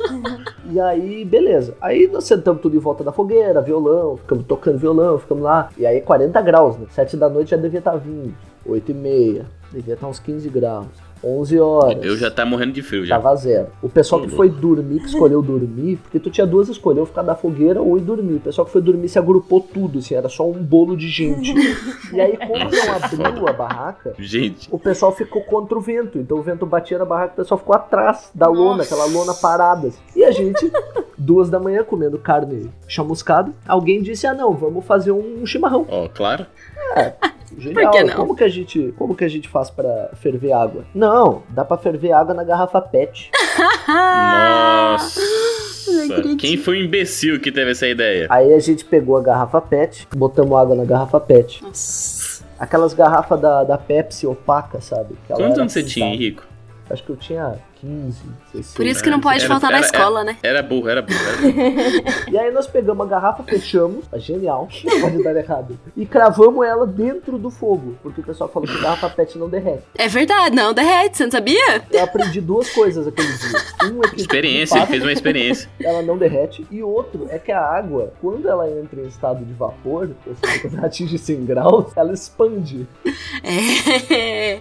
e 0.72 0.80
aí, 0.80 1.26
beleza. 1.26 1.76
Aí 1.82 2.08
nós 2.12 2.24
sentamos 2.26 2.62
tudo 2.62 2.76
em 2.76 2.80
volta 2.80 3.04
da 3.04 3.12
fogueira, 3.12 3.62
violão, 3.62 4.18
ficamos 4.18 4.46
tocando 4.46 4.78
violão, 4.86 5.18
ficamos 5.18 5.44
lá. 5.44 5.70
E 5.78 5.86
aí 5.86 6.02
40 6.02 6.42
graus, 6.42 6.78
né? 6.78 6.86
7 6.92 7.18
da 7.18 7.28
noite 7.28 7.52
já 7.52 7.58
devia 7.58 7.80
estar 7.80 7.96
20, 7.96 8.36
8 8.66 8.92
e 8.92 8.94
meia, 8.94 9.46
devia 9.72 9.96
estar 9.96 10.08
uns 10.08 10.20
15 10.20 10.48
graus. 10.50 10.88
11 11.26 11.60
horas. 11.60 12.04
Eu 12.04 12.16
já 12.16 12.30
tá 12.30 12.46
morrendo 12.46 12.74
de 12.74 12.82
frio 12.82 13.06
já. 13.06 13.16
Tava 13.20 13.36
zero. 13.36 13.68
O 13.82 13.90
pessoal 13.90 14.22
que 14.22 14.30
foi 14.30 14.50
dormir, 14.50 15.00
que 15.00 15.08
escolheu 15.08 15.42
dormir, 15.42 15.98
porque 15.98 16.20
tu 16.20 16.30
tinha 16.30 16.46
duas 16.46 16.70
escolhas, 16.70 17.00
ou 17.00 17.06
ficar 17.06 17.24
na 17.24 17.36
fogueira 17.36 17.82
ou 17.82 17.98
ir 17.98 18.02
dormir. 18.02 18.36
O 18.36 18.40
pessoal 18.40 18.66
que 18.66 18.72
foi 18.72 18.82
dormir 18.82 19.10
se 19.10 19.18
agrupou 19.18 19.60
tudo, 19.60 20.00
assim, 20.00 20.14
era 20.14 20.30
só 20.30 20.48
um 20.48 20.54
bolo 20.54 20.96
de 20.96 21.10
gente. 21.10 21.54
e 22.14 22.22
aí, 22.22 22.38
como 22.38 22.70
não 23.18 23.26
abriu 23.26 23.48
a 23.48 23.54
barraca, 23.54 24.14
Gente, 24.20 24.68
o 24.72 24.78
pessoal 24.78 25.12
ficou 25.12 25.42
contra 25.44 25.78
o 25.78 25.82
vento. 25.82 26.18
Então 26.18 26.38
o 26.38 26.42
vento 26.42 26.66
batia 26.66 26.98
na 26.98 27.06
barraca, 27.06 27.34
o 27.34 27.36
pessoal 27.38 27.58
ficou 27.58 27.76
atrás 27.76 28.30
da 28.34 28.48
lona, 28.48 28.84
aquela 28.84 29.06
lona 29.06 29.34
parada. 29.34 29.88
assim. 29.88 30.00
E 30.16 30.24
a 30.24 30.32
gente, 30.32 30.72
duas 31.18 31.50
da 31.50 31.60
manhã, 31.60 31.84
comendo 31.84 32.18
carne 32.18 32.70
chamuscada, 32.88 33.52
alguém 33.68 34.02
disse: 34.02 34.28
Ah, 34.28 34.34
não, 34.34 34.54
vamos 34.54 34.86
fazer 34.86 35.12
um 35.12 35.46
chimarrão. 35.46 35.86
ó, 35.90 36.08
claro. 36.08 36.46
Genial. 37.58 37.92
que 37.92 38.04
não? 38.04 38.16
Como 38.16 38.36
que 38.36 38.44
a 38.44 38.48
gente, 38.50 38.94
como 38.98 39.16
que 39.16 39.24
a 39.24 39.28
gente 39.28 39.48
faz 39.48 39.70
pra 39.70 40.10
ferver 40.16 40.52
água? 40.52 40.86
Não, 40.94 41.44
dá 41.50 41.64
pra 41.64 41.78
ferver 41.78 42.12
água 42.12 42.34
na 42.34 42.44
garrafa 42.44 42.82
PET. 42.82 43.32
Nossa. 43.88 45.22
Quem 46.40 46.58
foi 46.58 46.80
o 46.80 46.86
imbecil 46.86 47.40
que 47.40 47.52
teve 47.52 47.72
essa 47.72 47.88
ideia? 47.88 48.28
Aí 48.30 48.54
a 48.54 48.60
gente 48.60 48.84
pegou 48.84 49.18
a 49.18 49.22
garrafa 49.22 49.62
PET, 49.62 50.08
botamos 50.16 50.58
água 50.58 50.76
na 50.76 50.84
garrafa 50.84 51.20
PET. 51.20 51.64
Nossa. 51.64 52.44
Aquelas 52.58 52.94
garrafas 52.94 53.40
da, 53.40 53.64
da 53.64 53.78
Pepsi 53.78 54.26
opaca, 54.26 54.80
sabe? 54.80 55.16
Quantos 55.28 55.60
anos 55.60 55.74
você 55.74 55.84
tinha, 55.84 56.06
pintada. 56.06 56.24
Henrico? 56.24 56.55
Acho 56.88 57.04
que 57.04 57.10
eu 57.10 57.16
tinha 57.18 57.56
15, 57.82 58.22
16. 58.54 58.74
Por 58.76 58.86
isso 58.86 59.04
que 59.04 59.10
não 59.10 59.20
pode 59.20 59.40
Era- 59.40 59.48
faltar 59.48 59.72
na 59.72 59.78
era- 59.78 59.86
escola, 59.88 60.24
né? 60.24 60.38
Era 60.44 60.62
burro, 60.62 60.88
era 60.88 61.02
burro. 61.02 61.20
Era 61.20 61.38
burro. 61.42 62.26
E 62.32 62.38
aí 62.38 62.52
nós 62.52 62.68
pegamos 62.68 63.06
a 63.06 63.10
garrafa, 63.10 63.44
fechamos, 63.44 64.06
genial, 64.18 64.68
não 64.84 65.02
pode 65.02 65.24
dar 65.24 65.36
errado. 65.36 65.80
E 65.98 66.06
cravamos 66.06 66.66
ela 66.66 66.86
dentro 66.86 67.38
do 67.40 67.50
fogo, 67.50 67.96
porque 68.04 68.22
o 68.22 68.24
pessoal 68.24 68.50
falou 68.52 68.68
que 68.68 68.80
garrafa 68.82 69.10
PET 69.10 69.38
não 69.38 69.50
derrete. 69.50 69.84
É 69.98 70.08
verdade, 70.08 70.56
não 70.56 70.74
derrete, 70.74 71.18
você 71.18 71.24
não 71.24 71.32
sabia? 71.32 71.84
Eu 71.92 72.04
aprendi 72.04 72.40
duas 72.40 72.70
coisas 72.70 73.08
aquele 73.08 73.28
dia. 73.30 73.60
Um 73.92 74.04
é 74.04 74.10
que 74.10 74.22
experiência, 74.22 74.78
ele 74.80 74.86
fez 74.88 75.02
uma 75.04 75.12
experiência. 75.12 75.70
ela 75.82 76.02
não 76.04 76.18
derrete. 76.18 76.66
E 76.70 76.84
outro 76.84 77.28
é 77.32 77.40
que 77.40 77.52
a 77.52 77.62
água, 77.62 78.14
quando 78.22 78.48
ela 78.48 78.70
entra 78.70 79.02
em 79.02 79.08
estado 79.08 79.44
de 79.44 79.54
vapor, 79.54 80.12
ou 80.26 80.36
seja, 80.36 80.60
quando 80.62 80.78
ela 80.78 80.88
atinge 80.88 81.18
100 81.18 81.46
graus, 81.46 81.92
ela 81.96 82.14
expande. 82.14 82.88
É. 83.44 84.60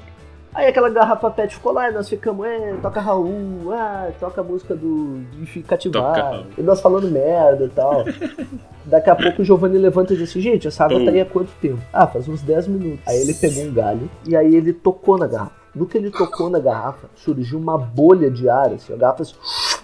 Aí 0.55 0.69
aquela 0.69 0.89
garrafa 0.89 1.31
PET 1.31 1.55
ficou 1.55 1.73
lá 1.73 1.91
e 1.91 1.93
nós 1.93 2.09
ficamos, 2.09 2.47
é, 2.47 2.75
toca 2.81 3.01
Raul, 3.01 3.73
ah, 3.73 4.11
toca 4.21 4.41
a 4.41 4.45
música 4.45 4.75
do 4.75 5.21
de 5.33 5.63
cativar. 5.63 6.45
E 6.57 6.63
nós 6.63 6.81
falando 6.81 7.11
merda 7.11 7.65
e 7.65 7.69
tal. 7.69 8.05
Daqui 8.87 9.11
a 9.11 9.17
pouco 9.17 9.43
o 9.43 9.45
Giovanni 9.45 9.79
levanta 9.79 10.13
e 10.13 10.17
diz 10.17 10.31
assim, 10.31 10.41
gente, 10.41 10.69
essa 10.69 10.85
água 10.85 11.05
tá 11.05 11.11
aí 11.11 11.21
há 11.21 11.25
quanto 11.25 11.51
tempo? 11.61 11.81
Ah, 11.93 12.07
faz 12.07 12.29
uns 12.29 12.43
10 12.43 12.69
minutos. 12.69 13.01
Aí 13.07 13.21
ele 13.21 13.35
pegou 13.35 13.65
um 13.65 13.73
galho 13.73 14.09
e 14.27 14.37
aí 14.37 14.55
ele 14.55 14.73
tocou 14.73 15.19
na 15.19 15.27
garrafa. 15.27 15.65
No 15.75 15.87
que 15.87 15.99
ele 15.99 16.11
tocou 16.11 16.49
na 16.49 16.61
garrafa, 16.61 17.09
surgiu 17.17 17.59
uma 17.59 17.77
bolha 17.77 18.31
de 18.31 18.49
ar, 18.49 18.73
assim, 18.73 18.93
a 18.93 18.97
garrafa 18.97 19.23
assim, 19.23 19.35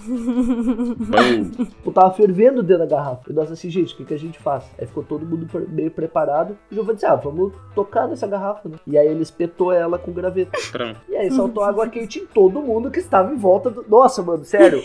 Bom, 0.07 1.65
Tipo, 1.65 1.93
tava 1.93 2.13
fervendo 2.15 2.63
dentro 2.63 2.87
da 2.87 2.97
garrafa. 2.97 3.31
E 3.31 3.33
nós 3.33 3.51
assim, 3.51 3.71
gente, 3.71 3.95
o 3.95 3.97
que, 3.97 4.05
que 4.05 4.15
a 4.15 4.19
gente 4.19 4.39
faz? 4.39 4.65
Aí 4.79 4.87
ficou 4.87 5.03
todo 5.03 5.25
mundo 5.27 5.47
meio 5.69 5.91
preparado. 5.91 6.57
E 6.71 6.75
o 6.75 6.77
Giovanni 6.77 6.95
disse, 6.97 7.07
ah, 7.07 7.15
vamos 7.17 7.53
tocar 7.75 8.07
nessa 8.09 8.27
garrafa, 8.27 8.69
né? 8.69 8.77
E 8.87 8.97
aí 8.99 9.07
ele 9.07 9.23
espetou 9.23 9.73
ela 9.73 9.99
com 9.99 10.13
graveto. 10.13 10.53
pronto. 10.71 11.01
E 11.09 11.17
aí 11.17 11.31
saltou 11.31 11.63
água 11.63 11.89
quente 11.89 12.21
em 12.21 12.27
todo 12.27 12.61
mundo 12.63 12.91
que 12.91 12.99
estava 13.01 13.33
em 13.33 13.37
volta 13.37 13.71
do... 13.71 13.85
Nossa, 13.89 14.23
mano, 14.23 14.45
sério. 14.45 14.83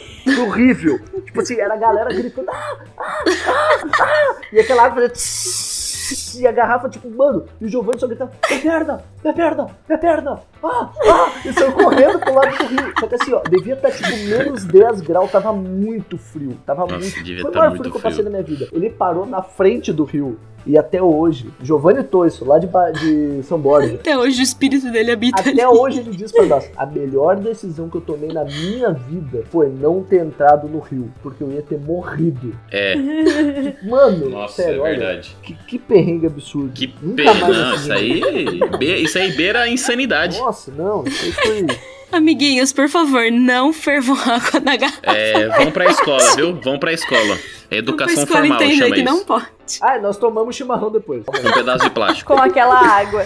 horrível. 0.47 0.99
Tipo 1.25 1.41
assim, 1.41 1.59
era 1.59 1.73
a 1.73 1.77
galera 1.77 2.13
gritando, 2.13 2.49
ah, 2.49 2.77
ah, 2.97 3.23
ah, 3.47 3.87
ah. 4.01 4.35
E 4.51 4.59
aquela 4.59 4.83
água 4.83 4.95
fazia... 4.95 5.09
tss, 5.09 6.39
E 6.39 6.45
a 6.47 6.51
garrafa, 6.51 6.89
tipo, 6.89 7.09
mano, 7.09 7.45
e 7.59 7.65
o 7.65 7.69
Giovanni 7.69 7.99
só 7.99 8.07
gritando, 8.07 8.31
minha 8.49 8.61
perna, 8.61 9.03
minha 9.23 9.33
perna, 9.33 9.67
minha 9.87 9.99
perna, 9.99 10.41
ah, 10.63 10.91
ah, 11.07 11.31
e 11.45 11.53
saiu 11.53 11.71
correndo 11.73 12.19
pro 12.19 12.33
lado 12.33 12.57
do 12.57 12.65
rio. 12.65 12.93
Só 12.99 13.07
que 13.07 13.15
assim, 13.15 13.33
ó, 13.33 13.41
devia 13.49 13.73
estar 13.75 13.91
tipo 13.91 14.09
menos 14.27 14.63
10 14.65 15.01
graus, 15.01 15.31
tava 15.31 15.53
muito 15.53 16.17
frio, 16.17 16.57
tava 16.65 16.81
Nossa, 16.81 16.97
muito 16.97 17.23
devia 17.23 17.41
Foi 17.41 17.49
o 17.51 17.53
tá 17.53 17.59
maior 17.59 17.77
frio 17.77 17.91
que 17.91 17.97
eu 17.97 18.01
passei 18.01 18.23
na 18.23 18.29
minha 18.29 18.43
vida. 18.43 18.67
Ele 18.71 18.89
parou 18.89 19.25
na 19.25 19.41
frente 19.41 19.91
do 19.93 20.03
rio. 20.03 20.39
E 20.67 20.79
até 20.79 20.99
hoje, 20.99 21.51
Giovanni 21.61 22.03
Toisso, 22.03 22.43
lá 22.43 22.57
de, 22.57 22.65
Ba- 22.65 22.89
de 22.89 23.43
São 23.43 23.59
Borja, 23.59 23.93
Até 24.01 24.17
hoje 24.17 24.39
o 24.39 24.43
espírito 24.43 24.91
dele 24.91 25.11
habita 25.11 25.39
ali. 25.43 25.51
até 25.61 25.69
hoje 25.69 25.99
ele 25.99 26.09
diz 26.09 26.31
pra 26.31 26.43
nós: 26.47 26.67
a 26.75 26.87
melhor 26.87 27.35
decisão 27.35 27.87
que 27.87 27.97
eu 27.97 28.01
tomei 28.01 28.29
na 28.33 28.43
minha 28.43 28.91
vida 28.91 29.43
foi 29.51 29.69
não 29.69 30.01
ter 30.01 30.21
entrado 30.25 30.67
no 30.67 30.79
rio, 30.79 31.13
porque 31.21 31.43
eu 31.43 31.51
ia 31.51 31.61
ter 31.61 31.77
morrido. 31.79 32.51
É, 32.71 32.95
Mano, 33.87 34.27
nossa, 34.29 34.63
sério, 34.63 34.79
é 34.79 34.81
olha, 34.81 34.97
verdade. 34.97 35.37
que, 35.43 35.53
que 35.53 35.77
perrengue 35.77 36.25
absurdo. 36.25 36.71
Que 36.73 36.95
Nunca 36.99 37.31
mais 37.35 37.57
Não, 37.57 37.75
isso 37.75 37.93
aí. 37.93 38.21
be- 38.79 38.97
Isso 39.03 39.17
aí 39.19 39.31
beira 39.33 39.61
a 39.61 39.69
insanidade. 39.69 40.39
Nossa, 40.39 40.54
não, 40.71 41.05
isso 41.05 41.25
aí 41.25 41.31
foi. 41.31 41.65
Amiguinhos, 42.11 42.71
por 42.71 42.87
favor, 42.87 43.31
não 43.31 43.73
fervam 43.73 44.15
água 44.15 44.59
na 44.63 44.77
garrafa. 44.77 45.01
É, 45.03 45.49
vão 45.57 45.71
pra 45.71 45.85
escola, 45.89 46.35
viu? 46.35 46.55
Vão 46.61 46.79
pra 46.79 46.93
escola. 46.93 47.37
É 47.69 47.77
educação 47.77 48.13
pra 48.13 48.23
escola 48.23 48.59
formal, 48.59 48.59
chama 48.59 48.95
que 48.95 49.01
isso. 49.01 49.03
não 49.03 49.25
pode. 49.25 49.47
Ah, 49.81 49.99
nós 49.99 50.17
tomamos 50.17 50.55
chimarrão 50.55 50.91
depois. 50.91 51.23
Um 51.27 51.51
pedaço 51.51 51.83
de 51.83 51.89
plástico. 51.89 52.33
Com 52.33 52.39
aquela 52.41 52.79
água. 52.79 53.25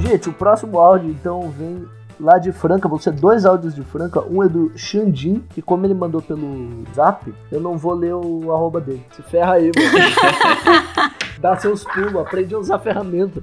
Gente, 0.00 0.28
o 0.28 0.32
próximo 0.32 0.78
áudio 0.78 1.10
então 1.10 1.50
vem 1.50 1.86
lá 2.20 2.38
de 2.38 2.52
Franca. 2.52 2.88
Vão 2.88 2.98
ser 2.98 3.12
dois 3.12 3.44
áudios 3.44 3.74
de 3.74 3.82
Franca. 3.82 4.20
Um 4.22 4.42
é 4.42 4.48
do 4.48 4.72
Xandim, 4.76 5.44
que 5.50 5.62
como 5.62 5.86
ele 5.86 5.94
mandou 5.94 6.20
pelo 6.20 6.84
zap, 6.94 7.32
eu 7.50 7.60
não 7.60 7.76
vou 7.76 7.94
ler 7.94 8.14
o 8.14 8.52
arroba 8.52 8.80
dele. 8.80 9.04
Se 9.12 9.22
ferra 9.22 9.54
aí, 9.54 9.70
mano. 9.74 11.10
Dá 11.40 11.56
seus 11.56 11.84
pulos, 11.84 12.16
aprende 12.16 12.54
a 12.54 12.58
usar 12.58 12.78
ferramenta. 12.80 13.42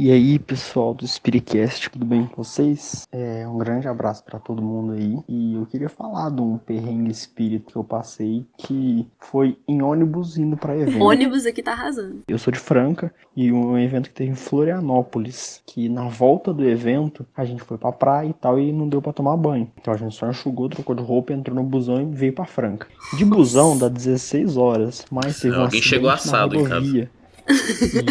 E 0.00 0.12
aí, 0.12 0.38
pessoal 0.38 0.94
do 0.94 1.04
Spiritcast, 1.04 1.90
tudo 1.90 2.06
bem 2.06 2.24
com 2.24 2.44
vocês? 2.44 3.04
É, 3.10 3.48
um 3.48 3.58
grande 3.58 3.88
abraço 3.88 4.22
pra 4.22 4.38
todo 4.38 4.62
mundo 4.62 4.92
aí. 4.92 5.18
E 5.28 5.56
eu 5.56 5.66
queria 5.66 5.88
falar 5.88 6.30
de 6.30 6.40
um 6.40 6.56
perrengue 6.56 7.10
espírito 7.10 7.72
que 7.72 7.76
eu 7.76 7.82
passei, 7.82 8.46
que 8.56 9.04
foi 9.18 9.58
em 9.66 9.82
ônibus 9.82 10.38
indo 10.38 10.56
pra 10.56 10.76
evento. 10.76 11.02
Ônibus 11.02 11.46
aqui 11.46 11.64
tá 11.64 11.72
arrasando. 11.72 12.22
Eu 12.28 12.38
sou 12.38 12.52
de 12.52 12.60
Franca 12.60 13.12
e 13.36 13.50
um 13.50 13.76
evento 13.76 14.08
que 14.08 14.14
teve 14.14 14.30
em 14.30 14.36
Florianópolis, 14.36 15.64
que 15.66 15.88
na 15.88 16.06
volta 16.06 16.52
do 16.52 16.64
evento 16.64 17.26
a 17.36 17.44
gente 17.44 17.64
foi 17.64 17.76
pra 17.76 17.90
praia 17.90 18.28
e 18.28 18.32
tal 18.34 18.56
e 18.60 18.70
não 18.70 18.88
deu 18.88 19.02
pra 19.02 19.12
tomar 19.12 19.36
banho. 19.36 19.68
Então 19.80 19.92
a 19.92 19.96
gente 19.96 20.14
só 20.14 20.30
enxugou, 20.30 20.68
trocou 20.68 20.94
de 20.94 21.02
roupa, 21.02 21.32
entrou 21.32 21.56
no 21.56 21.64
busão 21.64 22.00
e 22.00 22.04
veio 22.04 22.32
pra 22.32 22.44
Franca. 22.44 22.86
De 23.16 23.24
busão 23.24 23.76
dá 23.76 23.88
16 23.88 24.56
horas, 24.56 25.04
mas 25.10 25.40
teve 25.40 25.56
um 25.56 25.62
Alguém 25.62 25.82
chegou 25.82 26.06
na 26.06 26.14
assado 26.14 26.54
em 26.54 26.62
casa. 26.62 27.17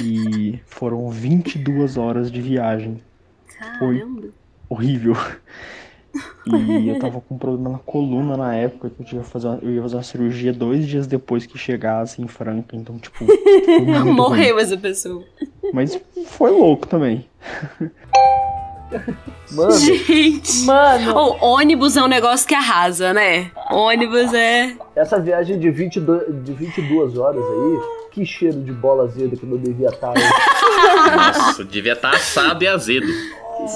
E 0.03 0.59
foram 0.65 1.09
22 1.09 1.97
horas 1.97 2.31
de 2.31 2.41
viagem. 2.41 3.01
Caramba. 3.57 4.27
Horrível. 4.69 5.15
E 6.45 6.89
eu 6.89 6.97
tava 6.99 7.21
com 7.21 7.35
um 7.35 7.37
problema 7.37 7.69
na 7.69 7.77
coluna 7.79 8.35
na 8.35 8.55
época, 8.55 8.89
que 8.89 9.01
eu, 9.01 9.05
tinha 9.05 9.21
que 9.21 9.29
fazer 9.29 9.47
uma, 9.47 9.59
eu 9.61 9.71
ia 9.71 9.81
fazer 9.81 9.95
uma 9.95 10.03
cirurgia 10.03 10.53
dois 10.53 10.87
dias 10.87 11.07
depois 11.07 11.45
que 11.45 11.57
chegasse 11.57 12.21
em 12.21 12.27
Franca, 12.27 12.75
então, 12.75 12.97
tipo, 12.97 13.25
foi 13.25 13.79
muito 13.79 13.99
ruim. 14.03 14.11
Morreu 14.11 14.59
essa 14.59 14.77
pessoa. 14.77 15.23
Mas 15.73 15.99
foi 16.25 16.51
louco 16.51 16.87
também. 16.87 17.25
Mano, 19.51 19.71
Gente. 19.71 20.63
Mano, 20.63 21.15
Ô, 21.15 21.55
ônibus 21.55 21.97
é 21.97 22.03
um 22.03 22.07
negócio 22.07 22.47
que 22.47 22.55
arrasa, 22.55 23.13
né? 23.13 23.51
Ônibus 23.69 24.33
é. 24.33 24.75
essa 24.95 25.19
viagem 25.19 25.59
de, 25.59 25.69
22, 25.69 26.43
de 26.43 26.53
22 26.53 27.17
horas 27.17 27.43
aí, 27.43 28.06
que 28.17 28.25
cheiro 28.25 28.63
de 28.63 28.71
bola 28.71 29.03
azeda 29.03 29.35
que 29.35 29.45
não 29.45 29.57
devia 29.57 29.89
estar 29.89 30.11
aí. 30.15 31.35
Nossa, 31.35 31.63
devia 31.63 31.93
estar 31.93 32.15
assado 32.15 32.63
e 32.63 32.67
azedo. 32.67 33.05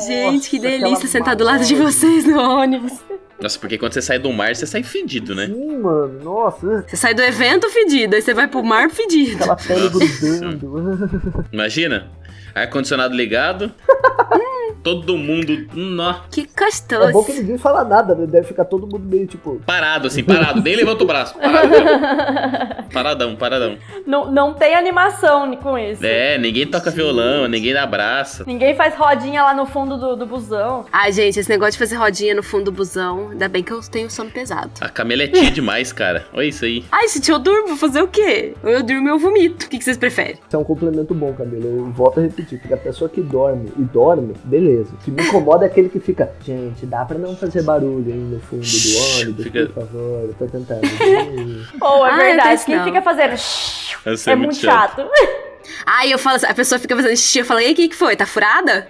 Gente, 0.07 0.49
que 0.49 0.59
delícia 0.59 1.07
sentar 1.07 1.35
do 1.35 1.43
lado 1.43 1.63
de 1.63 1.75
vocês 1.75 2.25
no 2.25 2.39
ônibus. 2.39 2.93
Nossa, 3.41 3.59
porque 3.59 3.77
quando 3.77 3.93
você 3.93 4.01
sai 4.01 4.19
do 4.19 4.31
mar, 4.31 4.55
você 4.55 4.65
sai 4.65 4.83
fedido, 4.83 5.33
né? 5.35 5.47
Sim, 5.47 5.77
mano, 5.77 6.19
nossa, 6.23 6.83
Você 6.87 6.95
sai 6.95 7.13
do 7.13 7.21
evento 7.21 7.69
fedido, 7.69 8.15
aí 8.15 8.21
você 8.21 8.33
vai 8.33 8.47
pro 8.47 8.63
mar 8.63 8.89
fedido. 8.89 9.35
aquela 9.43 9.55
pele 9.55 9.89
Nossa. 9.89 10.27
grudando. 10.49 11.45
Imagina, 11.51 12.07
ar-condicionado 12.53 13.15
ligado, 13.15 13.71
todo 14.83 15.17
mundo 15.17 15.67
nó, 15.73 16.21
Que 16.29 16.41
É 16.41 17.11
bom 17.11 17.23
que 17.23 17.33
ninguém 17.33 17.57
fala 17.57 17.83
nada, 17.83 18.15
né? 18.15 18.25
Deve 18.25 18.47
ficar 18.47 18.65
todo 18.65 18.87
mundo 18.87 18.99
meio 19.07 19.27
tipo. 19.27 19.61
parado 19.65 20.07
assim, 20.07 20.23
parado, 20.23 20.61
nem 20.61 20.75
levanta 20.75 21.03
o 21.03 21.07
braço. 21.07 21.35
Parado. 21.37 21.71
Paradão, 22.91 23.35
paradão. 23.37 23.77
não, 24.05 24.29
não 24.29 24.53
tem 24.53 24.75
animação 24.75 25.55
com 25.55 25.77
isso. 25.77 26.05
É, 26.05 26.37
ninguém 26.37 26.67
toca 26.67 26.91
violão, 26.91 27.47
ninguém 27.47 27.73
dá 27.73 27.83
abraço. 27.83 28.43
Ninguém 28.45 28.75
faz 28.75 28.95
rodinha 28.95 29.43
lá 29.43 29.53
no 29.53 29.65
fundo 29.65 29.97
do, 29.97 30.17
do 30.17 30.25
busão. 30.25 30.85
Ai, 30.91 31.11
gente, 31.13 31.39
esse 31.39 31.49
negócio 31.49 31.71
de 31.73 31.77
fazer 31.77 31.95
rodinha 31.95 32.35
no 32.35 32.43
fundo 32.43 32.65
do 32.65 32.71
busão, 32.73 33.29
ainda 33.31 33.47
bem 33.47 33.63
que 33.63 33.71
eu 33.71 33.81
tenho 33.81 34.09
sono 34.09 34.29
pesado. 34.29 34.71
A 34.81 34.89
Camila 34.89 35.23
é 35.23 35.27
tia 35.27 35.49
demais, 35.51 35.91
cara. 35.91 36.25
Olha 36.33 36.45
isso 36.45 36.65
aí. 36.65 36.83
Ai, 36.91 37.07
gente, 37.07 37.29
eu 37.31 37.39
durmo, 37.39 37.69
vou 37.69 37.77
fazer 37.77 38.01
o 38.01 38.07
quê? 38.07 38.53
Ou 38.63 38.69
eu 38.69 38.83
durmo 38.83 39.07
ou 39.09 39.15
eu 39.15 39.19
vomito. 39.19 39.65
O 39.65 39.69
que 39.69 39.77
que 39.77 39.83
vocês 39.83 39.97
preferem? 39.97 40.33
Isso 40.47 40.55
é 40.55 40.59
um 40.59 40.63
complemento 40.63 41.13
bom, 41.13 41.33
Camila. 41.33 41.65
Eu 41.65 41.85
volto 41.91 42.19
a 42.19 42.23
repetir, 42.23 42.59
porque 42.59 42.73
a 42.73 42.77
pessoa 42.77 43.09
que 43.09 43.21
dorme 43.21 43.71
e 43.77 43.81
dorme, 43.81 44.33
beleza. 44.43 44.89
O 44.93 44.97
que 44.97 45.11
me 45.11 45.23
incomoda 45.23 45.65
é 45.65 45.67
aquele 45.67 45.89
que 45.89 45.99
fica, 45.99 46.31
gente, 46.45 46.85
dá 46.85 47.05
pra 47.05 47.17
não 47.17 47.35
fazer 47.35 47.63
barulho 47.63 48.05
aí 48.07 48.13
no 48.19 48.39
fundo 48.39 48.61
do 48.61 49.19
ônibus, 49.21 49.43
Fica- 49.43 49.65
por 49.67 49.73
favor, 49.85 50.23
eu 50.23 50.35
tô 50.37 50.45
tentando. 50.47 50.81
Ou 51.81 52.05
é 52.05 52.11
Ah, 52.11 52.17
verdade, 52.17 52.65
quem 52.65 52.75
não. 52.77 52.83
fica 52.85 53.01
fazendo 53.01 53.33
Isso 53.33 54.29
é 54.29 54.35
muito 54.35 54.55
chato. 54.55 55.01
Ai, 55.85 56.13
eu 56.13 56.19
falo 56.19 56.37
assim, 56.37 56.45
a 56.45 56.53
pessoa 56.53 56.79
fica 56.79 56.95
fazendo 56.95 57.15
xixi, 57.15 57.39
eu 57.39 57.45
falo, 57.45 57.59
e 57.59 57.65
aí, 57.65 57.73
o 57.73 57.75
que 57.75 57.89
que 57.89 57.95
foi? 57.95 58.15
Tá 58.15 58.25
furada? 58.25 58.87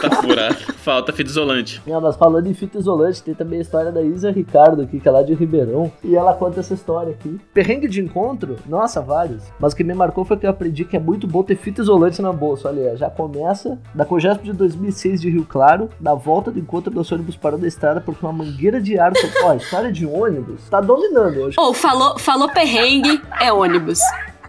Tá 0.00 0.10
furado. 0.20 0.56
Falta 0.78 1.12
fita 1.12 1.30
isolante. 1.30 1.82
Não, 1.86 2.00
mas 2.00 2.16
falando 2.16 2.46
em 2.46 2.54
fita 2.54 2.78
isolante, 2.78 3.22
tem 3.22 3.34
também 3.34 3.58
a 3.58 3.62
história 3.62 3.92
da 3.92 4.02
Isa 4.02 4.30
Ricardo 4.30 4.82
aqui, 4.82 5.00
que 5.00 5.08
é 5.08 5.10
lá 5.10 5.22
de 5.22 5.34
Ribeirão. 5.34 5.92
E 6.02 6.16
ela 6.16 6.34
conta 6.34 6.60
essa 6.60 6.74
história 6.74 7.12
aqui. 7.12 7.40
Perrengue 7.52 7.88
de 7.88 8.00
encontro? 8.00 8.56
Nossa, 8.66 9.00
vários. 9.00 9.42
Mas 9.58 9.72
o 9.72 9.76
que 9.76 9.84
me 9.84 9.94
marcou 9.94 10.24
foi 10.24 10.36
que 10.36 10.46
eu 10.46 10.50
aprendi 10.50 10.84
que 10.84 10.96
é 10.96 11.00
muito 11.00 11.26
bom 11.26 11.42
ter 11.42 11.56
fita 11.56 11.82
isolante 11.82 12.22
na 12.22 12.32
bolsa. 12.32 12.68
Olha, 12.68 12.96
já 12.96 13.10
começa 13.10 13.78
da 13.94 14.04
Cogesp 14.04 14.42
de 14.42 14.52
2006 14.52 15.20
de 15.20 15.30
Rio 15.30 15.44
Claro, 15.44 15.90
da 15.98 16.14
volta 16.14 16.50
do 16.50 16.58
encontro 16.58 16.90
do 16.90 17.00
ônibus 17.00 17.36
parou 17.36 17.58
da 17.58 17.66
estrada 17.66 18.00
porque 18.00 18.24
uma 18.24 18.32
mangueira 18.32 18.80
de 18.80 18.98
ar... 18.98 19.12
Ó, 19.44 19.50
a 19.50 19.56
história 19.56 19.92
de 19.92 20.06
ônibus 20.06 20.68
tá 20.68 20.80
dominando 20.80 21.38
hoje. 21.38 21.56
Ou 21.58 21.72
falou, 21.72 22.18
falou 22.18 22.48
perrengue, 22.48 23.20
é 23.40 23.52
ônibus. 23.52 24.00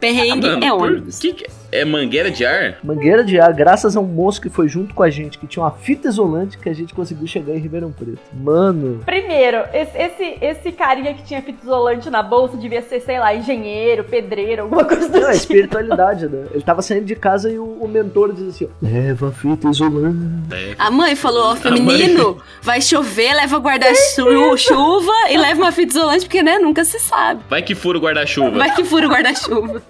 Perrengue 0.02 0.48
Mano, 0.50 0.66
é 0.66 0.70
por 0.72 0.82
ônibus. 0.92 1.20
que 1.20 1.34
que- 1.34 1.48
É 1.72 1.86
mangueira 1.86 2.30
de 2.30 2.46
ar? 2.46 2.78
Mangueira 2.84 3.24
de 3.24 3.40
ar, 3.40 3.54
graças 3.54 3.96
a 3.96 4.00
um 4.00 4.06
moço 4.06 4.42
que 4.42 4.50
foi 4.50 4.68
junto 4.68 4.94
com 4.94 5.04
a 5.04 5.10
gente, 5.10 5.38
que 5.38 5.48
tinha 5.48 5.64
uma 5.64 5.72
fita 5.72 6.10
isolante 6.10 6.58
que 6.58 6.68
a 6.68 6.74
gente 6.74 6.94
conseguiu 6.94 7.26
chegar 7.28 7.54
em 7.56 7.60
Ribeirão 7.60 7.92
Preto. 7.92 8.20
Mano, 8.34 9.00
Primeiro, 9.06 9.64
esse, 9.74 9.98
esse, 9.98 10.38
esse 10.42 10.72
carinha 10.74 11.14
que 11.14 11.24
tinha 11.24 11.42
fita 11.42 11.64
isolante 11.64 12.10
na 12.10 12.22
bolsa 12.22 12.58
devia 12.58 12.82
ser, 12.82 13.00
sei 13.00 13.20
lá, 13.20 13.34
engenheiro, 13.34 14.04
pedreiro, 14.04 14.64
alguma 14.64 14.84
coisa 14.84 15.08
do 15.08 15.14
Não, 15.20 15.30
é 15.30 15.32
tipo. 15.32 15.36
espiritualidade, 15.38 16.28
né? 16.28 16.48
Ele 16.52 16.62
tava 16.64 16.82
saindo 16.82 17.06
de 17.06 17.16
casa 17.16 17.50
e 17.50 17.58
o, 17.58 17.64
o 17.82 17.88
mentor 17.88 18.34
diz 18.34 18.50
assim: 18.50 18.66
ó, 18.66 18.68
leva 18.82 19.30
a 19.30 19.32
fita 19.32 19.70
isolante. 19.70 20.18
A 20.78 20.92
mãe 20.92 21.16
falou, 21.16 21.52
ó, 21.54 21.68
A 21.68 21.72
mãe- 21.72 21.82
menino, 21.82 22.38
vai 22.62 22.82
chover, 22.82 23.34
leva 23.34 23.58
guarda-chuva 23.60 25.12
e 25.30 25.38
leva 25.38 25.62
uma 25.62 25.72
fita 25.72 25.94
isolante, 25.98 26.26
porque, 26.26 26.44
né, 26.44 26.60
nunca 26.60 26.84
se 26.84 27.00
sabe. 27.00 27.42
Vai 27.50 27.62
que 27.62 27.76
fura 27.76 27.98
o 27.98 28.02
guarda-chuva. 28.02 28.52
Vai 28.58 28.76
que 28.76 28.84
fura 28.84 29.08
o 29.08 29.10
guarda-chuva. 29.10 29.82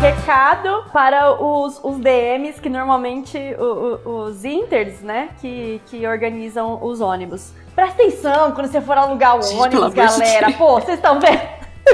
Recado 0.00 0.84
para 0.92 1.32
os, 1.42 1.80
os 1.82 1.98
DMs, 1.98 2.60
que 2.60 2.68
normalmente 2.68 3.36
o- 3.58 4.00
o- 4.08 4.10
os 4.26 4.44
Inters, 4.44 5.00
né, 5.00 5.30
que, 5.40 5.82
que 5.86 6.06
organizam 6.06 6.78
os 6.80 7.00
ônibus. 7.00 7.52
Presta 7.74 8.00
atenção 8.02 8.52
quando 8.52 8.68
você 8.68 8.80
for 8.80 8.96
alugar 8.96 9.36
o 9.36 9.42
Gente, 9.42 9.60
ônibus, 9.60 9.90
de 9.90 9.96
galera. 9.96 10.52
Pô, 10.52 10.74
vocês 10.74 10.98
estão 10.98 11.18
vendo? 11.18 11.40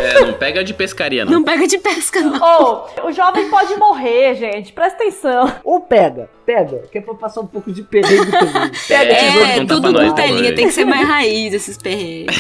É, 0.05 0.21
não 0.25 0.33
pega 0.35 0.63
de 0.65 0.75
pescaria, 0.75 1.25
não. 1.25 1.33
Não 1.33 1.43
pega 1.45 1.67
de 1.67 1.79
pesca, 1.79 2.21
não. 2.21 2.41
Ou, 2.43 3.09
o 3.09 3.13
jovem 3.13 3.49
pode 3.49 3.75
morrer, 3.77 4.35
gente. 4.35 4.73
Presta 4.73 5.03
atenção. 5.03 5.53
Ou 5.65 5.81
pega, 5.81 6.29
pega, 6.45 6.83
que 6.91 6.99
é 6.99 7.01
pra 7.01 7.15
passar 7.15 7.41
um 7.41 7.47
pouco 7.47 7.73
de 7.73 7.83
perrengue 7.83 8.31
também. 8.31 8.71
Pega 8.89 9.13
É, 9.13 9.15
tesouro. 9.15 9.45
É, 9.47 9.65
tudo 9.67 9.95
com 9.95 10.15
telinha, 10.15 10.55
tem 10.55 10.67
que 10.67 10.73
ser 10.73 10.85
mais 10.85 11.07
raiz 11.07 11.53
esses 11.55 11.77
perrengues. 11.79 12.37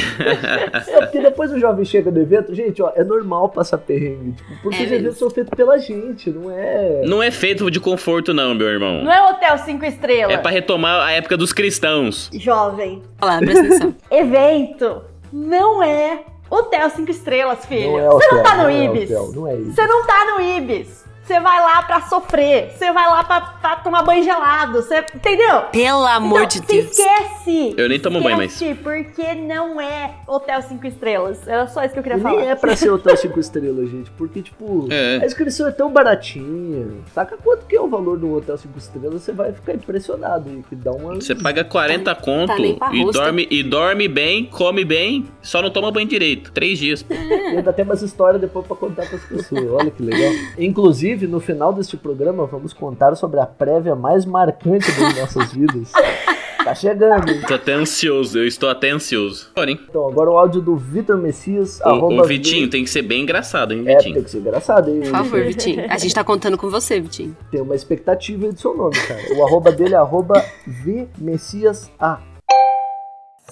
É, 0.88 1.00
porque 1.00 1.20
depois 1.20 1.52
o 1.52 1.58
jovem 1.58 1.84
chega 1.84 2.10
no 2.10 2.20
evento, 2.20 2.54
gente, 2.54 2.82
ó, 2.82 2.92
é 2.94 3.02
normal 3.04 3.48
passar 3.48 3.78
perrengue, 3.78 4.32
tipo, 4.32 4.62
porque 4.62 4.82
É 4.82 4.86
os 4.86 4.92
eventos 4.92 5.18
são 5.18 5.30
feitos 5.30 5.52
pela 5.56 5.78
gente, 5.78 6.30
não 6.30 6.50
é. 6.50 7.02
Não 7.04 7.22
é 7.22 7.30
feito 7.30 7.70
de 7.70 7.80
conforto, 7.80 8.32
não, 8.34 8.54
meu 8.54 8.68
irmão. 8.68 9.02
Não 9.02 9.12
é 9.12 9.22
hotel 9.30 9.58
cinco 9.58 9.84
estrelas. 9.84 10.34
É 10.34 10.38
pra 10.38 10.50
retomar 10.50 11.02
a 11.06 11.12
época 11.12 11.36
dos 11.36 11.52
cristãos. 11.52 12.30
Jovem. 12.34 13.02
Olha 13.20 13.32
lá, 13.32 13.38
presta 13.38 13.60
atenção. 13.60 13.94
Evento 14.10 15.02
não 15.32 15.82
é 15.82 16.20
hotel 16.54 16.90
cinco 16.90 17.10
estrelas, 17.10 17.64
filho. 17.66 17.92
Não 17.92 17.98
é 17.98 18.08
Você 18.08 18.28
não 18.28 18.42
tá 18.42 18.56
no 18.56 18.62
não 18.64 18.68
é 18.68 18.84
Ibis. 18.84 19.10
hotel, 19.10 19.32
não 19.34 19.46
é 19.48 19.54
isso. 19.56 19.72
Você 19.74 19.86
não 19.86 20.06
tá 20.06 20.24
no 20.24 20.40
Ibis. 20.40 21.04
Você 21.24 21.40
vai 21.40 21.60
lá 21.60 21.82
pra 21.82 22.02
sofrer. 22.02 22.72
Você 22.76 22.92
vai 22.92 23.06
lá 23.08 23.24
pra, 23.24 23.40
pra 23.40 23.76
tomar 23.76 24.02
banho 24.02 24.22
gelado. 24.22 24.82
Você, 24.82 24.98
entendeu? 25.14 25.62
Pelo 25.72 26.04
amor 26.06 26.42
então, 26.42 26.46
de 26.48 26.54
se 26.54 26.60
Deus. 26.82 26.98
esquece. 26.98 27.74
Eu 27.78 27.88
nem 27.88 27.98
tomo 27.98 28.20
banho 28.20 28.36
mais. 28.36 28.52
Esquece, 28.52 28.74
porque 28.74 29.34
não 29.34 29.80
é 29.80 30.12
hotel 30.28 30.60
cinco 30.62 30.86
estrelas. 30.86 31.46
Era 31.48 31.66
só 31.66 31.82
isso 31.82 31.94
que 31.94 31.98
eu 31.98 32.02
queria 32.02 32.18
E 32.18 32.20
falar. 32.20 32.40
nem 32.40 32.50
é 32.50 32.54
pra 32.54 32.76
ser 32.76 32.90
hotel 32.90 33.16
5 33.16 33.40
estrelas, 33.40 33.88
gente, 33.90 34.10
porque, 34.12 34.42
tipo, 34.42 34.86
É. 34.90 35.20
a 35.22 35.26
inscrição 35.26 35.66
é 35.66 35.70
tão 35.70 35.90
baratinha. 35.90 36.88
Saca 37.14 37.36
quanto 37.42 37.64
que 37.66 37.74
é 37.76 37.80
o 37.80 37.88
valor 37.88 38.18
do 38.18 38.32
hotel 38.34 38.56
5 38.58 38.78
estrelas? 38.78 39.22
Você 39.22 39.32
vai 39.32 39.52
ficar 39.52 39.72
impressionado 39.74 40.50
que 40.68 40.74
dá 40.76 40.90
uma. 40.92 41.14
Você 41.14 41.34
paga 41.34 41.64
40 41.64 42.14
conto 42.16 42.54
nem 42.60 42.76
pra 42.76 42.92
e, 42.94 43.02
rosto. 43.02 43.18
dorme, 43.20 43.48
e 43.50 43.62
dorme 43.62 44.08
bem, 44.08 44.44
come 44.44 44.84
bem, 44.84 45.26
só 45.42 45.62
não 45.62 45.70
toma 45.70 45.90
banho 45.90 46.06
direito. 46.06 46.52
Três 46.52 46.78
dias. 46.78 47.04
E 47.08 47.14
ainda 47.56 47.72
tem 47.72 47.84
umas 47.84 48.02
histórias 48.02 48.40
depois 48.40 48.66
pra 48.66 48.76
contar 48.76 49.06
pras 49.08 49.22
pessoas. 49.24 49.64
Olha 49.70 49.90
que 49.90 50.02
legal. 50.02 50.32
Inclusive, 50.58 51.13
no 51.26 51.40
final 51.40 51.72
deste 51.72 51.96
programa, 51.96 52.46
vamos 52.46 52.72
contar 52.72 53.14
sobre 53.16 53.40
a 53.40 53.46
prévia 53.46 53.94
mais 53.94 54.24
marcante 54.24 54.90
das 54.92 55.16
nossas 55.18 55.52
vidas. 55.52 55.92
Tá 56.64 56.74
chegando, 56.74 57.30
hein? 57.30 57.42
Tô 57.46 57.54
até 57.54 57.72
ansioso, 57.74 58.38
eu 58.38 58.46
estou 58.46 58.70
até 58.70 58.88
ansioso. 58.90 59.50
Porém, 59.54 59.78
Então, 59.86 60.08
agora 60.08 60.30
o 60.30 60.38
áudio 60.38 60.62
do 60.62 60.74
Vitor 60.76 61.18
Messias. 61.18 61.78
o, 61.84 61.90
o 62.20 62.24
Vitinho 62.24 62.70
tem 62.70 62.82
que 62.82 62.88
ser 62.88 63.02
bem 63.02 63.22
engraçado, 63.22 63.74
hein, 63.74 63.84
É, 63.86 63.96
Vitinho? 63.96 64.14
tem 64.14 64.22
que 64.24 64.30
ser 64.30 64.38
engraçado, 64.38 64.90
hein? 64.90 65.00
Por 65.02 65.10
favor, 65.10 65.42
Vitinho. 65.44 65.84
A 65.90 65.98
gente 65.98 66.14
tá 66.14 66.24
contando 66.24 66.56
com 66.56 66.70
você, 66.70 66.98
Vitinho. 66.98 67.36
Tem 67.50 67.60
uma 67.60 67.74
expectativa 67.74 68.46
aí 68.46 68.52
do 68.52 68.58
seu 68.58 68.74
nome, 68.74 68.96
cara. 69.06 69.20
O 69.36 69.46
arroba 69.46 69.70
dele 69.72 69.94
é 69.94 69.98
arroba 69.98 70.42
vmessiasa. 70.66 71.90
A 72.00 72.18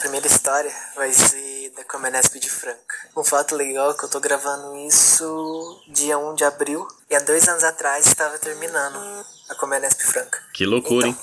primeira 0.00 0.26
história 0.26 0.70
vai 0.96 1.12
ser 1.12 1.70
da 1.76 1.84
Comenesp 1.84 2.38
de 2.40 2.48
Franca. 2.50 2.91
Um 3.14 3.22
fato 3.22 3.54
legal 3.54 3.90
é 3.90 3.94
que 3.94 4.04
eu 4.04 4.08
tô 4.08 4.18
gravando 4.18 4.74
isso 4.76 5.82
dia 5.88 6.16
1 6.16 6.34
de 6.34 6.44
abril 6.44 6.86
e 7.10 7.14
há 7.14 7.20
dois 7.20 7.46
anos 7.46 7.62
atrás 7.62 8.06
estava 8.06 8.38
terminando 8.38 8.98
a 9.50 9.54
Comenesp 9.54 10.00
Franca. 10.02 10.42
Que 10.54 10.64
loucura, 10.64 11.08
hein? 11.08 11.18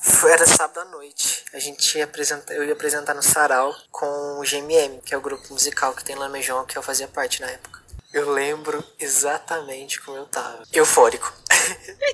Foi, 0.00 0.32
era 0.32 0.46
sábado 0.46 0.80
à 0.80 0.84
noite. 0.86 1.44
A 1.52 1.58
gente 1.58 1.98
ia 1.98 2.04
apresentar, 2.04 2.54
eu 2.54 2.64
ia 2.64 2.72
apresentar 2.72 3.14
no 3.14 3.22
Sarau 3.22 3.74
com 3.90 4.40
o 4.40 4.42
GMM, 4.42 5.00
que 5.04 5.14
é 5.14 5.18
o 5.18 5.20
grupo 5.20 5.52
musical 5.52 5.92
que 5.92 6.04
tem 6.04 6.16
lá 6.16 6.26
no 6.26 6.32
Meijão, 6.32 6.64
que 6.64 6.76
eu 6.76 6.82
fazia 6.82 7.06
parte 7.06 7.40
na 7.40 7.48
época. 7.48 7.80
Eu 8.12 8.30
lembro 8.30 8.82
exatamente 8.98 10.00
como 10.00 10.16
eu 10.16 10.26
tava. 10.26 10.62
Eufórico. 10.72 11.32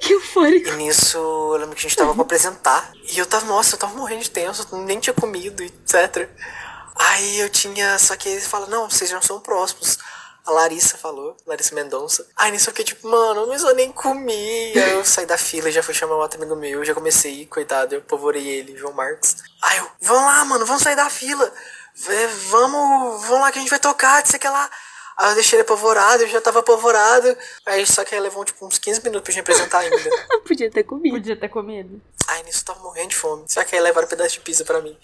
Que 0.01 0.13
eufórico. 0.13 0.69
E 0.69 0.77
nisso, 0.77 1.17
eu 1.17 1.57
lembro 1.57 1.75
que 1.75 1.81
a 1.81 1.89
gente 1.89 1.97
tava 1.97 2.13
pra 2.13 2.23
apresentar. 2.23 2.93
E 3.11 3.19
eu 3.19 3.25
tava, 3.25 3.47
nossa, 3.47 3.75
eu 3.75 3.79
tava 3.79 3.95
morrendo 3.95 4.23
de 4.23 4.31
tenso, 4.31 4.69
nem 4.77 5.01
tinha 5.01 5.15
comido, 5.15 5.63
etc. 5.63 6.29
Aí 6.99 7.39
eu 7.39 7.49
tinha. 7.49 7.99
Só 7.99 8.17
que 8.17 8.29
eles 8.29 8.47
falam, 8.47 8.69
não, 8.69 8.91
vocês 8.91 9.09
já 9.09 9.21
são 9.23 9.41
próximos. 9.41 9.99
A 10.45 10.51
Larissa 10.51 10.97
falou, 10.97 11.37
Larissa 11.47 11.75
Mendonça. 11.75 12.27
Aí 12.35 12.51
nisso 12.51 12.71
eu 12.71 12.73
fiquei 12.73 12.85
tipo, 12.87 13.07
mano, 13.07 13.47
mas 13.47 13.63
eu 13.63 13.75
nem 13.75 13.93
comi. 13.93 14.73
Aí 14.79 14.93
eu 14.93 15.05
saí 15.05 15.27
da 15.27 15.37
fila, 15.37 15.71
já 15.71 15.83
fui 15.83 15.93
chamar 15.93 16.17
um 16.17 16.21
outro 16.21 16.39
amigo 16.39 16.57
meu, 16.57 16.83
já 16.87 16.95
comecei 16.95 17.45
coitado, 17.45 17.95
eu 17.95 18.01
pavorei 18.01 18.47
ele, 18.49 18.75
João 18.75 18.95
Marcos. 18.95 19.37
Aí 19.63 19.77
eu, 19.77 19.91
vamos 20.01 20.25
lá, 20.25 20.45
mano, 20.47 20.65
vamos 20.65 20.83
sair 20.83 20.97
da 20.97 21.11
fila. 21.11 21.53
Vé, 21.95 22.27
Vamos, 22.49 23.25
vamos 23.27 23.41
lá 23.43 23.53
que 23.53 23.59
a 23.59 23.61
gente 23.61 23.71
vai 23.71 23.79
tocar, 23.79 24.23
disse 24.23 24.39
que 24.39 24.49
lá. 24.49 24.71
Aí 25.19 25.33
eu 25.33 25.35
deixei 25.35 25.59
ele 25.59 25.65
apavorado, 25.65 26.23
eu 26.23 26.29
já 26.29 26.41
tava 26.41 26.61
apavorado. 26.61 27.37
Aí 27.67 27.85
só 27.85 28.03
que 28.03 28.15
aí 28.15 28.21
levou 28.21 28.45
tipo 28.45 28.65
uns 28.65 28.79
15 28.79 29.03
minutos 29.03 29.25
pra 29.25 29.33
gente 29.33 29.43
apresentar 29.43 29.81
ainda. 29.81 29.99
Podia 30.47 30.71
ter 30.71 30.85
comido. 30.85 31.15
Podia 31.15 31.37
ter 31.37 31.49
comido. 31.49 32.01
Aí 32.29 32.43
nisso 32.43 32.63
tava 32.63 32.81
morrendo 32.81 33.09
de 33.09 33.17
fome. 33.17 33.45
Só 33.49 33.65
que 33.65 33.75
aí 33.75 33.81
levaram 33.81 34.07
um 34.07 34.11
pedaço 34.11 34.35
de 34.35 34.41
pizza 34.41 34.63
pra 34.63 34.83
mim. 34.83 34.97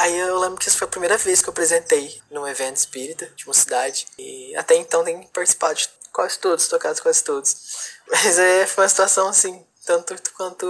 Aí 0.00 0.16
eu 0.16 0.38
lembro 0.38 0.58
que 0.58 0.68
essa 0.68 0.78
foi 0.78 0.86
a 0.86 0.90
primeira 0.90 1.16
vez 1.16 1.42
que 1.42 1.48
eu 1.48 1.50
apresentei 1.50 2.20
num 2.30 2.46
evento 2.46 2.76
espírita 2.76 3.28
de 3.34 3.44
uma 3.46 3.54
cidade. 3.54 4.06
E 4.16 4.54
até 4.54 4.76
então 4.76 5.02
tenho 5.02 5.26
participado 5.28 5.74
de 5.74 5.88
quase 6.12 6.38
todos, 6.38 6.68
tocados 6.68 7.00
quase 7.00 7.24
todos. 7.24 7.56
Mas 8.08 8.38
é, 8.38 8.64
foi 8.64 8.84
uma 8.84 8.88
situação 8.88 9.28
assim, 9.28 9.66
tanto 9.84 10.14
quanto 10.36 10.66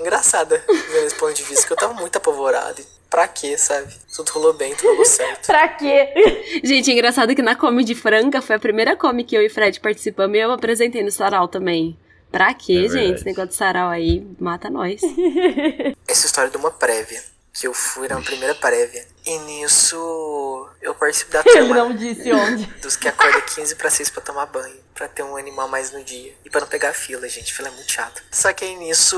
engraçada, 0.00 0.62
esse 1.06 1.14
ponto 1.14 1.34
de 1.34 1.44
vista, 1.44 1.66
que 1.66 1.72
eu 1.72 1.76
tava 1.76 1.94
muito 1.94 2.16
apavorado. 2.16 2.84
Pra 3.08 3.28
quê, 3.28 3.56
sabe? 3.56 3.94
Tudo 4.14 4.30
rolou 4.30 4.52
bem, 4.54 4.74
tudo 4.74 4.88
rolou 4.88 5.04
certo. 5.04 5.46
Pra 5.46 5.68
quê? 5.68 6.60
Gente, 6.64 6.90
engraçado 6.90 7.36
que 7.36 7.42
na 7.42 7.54
Comedy 7.54 7.94
Franca 7.94 8.42
foi 8.42 8.56
a 8.56 8.58
primeira 8.58 8.96
Comic 8.96 9.28
que 9.28 9.36
eu 9.36 9.42
e 9.42 9.48
Fred 9.48 9.78
participamos 9.78 10.36
e 10.36 10.40
eu 10.40 10.50
apresentei 10.50 11.04
no 11.04 11.12
Sarau 11.12 11.46
também. 11.46 11.96
Pra 12.36 12.52
quê, 12.52 12.84
É 12.86 12.88
gente? 12.90 13.14
Esse 13.14 13.24
negócio 13.24 13.48
de 13.48 13.54
sarau 13.54 13.88
aí 13.88 14.26
mata 14.38 14.68
nós. 14.68 15.00
Essa 16.06 16.26
história 16.26 16.50
de 16.50 16.56
uma 16.58 16.70
prévia. 16.70 17.22
Que 17.58 17.66
eu 17.66 17.72
fui 17.72 18.06
na 18.06 18.20
primeira 18.20 18.54
prévia. 18.54 19.02
E 19.24 19.38
nisso 19.38 20.68
eu 20.82 20.94
participo 20.94 21.32
da 21.32 21.40
Ele 21.46 21.60
turma 21.60 21.74
não 21.76 21.94
disse 21.96 22.30
onde. 22.30 22.66
dos 22.82 22.96
que 22.96 23.08
acorda 23.08 23.40
15 23.40 23.74
pra 23.76 23.88
6 23.88 24.10
pra 24.10 24.20
tomar 24.20 24.44
banho. 24.44 24.76
Pra 24.94 25.08
ter 25.08 25.22
um 25.22 25.36
animal 25.38 25.66
mais 25.66 25.90
no 25.90 26.04
dia. 26.04 26.34
E 26.44 26.50
pra 26.50 26.60
não 26.60 26.68
pegar 26.68 26.92
fila, 26.92 27.26
gente. 27.26 27.54
Fila 27.54 27.68
é 27.68 27.70
muito 27.70 27.90
chato. 27.90 28.22
Só 28.30 28.52
que 28.52 28.66
aí 28.66 28.76
nisso, 28.76 29.16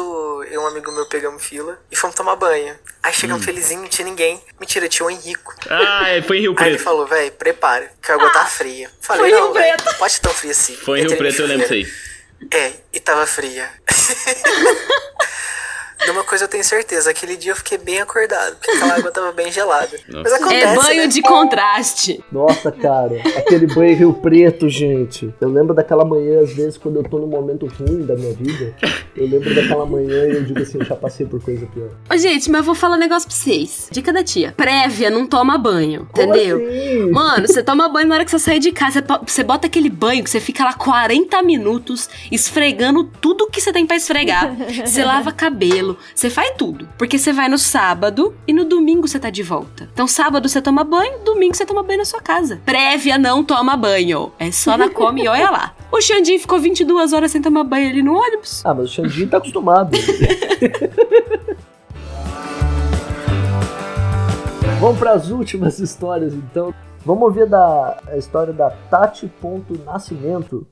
eu 0.48 0.52
e 0.52 0.58
um 0.58 0.66
amigo 0.68 0.92
meu 0.92 1.06
pegamos 1.06 1.44
fila 1.44 1.76
e 1.90 1.96
fomos 1.96 2.14
tomar 2.14 2.36
banho. 2.36 2.78
Aí 3.02 3.12
chegamos 3.12 3.44
felizinho, 3.44 3.82
não 3.82 3.88
tinha 3.88 4.06
ninguém. 4.06 4.40
Mentira, 4.60 4.88
tinha 4.88 5.06
o 5.06 5.10
Henrico. 5.10 5.52
Ah, 5.68 6.08
é, 6.08 6.22
foi 6.22 6.38
em 6.38 6.40
Rio 6.42 6.54
Aí 6.58 6.66
ele 6.68 6.74
Preto. 6.76 6.84
falou, 6.84 7.06
véi, 7.08 7.32
prepara, 7.32 7.90
que 8.00 8.12
a 8.12 8.14
água 8.14 8.30
tá 8.32 8.46
fria. 8.46 8.88
Falei, 9.00 9.22
foi 9.22 9.30
em 9.30 9.32
não, 9.34 9.44
Rio 9.46 9.54
velho, 9.54 9.74
Preto. 9.74 9.84
não 9.86 9.94
pode 9.94 10.12
ser 10.12 10.20
tão 10.20 10.32
fria 10.32 10.52
assim. 10.52 10.76
Foi 10.76 11.00
em 11.00 11.06
Rio 11.08 11.16
Preto, 11.16 11.42
eu 11.42 11.46
lembro 11.48 11.62
disso 11.68 11.74
aí. 11.74 11.92
É, 12.52 12.72
e 12.92 13.00
tava 13.00 13.26
fria. 13.26 13.68
De 16.04 16.10
uma 16.10 16.24
coisa 16.24 16.44
eu 16.44 16.48
tenho 16.48 16.64
certeza, 16.64 17.10
aquele 17.10 17.36
dia 17.36 17.52
eu 17.52 17.56
fiquei 17.56 17.76
bem 17.76 18.00
acordado, 18.00 18.56
porque 18.56 18.70
aquela 18.70 18.94
água 18.94 19.10
tava 19.10 19.32
bem 19.32 19.50
gelada. 19.50 19.98
Mas 20.12 20.32
acontece, 20.32 20.64
é 20.64 20.74
banho 20.76 21.02
né? 21.02 21.06
de 21.08 21.22
contraste. 21.22 22.24
Nossa, 22.30 22.70
cara, 22.70 23.16
aquele 23.36 23.66
banho 23.66 23.92
em 23.92 23.94
Rio 23.94 24.12
Preto, 24.14 24.68
gente. 24.68 25.34
Eu 25.40 25.48
lembro 25.48 25.74
daquela 25.74 26.04
manhã, 26.04 26.40
às 26.40 26.52
vezes, 26.52 26.78
quando 26.78 26.96
eu 26.96 27.02
tô 27.02 27.18
num 27.18 27.26
momento 27.26 27.66
ruim 27.66 28.04
da 28.06 28.14
minha 28.14 28.32
vida. 28.32 28.74
Eu 29.16 29.26
lembro 29.26 29.52
daquela 29.54 29.84
manhã 29.84 30.26
e 30.26 30.36
eu 30.36 30.44
digo 30.44 30.60
assim, 30.60 30.78
eu 30.78 30.84
já 30.84 30.94
passei 30.94 31.26
por 31.26 31.42
coisa 31.42 31.66
pior. 31.66 31.90
Ô, 32.08 32.16
gente, 32.16 32.50
mas 32.50 32.60
eu 32.60 32.64
vou 32.64 32.74
falar 32.74 32.96
um 32.96 32.98
negócio 32.98 33.28
pra 33.28 33.36
vocês. 33.36 33.88
Dica 33.90 34.12
da 34.12 34.22
tia. 34.22 34.52
Prévia, 34.56 35.10
não 35.10 35.26
toma 35.26 35.58
banho. 35.58 36.08
Como 36.12 36.34
Entendeu? 36.34 36.58
assim? 36.58 37.10
Mano, 37.10 37.46
você 37.46 37.62
toma 37.62 37.88
banho 37.88 38.06
na 38.06 38.14
hora 38.16 38.24
que 38.24 38.30
você 38.30 38.38
sai 38.38 38.58
de 38.58 38.70
casa. 38.70 39.04
Você 39.26 39.42
bota 39.42 39.66
aquele 39.66 39.90
banho 39.90 40.22
que 40.22 40.30
você 40.30 40.40
fica 40.40 40.64
lá 40.64 40.72
40 40.72 41.42
minutos 41.42 42.08
esfregando 42.30 43.04
tudo 43.20 43.48
que 43.50 43.60
você 43.60 43.72
tem 43.72 43.86
pra 43.86 43.96
esfregar. 43.96 44.54
Você 44.84 45.04
lava 45.04 45.32
cabelo, 45.32 45.87
você 46.14 46.28
faz 46.28 46.52
tudo. 46.56 46.88
Porque 46.98 47.18
você 47.18 47.32
vai 47.32 47.48
no 47.48 47.58
sábado 47.58 48.34
e 48.46 48.52
no 48.52 48.64
domingo 48.64 49.06
você 49.06 49.18
tá 49.18 49.30
de 49.30 49.42
volta. 49.42 49.88
Então, 49.92 50.06
sábado 50.06 50.48
você 50.48 50.60
toma 50.60 50.84
banho, 50.84 51.20
domingo 51.24 51.54
você 51.54 51.64
toma 51.64 51.82
banho 51.82 51.98
na 51.98 52.04
sua 52.04 52.20
casa. 52.20 52.60
Prévia 52.64 53.16
não 53.16 53.44
toma 53.44 53.76
banho. 53.76 54.32
É 54.38 54.50
só 54.50 54.76
na 54.76 54.88
come 54.90 55.24
e 55.24 55.28
olha 55.28 55.50
lá. 55.50 55.74
O 55.90 56.02
Xandinho 56.02 56.38
ficou 56.38 56.58
22 56.58 57.14
horas 57.14 57.30
sem 57.30 57.40
tomar 57.40 57.64
banho 57.64 57.88
ali 57.88 58.02
no 58.02 58.14
ônibus. 58.14 58.62
Ah, 58.62 58.74
mas 58.74 58.90
o 58.90 58.92
Xandinho 58.92 59.26
tá 59.26 59.38
acostumado. 59.38 59.96
Vamos 64.78 64.98
para 64.98 65.12
as 65.12 65.30
últimas 65.30 65.78
histórias, 65.80 66.34
então. 66.34 66.74
Vamos 67.04 67.22
ouvir 67.22 67.46
da, 67.46 67.96
a 68.06 68.16
história 68.16 68.52
da 68.52 68.70
Tati 68.70 69.26
Ponto 69.40 69.80
Nascimento. 69.84 70.66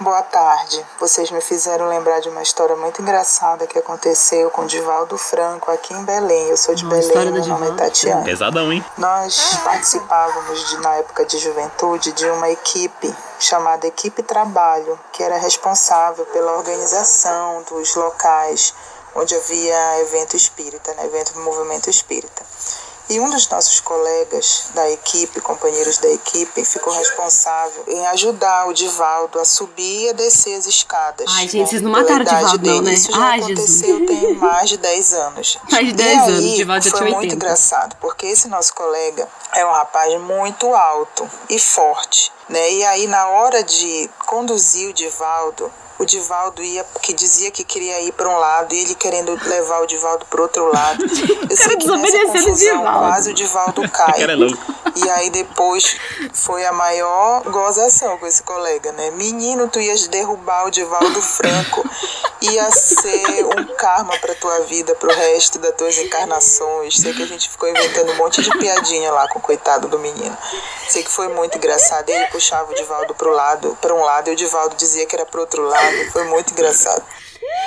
Boa 0.00 0.22
tarde. 0.22 0.84
Vocês 0.98 1.30
me 1.30 1.40
fizeram 1.40 1.88
lembrar 1.88 2.18
de 2.18 2.28
uma 2.28 2.42
história 2.42 2.74
muito 2.74 3.00
engraçada 3.00 3.64
que 3.64 3.78
aconteceu 3.78 4.50
com 4.50 4.62
o 4.62 4.66
Divaldo 4.66 5.16
Franco 5.16 5.70
aqui 5.70 5.94
em 5.94 6.04
Belém. 6.04 6.48
Eu 6.48 6.56
sou 6.56 6.74
de 6.74 6.84
Belém, 6.84 7.26
do 7.26 7.32
meu 7.32 7.46
nome 7.46 7.68
é. 7.68 7.74
Tatiana. 7.76 8.24
Pesadão, 8.24 8.72
hein? 8.72 8.84
Nós 8.98 9.56
participávamos 9.62 10.68
de, 10.68 10.78
na 10.78 10.94
época 10.96 11.24
de 11.24 11.38
juventude 11.38 12.10
de 12.10 12.28
uma 12.28 12.50
equipe 12.50 13.14
chamada 13.38 13.86
Equipe 13.86 14.20
Trabalho, 14.24 14.98
que 15.12 15.22
era 15.22 15.36
responsável 15.36 16.26
pela 16.26 16.56
organização 16.56 17.62
dos 17.62 17.94
locais 17.94 18.74
onde 19.14 19.32
havia 19.36 20.00
evento 20.00 20.36
espírita, 20.36 20.92
né, 20.94 21.06
evento 21.06 21.34
do 21.34 21.40
movimento 21.40 21.88
espírita. 21.88 22.42
E 23.08 23.20
um 23.20 23.28
dos 23.28 23.46
nossos 23.48 23.80
colegas 23.80 24.68
da 24.74 24.90
equipe, 24.90 25.38
companheiros 25.40 25.98
da 25.98 26.08
equipe, 26.08 26.64
ficou 26.64 26.90
responsável 26.94 27.84
em 27.86 28.06
ajudar 28.08 28.66
o 28.66 28.72
Divaldo 28.72 29.38
a 29.38 29.44
subir 29.44 30.06
e 30.06 30.08
a 30.08 30.12
descer 30.14 30.54
as 30.56 30.66
escadas. 30.66 31.26
Ai, 31.28 31.46
gente, 31.46 31.68
vocês 31.68 31.82
não 31.82 31.90
mataram 31.90 32.22
o 32.22 32.24
Divaldo, 32.24 32.66
não, 32.66 32.74
dele. 32.74 32.80
né? 32.80 32.94
Isso 32.94 33.12
já 33.12 33.18
Ai, 33.18 33.40
aconteceu 33.40 34.06
tem 34.06 34.34
mais 34.36 34.70
de 34.70 34.78
10 34.78 35.12
anos. 35.14 35.58
Mais 35.70 35.86
de 35.86 35.92
10 35.92 36.08
e 36.08 36.16
anos, 36.16 36.38
aí, 36.38 36.52
o 36.52 36.56
Divaldo 36.56 36.84
já 36.84 36.90
foi 36.90 37.00
tinha 37.00 37.10
muito 37.10 37.24
80. 37.32 37.34
engraçado, 37.34 37.96
porque 38.00 38.26
esse 38.26 38.48
nosso 38.48 38.72
colega 38.74 39.28
é 39.52 39.66
um 39.66 39.72
rapaz 39.72 40.18
muito 40.22 40.74
alto 40.74 41.28
e 41.50 41.58
forte, 41.58 42.32
né? 42.48 42.72
E 42.72 42.84
aí, 42.84 43.06
na 43.06 43.28
hora 43.28 43.62
de 43.62 44.08
conduzir 44.26 44.88
o 44.88 44.92
Divaldo, 44.94 45.70
o 45.98 46.04
Divaldo 46.04 46.62
ia, 46.62 46.84
que 47.02 47.12
dizia 47.12 47.50
que 47.50 47.64
queria 47.64 48.00
ir 48.02 48.12
para 48.12 48.28
um 48.28 48.36
lado 48.38 48.74
e 48.74 48.78
ele 48.78 48.94
querendo 48.94 49.38
levar 49.46 49.82
o 49.82 49.86
Divaldo 49.86 50.26
para 50.26 50.42
outro 50.42 50.72
lado. 50.72 51.04
Eu 51.48 51.56
sei 51.56 51.76
que 51.76 51.86
nessa 51.86 52.12
desobedecendo 52.12 52.28
o 52.28 52.32
confusão, 52.32 52.78
Divaldo. 52.78 52.98
quase 52.98 53.30
o 53.30 53.34
Divaldo 53.34 53.90
cai. 53.90 54.12
cara 54.20 54.32
é 54.32 54.36
louco. 54.36 54.74
E 54.96 55.10
aí 55.10 55.30
depois 55.30 55.96
foi 56.32 56.64
a 56.64 56.72
maior 56.72 57.42
gozação 57.44 58.16
com 58.18 58.26
esse 58.26 58.42
colega, 58.42 58.92
né? 58.92 59.10
Menino, 59.10 59.68
tu 59.68 59.80
ias 59.80 60.06
derrubar 60.06 60.66
o 60.66 60.70
Divaldo 60.70 61.20
Franco. 61.20 61.84
Ia 62.40 62.70
ser 62.70 63.44
um 63.46 63.74
karma 63.74 64.18
pra 64.18 64.34
tua 64.34 64.60
vida, 64.60 64.94
pro 64.94 65.12
resto 65.12 65.58
das 65.58 65.74
tuas 65.74 65.96
encarnações. 65.98 66.98
Sei 66.98 67.14
que 67.14 67.22
a 67.22 67.26
gente 67.26 67.48
ficou 67.48 67.68
inventando 67.68 68.12
um 68.12 68.16
monte 68.16 68.42
de 68.42 68.50
piadinha 68.58 69.10
lá 69.10 69.26
com 69.28 69.38
o 69.38 69.42
coitado 69.42 69.88
do 69.88 69.98
menino. 69.98 70.36
Sei 70.88 71.02
que 71.02 71.10
foi 71.10 71.28
muito 71.28 71.56
engraçado. 71.56 72.08
Ele 72.10 72.26
puxava 72.26 72.70
o 72.70 72.74
Divaldo 72.74 73.14
pro 73.14 73.30
lado, 73.30 73.76
para 73.80 73.94
um 73.94 74.02
lado, 74.02 74.28
e 74.28 74.34
o 74.34 74.36
Divaldo 74.36 74.76
dizia 74.76 75.06
que 75.06 75.16
era 75.16 75.24
pro 75.24 75.40
outro 75.40 75.62
lado. 75.62 76.12
Foi 76.12 76.24
muito 76.24 76.52
engraçado. 76.52 77.02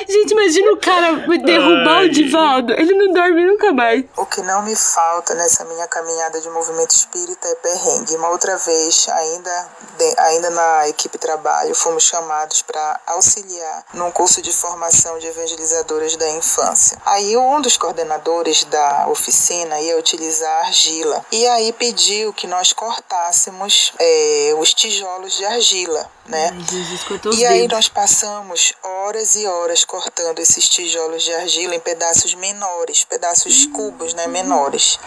Gente, 0.07 0.31
imagina 0.31 0.71
o 0.71 0.77
cara 0.77 1.13
derrubar 1.43 1.97
Ai. 1.97 2.05
o 2.05 2.09
Divaldo. 2.11 2.73
Ele 2.73 2.93
não 2.93 3.13
dorme 3.13 3.45
nunca 3.45 3.71
mais. 3.73 4.05
O 4.15 4.25
que 4.25 4.41
não 4.41 4.61
me 4.63 4.75
falta 4.75 5.33
nessa 5.35 5.65
minha 5.65 5.87
caminhada 5.87 6.39
de 6.39 6.49
movimento 6.49 6.91
espírita 6.91 7.47
é 7.47 7.55
perrengue. 7.55 8.15
Uma 8.15 8.29
outra 8.29 8.55
vez, 8.57 9.07
ainda, 9.09 9.69
de- 9.97 10.15
ainda 10.19 10.49
na 10.51 10.87
equipe 10.87 11.17
trabalho, 11.17 11.73
fomos 11.75 12.03
chamados 12.03 12.61
para 12.61 12.99
auxiliar 13.07 13.85
num 13.93 14.11
curso 14.11 14.41
de 14.41 14.51
formação 14.53 15.17
de 15.19 15.27
evangelizadoras 15.27 16.15
da 16.15 16.29
infância. 16.29 16.97
Aí 17.05 17.35
um 17.35 17.59
dos 17.61 17.75
coordenadores 17.77 18.63
da 18.65 19.07
oficina 19.09 19.79
ia 19.81 19.97
utilizar 19.97 20.65
argila 20.65 21.25
e 21.31 21.45
aí 21.47 21.73
pediu 21.73 22.31
que 22.33 22.47
nós 22.47 22.71
cortássemos 22.73 23.93
eh, 23.99 24.53
os 24.59 24.73
tijolos 24.73 25.33
de 25.35 25.45
argila, 25.45 26.09
né? 26.25 26.51
Ai, 26.53 26.65
Jesus, 26.69 27.39
E 27.39 27.45
aí 27.45 27.61
dedos. 27.61 27.73
nós 27.75 27.87
passamos 27.89 28.73
horas 28.83 29.35
e 29.35 29.45
horas 29.47 29.66
cortando 29.85 30.39
esses 30.39 30.67
tijolos 30.69 31.23
de 31.23 31.33
argila 31.33 31.75
em 31.75 31.79
pedaços 31.79 32.33
menores, 32.35 33.03
pedaços 33.03 33.65
cubos, 33.67 34.13
né, 34.13 34.27
menores. 34.27 34.99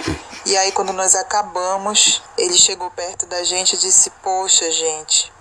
E 0.47 0.57
aí 0.57 0.73
quando 0.73 0.93
nós 0.93 1.15
acabamos, 1.15 2.23
ele 2.39 2.57
chegou 2.57 2.91
perto 2.91 3.27
da 3.27 3.43
gente 3.45 3.75
e 3.75 3.79
disse: 3.79 4.11
"Poxa, 4.23 4.71
gente, 4.71 5.33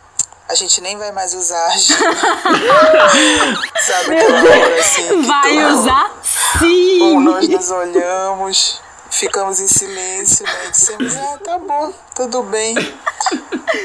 a 0.48 0.56
gente 0.56 0.82
nem 0.82 0.98
vai 0.98 1.12
mais 1.12 1.34
usar 1.34 1.66
argila". 1.66 2.00
Sabe 3.82 4.18
aquela 4.20 4.40
hora 4.42 4.80
assim? 4.80 5.08
que 5.08 5.16
Vai 5.28 5.54
tu- 5.56 5.68
usar 5.80 6.20
sim. 6.60 7.20
nós 7.20 7.48
nos 7.48 7.72
olhamos, 7.72 8.82
ficamos 9.10 9.60
em 9.60 9.68
silêncio, 9.68 10.46
né? 10.46 10.66
E 10.68 10.72
dissemos, 10.72 11.16
ah, 11.16 11.40
tá 11.44 11.58
bom, 11.58 11.94
tudo 12.20 12.44
bem. 12.44 12.76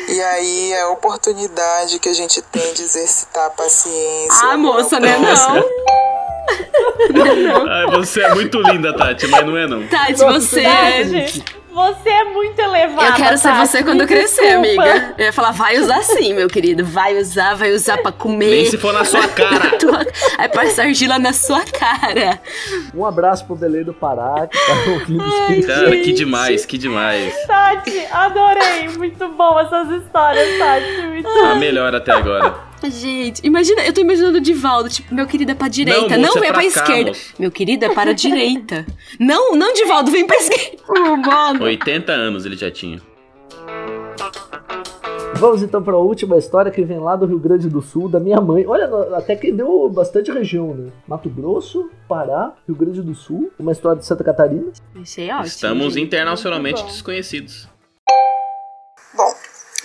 E 0.09 0.21
aí 0.21 0.73
é 0.73 0.83
a 0.83 0.89
oportunidade 0.89 2.01
que 2.01 2.09
a 2.09 2.13
gente 2.13 2.43
tem 2.43 2.75
de 2.75 2.83
exercitar 2.83 3.47
a 3.47 3.51
paciência. 3.51 4.49
Ah, 4.49 4.57
moça, 4.57 4.99
né? 4.99 5.17
Não. 5.19 5.65
Ai, 7.71 7.87
você 7.93 8.23
é 8.23 8.35
muito 8.35 8.61
linda, 8.61 8.93
Tati, 8.93 9.29
mas 9.29 9.47
não 9.47 9.57
é 9.57 9.69
não. 9.69 9.87
Tati, 9.87 10.15
você. 10.15 10.65
Tati, 10.65 11.45
você 11.75 12.09
é 12.09 12.25
muito 12.25 12.59
elevada. 12.59 13.09
Eu 13.09 13.15
quero 13.15 13.37
ser 13.37 13.49
Tati, 13.49 13.69
você 13.69 13.83
quando 13.83 13.97
me 13.99 14.05
eu 14.05 14.07
crescer, 14.09 14.61
desculpa. 14.61 14.83
amiga. 14.83 15.15
Eu 15.19 15.25
ia 15.27 15.33
falar, 15.33 15.51
vai 15.51 15.79
usar 15.79 16.03
sim, 16.03 16.33
meu 16.33 16.49
querido. 16.49 16.85
Vai 16.85 17.17
usar, 17.19 17.55
vai 17.55 17.73
usar 17.73 17.99
pra 17.99 18.13
comer. 18.13 18.51
Nem 18.51 18.65
se 18.67 18.79
for 18.79 18.93
na 18.93 19.05
sua 19.05 19.27
cara. 19.29 19.73
Aí 20.39 20.49
passa 20.49 20.83
argila 20.83 21.19
na 21.19 21.33
sua 21.33 21.63
cara. 21.65 22.41
Um 22.95 23.05
abraço 23.05 23.45
pro 23.47 23.57
Belém 23.57 23.83
do 23.85 23.93
Pará, 23.93 24.47
que 24.47 24.57
tá 24.59 24.73
ouvindo 24.93 25.25
os 25.25 25.35
espírito. 25.35 25.67
Cara, 25.67 25.91
que 25.91 26.13
demais, 26.13 26.65
que 26.67 26.79
demais. 26.79 27.35
Tati, 27.47 28.07
adorei. 28.13 28.89
Muito 28.97 29.29
bom 29.29 29.59
essas 29.59 29.91
histórias, 29.91 30.59
Tati. 30.59 31.03
Muito 31.09 31.29
A 31.29 31.55
melhor 31.57 31.95
até 31.95 32.13
agora. 32.13 32.55
Gente, 32.83 33.41
imagina, 33.47 33.83
eu 33.87 33.93
tô 33.95 34.01
imaginando 34.03 34.39
o 34.39 34.41
Divaldo, 34.41 34.91
tipo, 34.91 35.15
meu 35.15 35.27
querido 35.27 35.53
é 35.53 35.55
pra 35.55 35.69
direita. 35.69 36.19
Não, 36.19 36.35
Não, 36.35 36.43
é 36.43 36.49
é 36.49 36.53
pra, 36.53 36.61
pra 36.61 36.63
cá, 36.63 36.65
esquerda. 36.67 37.11
moça. 37.11 37.21
Meu 37.39 37.51
querido 37.51 37.85
é 37.87 37.95
para 37.95 38.11
a 38.11 38.15
direita. 38.15 38.85
Não, 39.19 39.55
não, 39.57 39.73
Divaldo, 39.73 40.11
vem 40.11 40.27
pra 40.27 40.37
esquerda. 40.37 40.83
Oh, 40.87 41.17
mano. 41.17 41.65
80 41.65 42.13
anos 42.13 42.45
ele 42.45 42.57
já 42.57 42.71
tinha. 42.71 43.01
Vamos 45.37 45.63
então 45.63 45.83
para 45.83 45.95
a 45.95 45.99
última 45.99 46.37
história 46.39 46.71
que 46.71 46.83
vem 46.85 46.99
lá 46.99 47.17
do 47.17 47.27
Rio 47.27 47.39
Grande 47.39 47.69
do 47.69 47.81
Sul, 47.83 48.09
da 48.09 48.21
minha 48.21 48.41
mãe. 48.41 48.67
Olha, 48.67 48.89
até 49.17 49.35
que 49.35 49.51
deu 49.53 49.89
bastante 49.89 50.31
região, 50.31 50.75
né? 50.75 50.93
Mato 51.09 51.29
Grosso, 51.29 51.91
Pará, 52.09 52.53
Rio 52.67 52.77
Grande 52.77 53.03
do 53.03 53.15
Sul, 53.15 53.51
uma 53.59 53.73
história 53.73 53.99
de 53.99 54.07
Santa 54.07 54.23
Catarina. 54.25 54.71
Achei 55.01 55.29
ótimo. 55.31 55.45
Estamos 55.47 55.97
internacionalmente 55.97 56.83
bom. 56.83 56.89
desconhecidos. 56.89 57.69
Bom, 59.15 59.33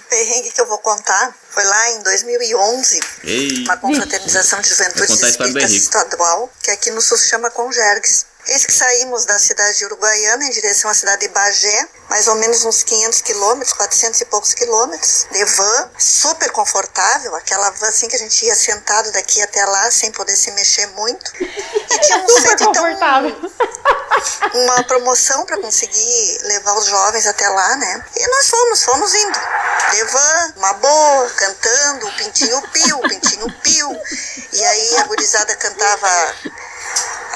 perrengue 0.10 0.52
que 0.54 0.62
eu 0.62 0.68
vou 0.68 0.78
contar 0.80 1.36
foi 1.60 1.66
lá 1.66 1.90
em 1.92 2.00
2011, 2.04 3.00
Ei. 3.26 3.64
uma 3.66 3.76
confraternização 3.76 4.62
de 4.62 4.70
juventude 4.70 5.08
Vou 5.08 5.08
contar 5.08 5.28
a 5.28 5.30
história 5.30 5.52
do 5.52 5.60
espíritas 5.60 5.72
Henrique. 5.72 5.86
estadual, 5.86 6.50
que 6.64 6.72
aqui 6.72 6.92
no 6.92 7.02
sul 7.02 7.18
se 7.18 7.28
chama 7.28 7.52
Congergues. 7.52 8.26
Eis 8.48 8.66
que 8.66 8.72
saímos 8.72 9.26
da 9.26 9.38
cidade 9.38 9.78
de 9.78 9.86
Uruguaiana 9.86 10.46
em 10.46 10.50
direção 10.52 10.90
à 10.90 10.94
cidade 10.94 11.22
de 11.22 11.28
Bagé, 11.28 11.88
mais 12.10 12.28
ou 12.30 12.36
menos 12.36 12.64
uns 12.64 12.82
500 12.84 13.22
quilômetros, 13.22 13.74
400 13.74 14.22
e 14.22 14.26
poucos 14.26 14.54
quilômetros, 14.54 15.28
de 15.32 15.44
van, 15.44 15.90
super 16.00 16.50
confortável, 16.52 17.36
aquela 17.36 17.70
van 17.72 17.90
assim 17.90 18.08
que 18.08 18.16
a 18.16 18.20
gente 18.20 18.46
ia 18.46 18.56
sentado 18.56 19.12
daqui 19.12 19.42
até 19.42 19.64
lá, 19.66 19.92
sem 19.92 20.12
poder 20.14 20.38
se 20.38 20.52
mexer 20.52 20.88
muito. 20.96 21.32
E 21.42 22.00
tínhamos 22.00 22.32
Super 22.40 22.48
feito 22.48 22.64
então 22.64 22.84
confortável. 22.86 23.36
uma 24.54 24.84
promoção 24.84 25.46
para 25.46 25.58
conseguir 25.62 26.40
levar 26.44 26.74
os 26.78 26.86
jovens 26.86 27.28
até 27.28 27.48
lá, 27.48 27.76
né? 27.76 28.06
E 28.16 28.28
nós 28.28 28.50
fomos, 28.50 28.84
fomos 28.84 29.14
indo. 29.14 29.40
De 29.92 30.04
van, 30.06 30.54
uma 30.58 30.74
boa, 30.74 31.30
cantando, 31.50 32.08
o 32.08 32.12
pintinho 32.14 32.62
piu, 32.70 33.00
o 33.00 33.10
pintinho 33.10 33.52
piu. 33.64 34.02
E 34.54 34.64
aí 34.64 34.98
a 34.98 35.04
gurizada 35.04 35.56
cantava 35.56 36.36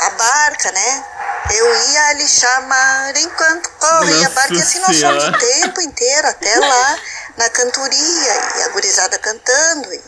a 0.02 0.10
barca, 0.12 0.72
né? 0.72 1.06
Eu 1.52 1.76
ia 1.92 2.14
lhe 2.14 2.28
chamar 2.28 3.16
enquanto 3.18 3.70
corre 3.72 4.26
a 4.26 4.30
barca. 4.30 4.54
E 4.54 4.62
assim 4.62 4.80
nós 4.80 5.00
fomos 5.00 5.24
o 5.24 5.32
tempo 5.38 5.82
inteiro 5.82 6.28
até 6.28 6.60
lá 6.60 6.98
na 7.38 7.50
cantoria. 7.50 8.34
E 8.58 8.64
a 8.64 8.70
gurizada 8.70 9.18
cantando. 9.20 9.94
E 9.94 10.04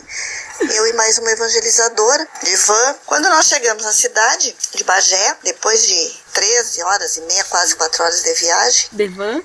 eu 0.60 0.86
e 0.86 0.92
mais 0.94 1.18
uma 1.18 1.30
evangelizadora 1.30 2.26
de 2.42 2.56
van. 2.56 2.94
Quando 3.06 3.28
nós 3.28 3.46
chegamos 3.46 3.82
na 3.84 3.92
cidade 3.92 4.56
de 4.74 4.84
Bagé, 4.84 5.36
depois 5.42 5.86
de 5.86 6.16
13 6.32 6.82
horas 6.82 7.16
e 7.16 7.20
meia, 7.22 7.44
quase 7.44 7.74
4 7.76 8.02
horas 8.02 8.22
de 8.22 8.34
viagem, 8.34 8.88
Devan? 8.92 9.42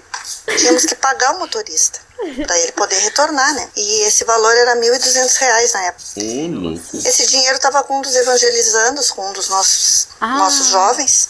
tínhamos 0.57 0.86
que 0.86 0.95
pagar 0.95 1.36
o 1.36 1.39
motorista 1.39 1.99
para 2.45 2.59
ele 2.59 2.72
poder 2.74 2.97
retornar, 2.99 3.53
né? 3.55 3.68
E 3.76 4.01
esse 4.01 4.24
valor 4.26 4.55
era 4.55 4.76
1.200 4.76 5.36
reais 5.38 5.74
na 5.74 5.84
época. 5.86 6.03
Louco. 6.18 6.97
Esse 7.07 7.26
dinheiro 7.26 7.55
estava 7.55 7.84
com 7.84 7.97
um 7.97 8.01
dos 8.01 8.16
evangelizandos, 8.16 9.09
com 9.12 9.28
um 9.28 9.34
dos 9.34 9.49
nossos, 9.49 10.07
Ah. 10.20 10.38
nossos 10.38 10.68
jovens. 10.68 11.30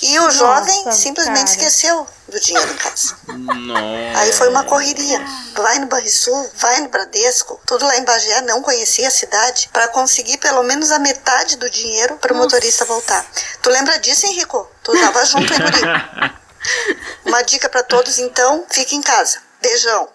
E 0.00 0.18
o 0.20 0.30
jovem 0.30 0.84
Nossa, 0.84 0.98
simplesmente 0.98 1.46
cara. 1.46 1.50
esqueceu 1.50 2.06
do 2.28 2.40
dinheiro 2.40 2.72
em 2.72 2.76
casa. 2.76 3.16
Nossa. 3.26 4.18
Aí 4.20 4.32
foi 4.32 4.48
uma 4.48 4.64
correria. 4.64 5.20
Vai 5.56 5.78
no 5.80 5.86
Banrisul, 5.86 6.50
vai 6.54 6.80
no 6.80 6.88
Bradesco, 6.88 7.60
tudo 7.66 7.84
lá 7.84 7.96
em 7.96 8.04
Bagé, 8.04 8.40
não 8.42 8.62
conhecia 8.62 9.08
a 9.08 9.10
cidade, 9.10 9.68
para 9.72 9.88
conseguir 9.88 10.38
pelo 10.38 10.62
menos 10.62 10.92
a 10.92 10.98
metade 10.98 11.56
do 11.56 11.68
dinheiro 11.68 12.16
para 12.16 12.32
o 12.32 12.36
motorista 12.36 12.84
voltar. 12.84 13.26
Tu 13.60 13.70
lembra 13.70 13.98
disso, 13.98 14.26
Henrico? 14.26 14.68
Tu 14.84 14.92
tava 15.00 15.24
junto, 15.24 15.52
hein, 15.52 15.58
guri? 15.60 16.34
Uma 17.26 17.42
dica 17.42 17.68
para 17.68 17.82
todos, 17.82 18.18
então, 18.18 18.64
fique 18.70 18.94
em 18.94 19.02
casa. 19.02 19.40
Beijão. 19.60 20.08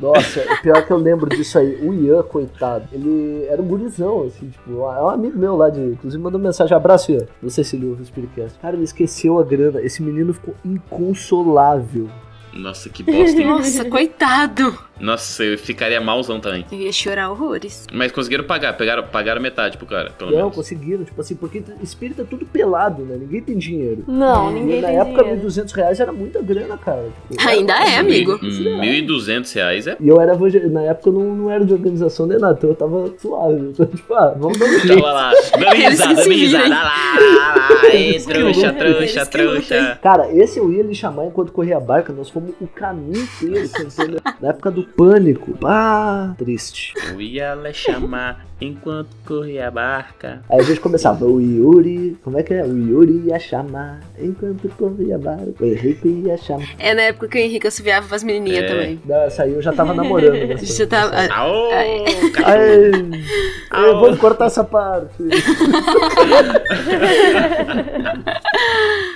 Nossa, 0.00 0.40
o 0.40 0.62
pior 0.62 0.76
é 0.76 0.82
que 0.82 0.90
eu 0.90 0.96
lembro 0.96 1.28
disso 1.28 1.58
aí. 1.58 1.76
O 1.86 1.94
Ian, 1.94 2.22
coitado, 2.22 2.86
ele 2.92 3.46
era 3.48 3.60
um 3.60 3.66
gurizão, 3.66 4.24
assim, 4.24 4.48
tipo, 4.48 4.70
é 4.70 5.02
um 5.02 5.08
amigo 5.08 5.38
meu 5.38 5.56
lá 5.56 5.70
de. 5.70 5.80
Inclusive 5.80 6.22
mandou 6.22 6.40
mensagem, 6.40 6.76
abraço, 6.76 7.12
Ian. 7.12 7.26
Não 7.42 7.48
sei 7.48 7.64
se 7.64 7.76
ele 7.76 7.86
ouve 7.86 8.02
o 8.02 8.06
Spiritcast. 8.06 8.58
Cara, 8.58 8.76
ele 8.76 8.84
esqueceu 8.84 9.38
a 9.38 9.42
grana. 9.42 9.80
Esse 9.80 10.02
menino 10.02 10.34
ficou 10.34 10.54
inconsolável. 10.64 12.08
Nossa, 12.56 12.88
que 12.88 13.02
bosta, 13.02 13.38
hein? 13.40 13.46
Nossa, 13.46 13.84
coitado. 13.84 14.78
Nossa, 14.98 15.44
eu 15.44 15.58
ficaria 15.58 16.00
malzão 16.00 16.40
também. 16.40 16.64
Eu 16.72 16.78
ia 16.78 16.90
chorar 16.92 17.30
horrores. 17.30 17.86
Mas 17.92 18.10
conseguiram 18.10 18.44
pagar, 18.44 18.72
pegaram, 18.78 19.02
pagaram 19.02 19.42
metade 19.42 19.76
pro 19.76 19.86
cara, 19.86 20.10
pelo 20.10 20.30
Não, 20.30 20.38
menos. 20.38 20.54
conseguiram, 20.54 21.04
tipo 21.04 21.20
assim, 21.20 21.34
porque 21.36 21.62
espírita 21.82 22.22
é 22.22 22.24
tudo 22.24 22.46
pelado, 22.46 23.04
né? 23.04 23.16
Ninguém 23.20 23.42
tem 23.42 23.58
dinheiro. 23.58 24.04
Não, 24.08 24.50
E 24.50 24.54
ninguém 24.54 24.80
na 24.80 24.88
tem 24.88 24.98
época, 24.98 25.22
dinheiro. 25.22 25.46
1.200 25.46 25.72
reais 25.74 26.00
era 26.00 26.12
muita 26.12 26.40
grana, 26.40 26.78
cara. 26.78 27.08
Tipo, 27.30 27.42
Ainda 27.46 27.74
era- 27.74 27.90
é, 27.90 27.98
amigo. 27.98 28.40
Hum, 28.42 28.80
1.200 28.80 29.52
reais 29.54 29.86
é. 29.86 29.96
E 30.00 30.08
eu 30.08 30.18
era 30.18 30.34
na 30.70 30.82
época 30.82 31.10
eu 31.10 31.12
não, 31.12 31.34
não 31.34 31.50
era 31.50 31.62
de 31.64 31.74
organização 31.74 32.26
nem 32.26 32.38
nada, 32.38 32.54
então 32.56 32.70
eu 32.70 32.76
tava 32.76 33.12
suave. 33.20 33.56
Então, 33.76 33.84
tipo, 33.86 34.14
ah, 34.14 34.34
vamos 34.38 34.58
dar 34.58 34.64
um 34.64 34.78
jeito. 34.80 34.88
Tava 35.02 35.12
lá, 35.12 35.32
dando 35.58 35.74
risada, 35.74 36.14
dando 36.14 36.30
risada. 36.30 36.68
Lá, 36.68 36.82
lá, 36.82 37.68
lá, 37.82 37.86
ei, 37.94 38.18
trouxa, 38.20 38.72
trouxa, 38.72 39.26
trouxa. 39.26 39.98
Cara, 40.02 40.32
esse 40.32 40.58
eu 40.58 40.72
ia 40.72 40.82
lhe 40.82 40.94
chamar 40.94 41.26
enquanto 41.26 41.52
corria 41.52 41.76
a 41.76 41.80
barca, 41.80 42.12
nós 42.12 42.30
fomos 42.30 42.45
o 42.60 42.66
caminho 42.66 43.22
inteiro 43.22 43.68
cantando 43.70 44.20
na 44.40 44.48
época 44.48 44.70
do 44.70 44.82
pânico. 44.84 45.56
Ah, 45.64 46.34
triste. 46.38 46.92
Eu 47.10 47.20
ia 47.20 47.54
lhe 47.54 47.72
chamar 47.72 48.44
enquanto 48.60 49.08
corria 49.26 49.68
a 49.68 49.70
barca. 49.70 50.42
Aí 50.48 50.60
a 50.60 50.62
gente 50.62 50.80
começava, 50.80 51.24
o 51.26 51.40
Yuri, 51.40 52.16
como 52.24 52.38
é 52.38 52.42
que 52.42 52.54
é? 52.54 52.62
O 52.64 52.76
Yuri 52.76 53.22
ia 53.26 53.38
chamar 53.38 54.00
enquanto 54.18 54.68
corria 54.78 55.16
a 55.16 55.18
barca. 55.18 55.52
O 55.60 55.64
Henrique 55.64 56.08
ia 56.08 56.36
chamar. 56.38 56.66
É 56.78 56.94
na 56.94 57.02
época 57.02 57.28
que 57.28 57.36
o 57.38 57.40
Henrique 57.40 57.66
assoviava 57.66 58.06
pras 58.08 58.22
menininhas 58.24 58.64
É. 58.64 58.68
também. 58.68 59.00
Essa 59.26 59.42
aí 59.42 59.52
eu 59.52 59.60
já 59.62 59.72
tava 59.72 59.92
namorando. 59.94 60.46
nessa- 60.48 60.64
Já 60.66 60.86
tava- 60.86 61.10
nessa- 61.14 61.34
Aô, 61.34 61.70
Ai, 61.72 62.04
cachorro. 62.32 63.86
eu 63.86 64.00
vou 64.00 64.16
cortar 64.16 64.46
essa 64.46 64.64
parte. 64.64 65.12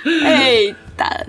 Eita, 0.05 0.77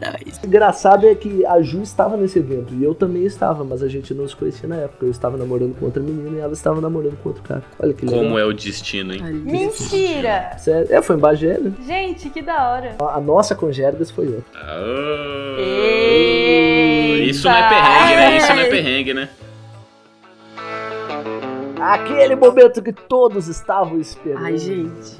nós. 0.00 0.40
Engraçado 0.44 1.06
é 1.06 1.14
que 1.14 1.46
a 1.46 1.62
Ju 1.62 1.82
estava 1.82 2.16
nesse 2.16 2.38
evento 2.38 2.74
e 2.74 2.84
eu 2.84 2.94
também 2.94 3.24
estava, 3.24 3.64
mas 3.64 3.82
a 3.82 3.88
gente 3.88 4.12
não 4.12 4.28
se 4.28 4.36
conhecia 4.36 4.68
na 4.68 4.76
época. 4.76 5.06
Eu 5.06 5.10
estava 5.10 5.36
namorando 5.36 5.78
com 5.78 5.86
outra 5.86 6.02
menina 6.02 6.38
e 6.38 6.40
ela 6.40 6.52
estava 6.52 6.80
namorando 6.80 7.16
com 7.22 7.28
outro 7.30 7.42
cara. 7.44 7.62
Olha 7.78 7.94
que 7.94 8.04
legal. 8.04 8.22
Como 8.22 8.38
é 8.38 8.44
o 8.44 8.52
destino, 8.52 9.14
hein? 9.14 9.22
Mentira! 9.22 10.56
Sério. 10.58 10.88
É, 10.90 11.00
foi 11.00 11.16
em 11.16 11.18
Bagé, 11.18 11.58
né? 11.58 11.72
Gente, 11.86 12.28
que 12.28 12.42
da 12.42 12.70
hora. 12.70 12.96
A 13.00 13.12
a 13.12 13.20
nossa 13.20 13.54
com 13.54 13.70
Gergas 13.70 14.10
foi 14.10 14.26
outra. 14.26 14.60
Eita. 15.58 17.24
Isso 17.24 17.46
não 17.46 17.54
é 17.54 17.68
perrengue, 17.68 18.16
né? 18.16 18.36
Isso 18.36 18.54
não 18.54 18.60
é 18.60 18.64
perrengue, 18.68 19.14
né? 19.14 19.28
Aquele 21.80 22.36
momento 22.36 22.82
que 22.82 22.92
todos 22.92 23.48
estavam 23.48 24.00
esperando. 24.00 24.44
Ai, 24.44 24.58
gente. 24.58 25.16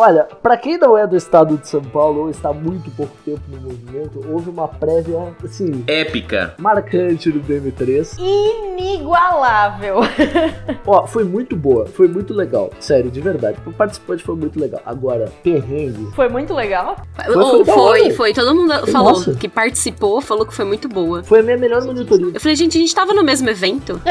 Olha, 0.00 0.26
pra 0.42 0.56
quem 0.56 0.78
não 0.78 0.96
é 0.96 1.06
do 1.06 1.14
estado 1.14 1.58
de 1.58 1.68
São 1.68 1.82
Paulo 1.82 2.22
ou 2.22 2.30
está 2.30 2.48
há 2.48 2.54
muito 2.54 2.90
pouco 2.92 3.12
tempo 3.22 3.42
no 3.48 3.60
movimento, 3.60 4.24
houve 4.32 4.48
uma 4.48 4.66
prévia, 4.66 5.18
assim, 5.44 5.84
Épica. 5.86 6.54
marcante 6.58 7.28
no 7.28 7.38
DM3. 7.42 8.16
Inigualável. 8.18 9.96
Ó, 10.86 11.06
foi 11.06 11.22
muito 11.24 11.54
boa, 11.54 11.84
foi 11.84 12.08
muito 12.08 12.32
legal. 12.32 12.70
Sério, 12.80 13.10
de 13.10 13.20
verdade. 13.20 13.58
O 13.66 13.72
participante 13.74 14.22
foi 14.22 14.36
muito 14.36 14.58
legal. 14.58 14.80
Agora, 14.86 15.30
perrengue. 15.42 16.10
Foi 16.14 16.30
muito 16.30 16.54
legal. 16.54 16.96
foi 17.14 17.64
Foi, 17.66 18.10
foi. 18.12 18.32
Todo 18.32 18.54
mundo 18.54 18.86
falou 18.86 19.12
Nossa. 19.12 19.34
que 19.34 19.50
participou, 19.50 20.22
falou 20.22 20.46
que 20.46 20.54
foi 20.54 20.64
muito 20.64 20.88
boa. 20.88 21.22
Foi 21.22 21.40
a 21.40 21.42
minha 21.42 21.58
melhor 21.58 21.84
monitoria. 21.84 22.32
Eu 22.32 22.40
falei, 22.40 22.56
gente, 22.56 22.78
a 22.78 22.80
gente 22.80 22.94
tava 22.94 23.12
no 23.12 23.22
mesmo 23.22 23.50
evento? 23.50 24.00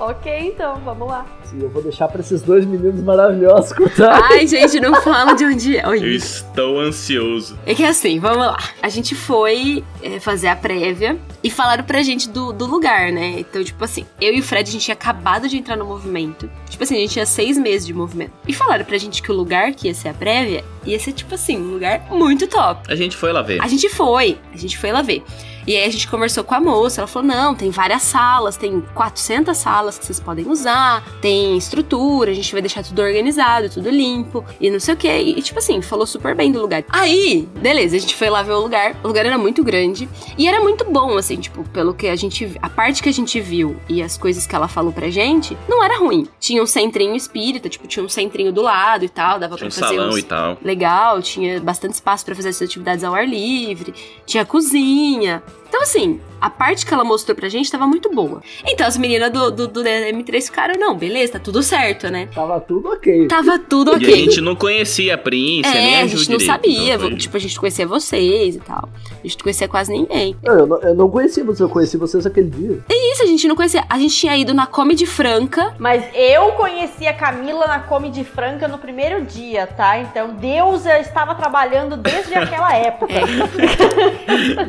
Ok, 0.00 0.32
então, 0.54 0.76
vamos 0.84 1.08
lá. 1.08 1.26
E 1.54 1.62
eu 1.62 1.68
vou 1.68 1.82
deixar 1.82 2.08
pra 2.08 2.20
esses 2.20 2.42
dois 2.42 2.64
meninos 2.64 3.02
maravilhosos 3.02 3.72
contar. 3.72 4.20
Ai, 4.30 4.46
gente, 4.46 4.80
não 4.80 4.94
fala 5.02 5.34
de 5.34 5.44
onde 5.44 5.76
é. 5.76 5.84
Eu 5.84 5.90
Oi. 5.90 6.14
estou 6.14 6.80
ansioso. 6.80 7.58
É 7.64 7.74
que 7.74 7.84
assim, 7.84 8.18
vamos 8.18 8.38
lá. 8.38 8.56
A 8.82 8.88
gente 8.88 9.14
foi 9.14 9.84
é, 10.02 10.20
fazer 10.20 10.48
a 10.48 10.56
prévia 10.56 11.16
e 11.42 11.50
falaram 11.50 11.84
pra 11.84 12.02
gente 12.02 12.28
do, 12.28 12.52
do 12.52 12.66
lugar, 12.66 13.10
né? 13.12 13.36
Então, 13.38 13.62
tipo 13.62 13.82
assim, 13.84 14.04
eu 14.20 14.34
e 14.34 14.40
o 14.40 14.42
Fred, 14.42 14.68
a 14.68 14.72
gente 14.72 14.84
tinha 14.84 14.94
acabado 14.94 15.48
de 15.48 15.56
entrar 15.56 15.76
no 15.76 15.84
movimento. 15.84 16.50
Tipo 16.68 16.84
assim, 16.84 16.96
a 16.96 17.00
gente 17.00 17.12
tinha 17.12 17.26
seis 17.26 17.56
meses 17.56 17.86
de 17.86 17.94
movimento. 17.94 18.32
E 18.46 18.52
falaram 18.52 18.84
pra 18.84 18.98
gente 18.98 19.22
que 19.22 19.30
o 19.30 19.34
lugar 19.34 19.72
que 19.72 19.88
ia 19.88 19.94
ser 19.94 20.08
a 20.08 20.14
prévia 20.14 20.64
ia 20.84 20.98
ser, 20.98 21.12
tipo 21.12 21.34
assim, 21.34 21.56
um 21.56 21.72
lugar 21.72 22.06
muito 22.10 22.46
top. 22.46 22.90
A 22.90 22.94
gente 22.94 23.16
foi 23.16 23.32
lá 23.32 23.42
ver. 23.42 23.62
A 23.62 23.68
gente 23.68 23.88
foi, 23.88 24.38
a 24.52 24.56
gente 24.56 24.76
foi 24.78 24.92
lá 24.92 25.02
ver. 25.02 25.22
E 25.68 25.76
aí 25.76 25.84
a 25.84 25.90
gente 25.90 26.08
conversou 26.08 26.42
com 26.44 26.54
a 26.54 26.60
moça, 26.60 27.02
ela 27.02 27.06
falou: 27.06 27.28
não, 27.28 27.54
tem 27.54 27.68
várias 27.70 28.00
salas, 28.00 28.56
tem 28.56 28.80
400 28.94 29.54
salas 29.54 29.98
que 29.98 30.06
vocês 30.06 30.18
podem 30.18 30.48
usar, 30.48 31.04
tem 31.20 31.58
estrutura, 31.58 32.30
a 32.30 32.34
gente 32.34 32.50
vai 32.52 32.62
deixar 32.62 32.82
tudo 32.82 33.02
organizado, 33.02 33.68
tudo 33.68 33.90
limpo, 33.90 34.42
e 34.58 34.70
não 34.70 34.80
sei 34.80 34.94
o 34.94 34.96
que. 34.96 35.06
E 35.12 35.42
tipo 35.42 35.58
assim, 35.58 35.82
falou 35.82 36.06
super 36.06 36.34
bem 36.34 36.50
do 36.50 36.58
lugar. 36.58 36.84
Aí, 36.88 37.46
beleza, 37.60 37.96
a 37.96 37.98
gente 37.98 38.14
foi 38.14 38.30
lá 38.30 38.42
ver 38.42 38.52
o 38.52 38.60
lugar, 38.60 38.96
o 39.04 39.06
lugar 39.08 39.26
era 39.26 39.36
muito 39.36 39.62
grande 39.62 40.08
e 40.38 40.48
era 40.48 40.58
muito 40.58 40.86
bom, 40.86 41.18
assim, 41.18 41.36
tipo, 41.36 41.62
pelo 41.68 41.92
que 41.92 42.08
a 42.08 42.16
gente. 42.16 42.50
A 42.62 42.70
parte 42.70 43.02
que 43.02 43.08
a 43.10 43.12
gente 43.12 43.38
viu 43.38 43.76
e 43.90 44.02
as 44.02 44.16
coisas 44.16 44.46
que 44.46 44.54
ela 44.56 44.68
falou 44.68 44.90
pra 44.90 45.10
gente, 45.10 45.54
não 45.68 45.84
era 45.84 45.98
ruim. 45.98 46.26
Tinha 46.40 46.62
um 46.62 46.66
centrinho 46.66 47.14
espírita, 47.14 47.68
tipo, 47.68 47.86
tinha 47.86 48.02
um 48.02 48.08
centrinho 48.08 48.50
do 48.54 48.62
lado 48.62 49.04
e 49.04 49.08
tal, 49.10 49.38
dava 49.38 49.54
Tinha 49.56 49.68
um 49.68 49.70
pra 49.70 49.80
fazer 49.82 49.96
salão 49.96 50.10
uns- 50.12 50.18
e 50.18 50.22
tal. 50.22 50.56
legal, 50.64 51.20
tinha 51.20 51.60
bastante 51.60 51.92
espaço 51.92 52.24
pra 52.24 52.34
fazer 52.34 52.48
essas 52.48 52.62
atividades 52.66 53.04
ao 53.04 53.14
ar 53.14 53.28
livre, 53.28 53.92
tinha 54.24 54.46
cozinha. 54.46 55.42
Então, 55.68 55.82
assim, 55.82 56.18
a 56.40 56.48
parte 56.48 56.86
que 56.86 56.94
ela 56.94 57.04
mostrou 57.04 57.36
pra 57.36 57.46
gente 57.48 57.70
tava 57.70 57.86
muito 57.86 58.10
boa. 58.10 58.40
Então, 58.66 58.86
as 58.86 58.96
meninas 58.96 59.30
do, 59.30 59.50
do, 59.50 59.68
do 59.68 59.82
M3 59.82 60.42
ficaram, 60.44 60.74
não, 60.78 60.96
beleza, 60.96 61.34
tá 61.34 61.38
tudo 61.38 61.62
certo, 61.62 62.08
né? 62.10 62.26
Tava 62.34 62.58
tudo 62.58 62.88
ok. 62.88 63.28
Tava 63.28 63.58
tudo 63.58 63.90
E 63.90 63.94
a 63.94 63.96
ok. 63.98 64.14
gente 64.16 64.40
não 64.40 64.56
conhecia 64.56 65.14
a 65.14 65.18
Prince, 65.18 65.68
nem 65.70 65.94
É, 65.94 66.00
a 66.00 66.04
a 66.04 66.06
Ju 66.06 66.16
gente 66.16 66.30
não 66.30 66.38
direito, 66.38 66.50
sabia. 66.52 66.94
então 66.94 67.08
foi- 67.08 67.16
Tipo, 67.18 67.36
a 67.36 67.40
gente 67.40 67.60
conhecia 67.60 67.86
vocês 67.86 68.56
e 68.56 68.60
tal. 68.60 68.88
A 69.12 69.26
gente 69.26 69.36
não 69.36 69.42
conhecia 69.42 69.68
quase 69.68 69.92
ninguém. 69.92 70.36
Não, 70.42 70.58
eu, 70.58 70.66
não, 70.66 70.80
eu 70.80 70.94
não 70.94 71.10
conhecia 71.10 71.44
vocês, 71.44 71.60
eu 71.60 71.68
conheci 71.68 71.96
vocês 71.98 72.24
aquele 72.24 72.48
dia. 72.48 72.78
É 72.88 73.12
isso, 73.12 73.22
a 73.22 73.26
gente 73.26 73.46
não 73.46 73.54
conhecia. 73.54 73.84
A 73.90 73.98
gente 73.98 74.14
tinha 74.16 74.36
ido 74.38 74.54
na 74.54 74.66
Comedy 74.66 75.04
Franca. 75.04 75.74
Mas 75.78 76.02
eu 76.14 76.52
conheci 76.52 77.06
a 77.06 77.12
Camila 77.12 77.66
na 77.66 77.80
Comedy 77.80 78.24
Franca 78.24 78.66
no 78.66 78.78
primeiro 78.78 79.22
dia, 79.24 79.66
tá? 79.66 79.98
Então 80.00 80.30
Deus 80.34 80.86
estava 80.86 81.34
trabalhando 81.34 81.94
desde 81.96 82.32
aquela 82.34 82.72
época. 82.78 83.12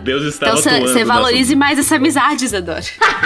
Deus 0.04 0.24
estava 0.24 0.60
Então. 0.60 0.62
Você 0.82 1.04
valorize 1.04 1.56
mais 1.56 1.80
essa 1.80 1.96
amizade, 1.96 2.46
Isadora. 2.46 2.84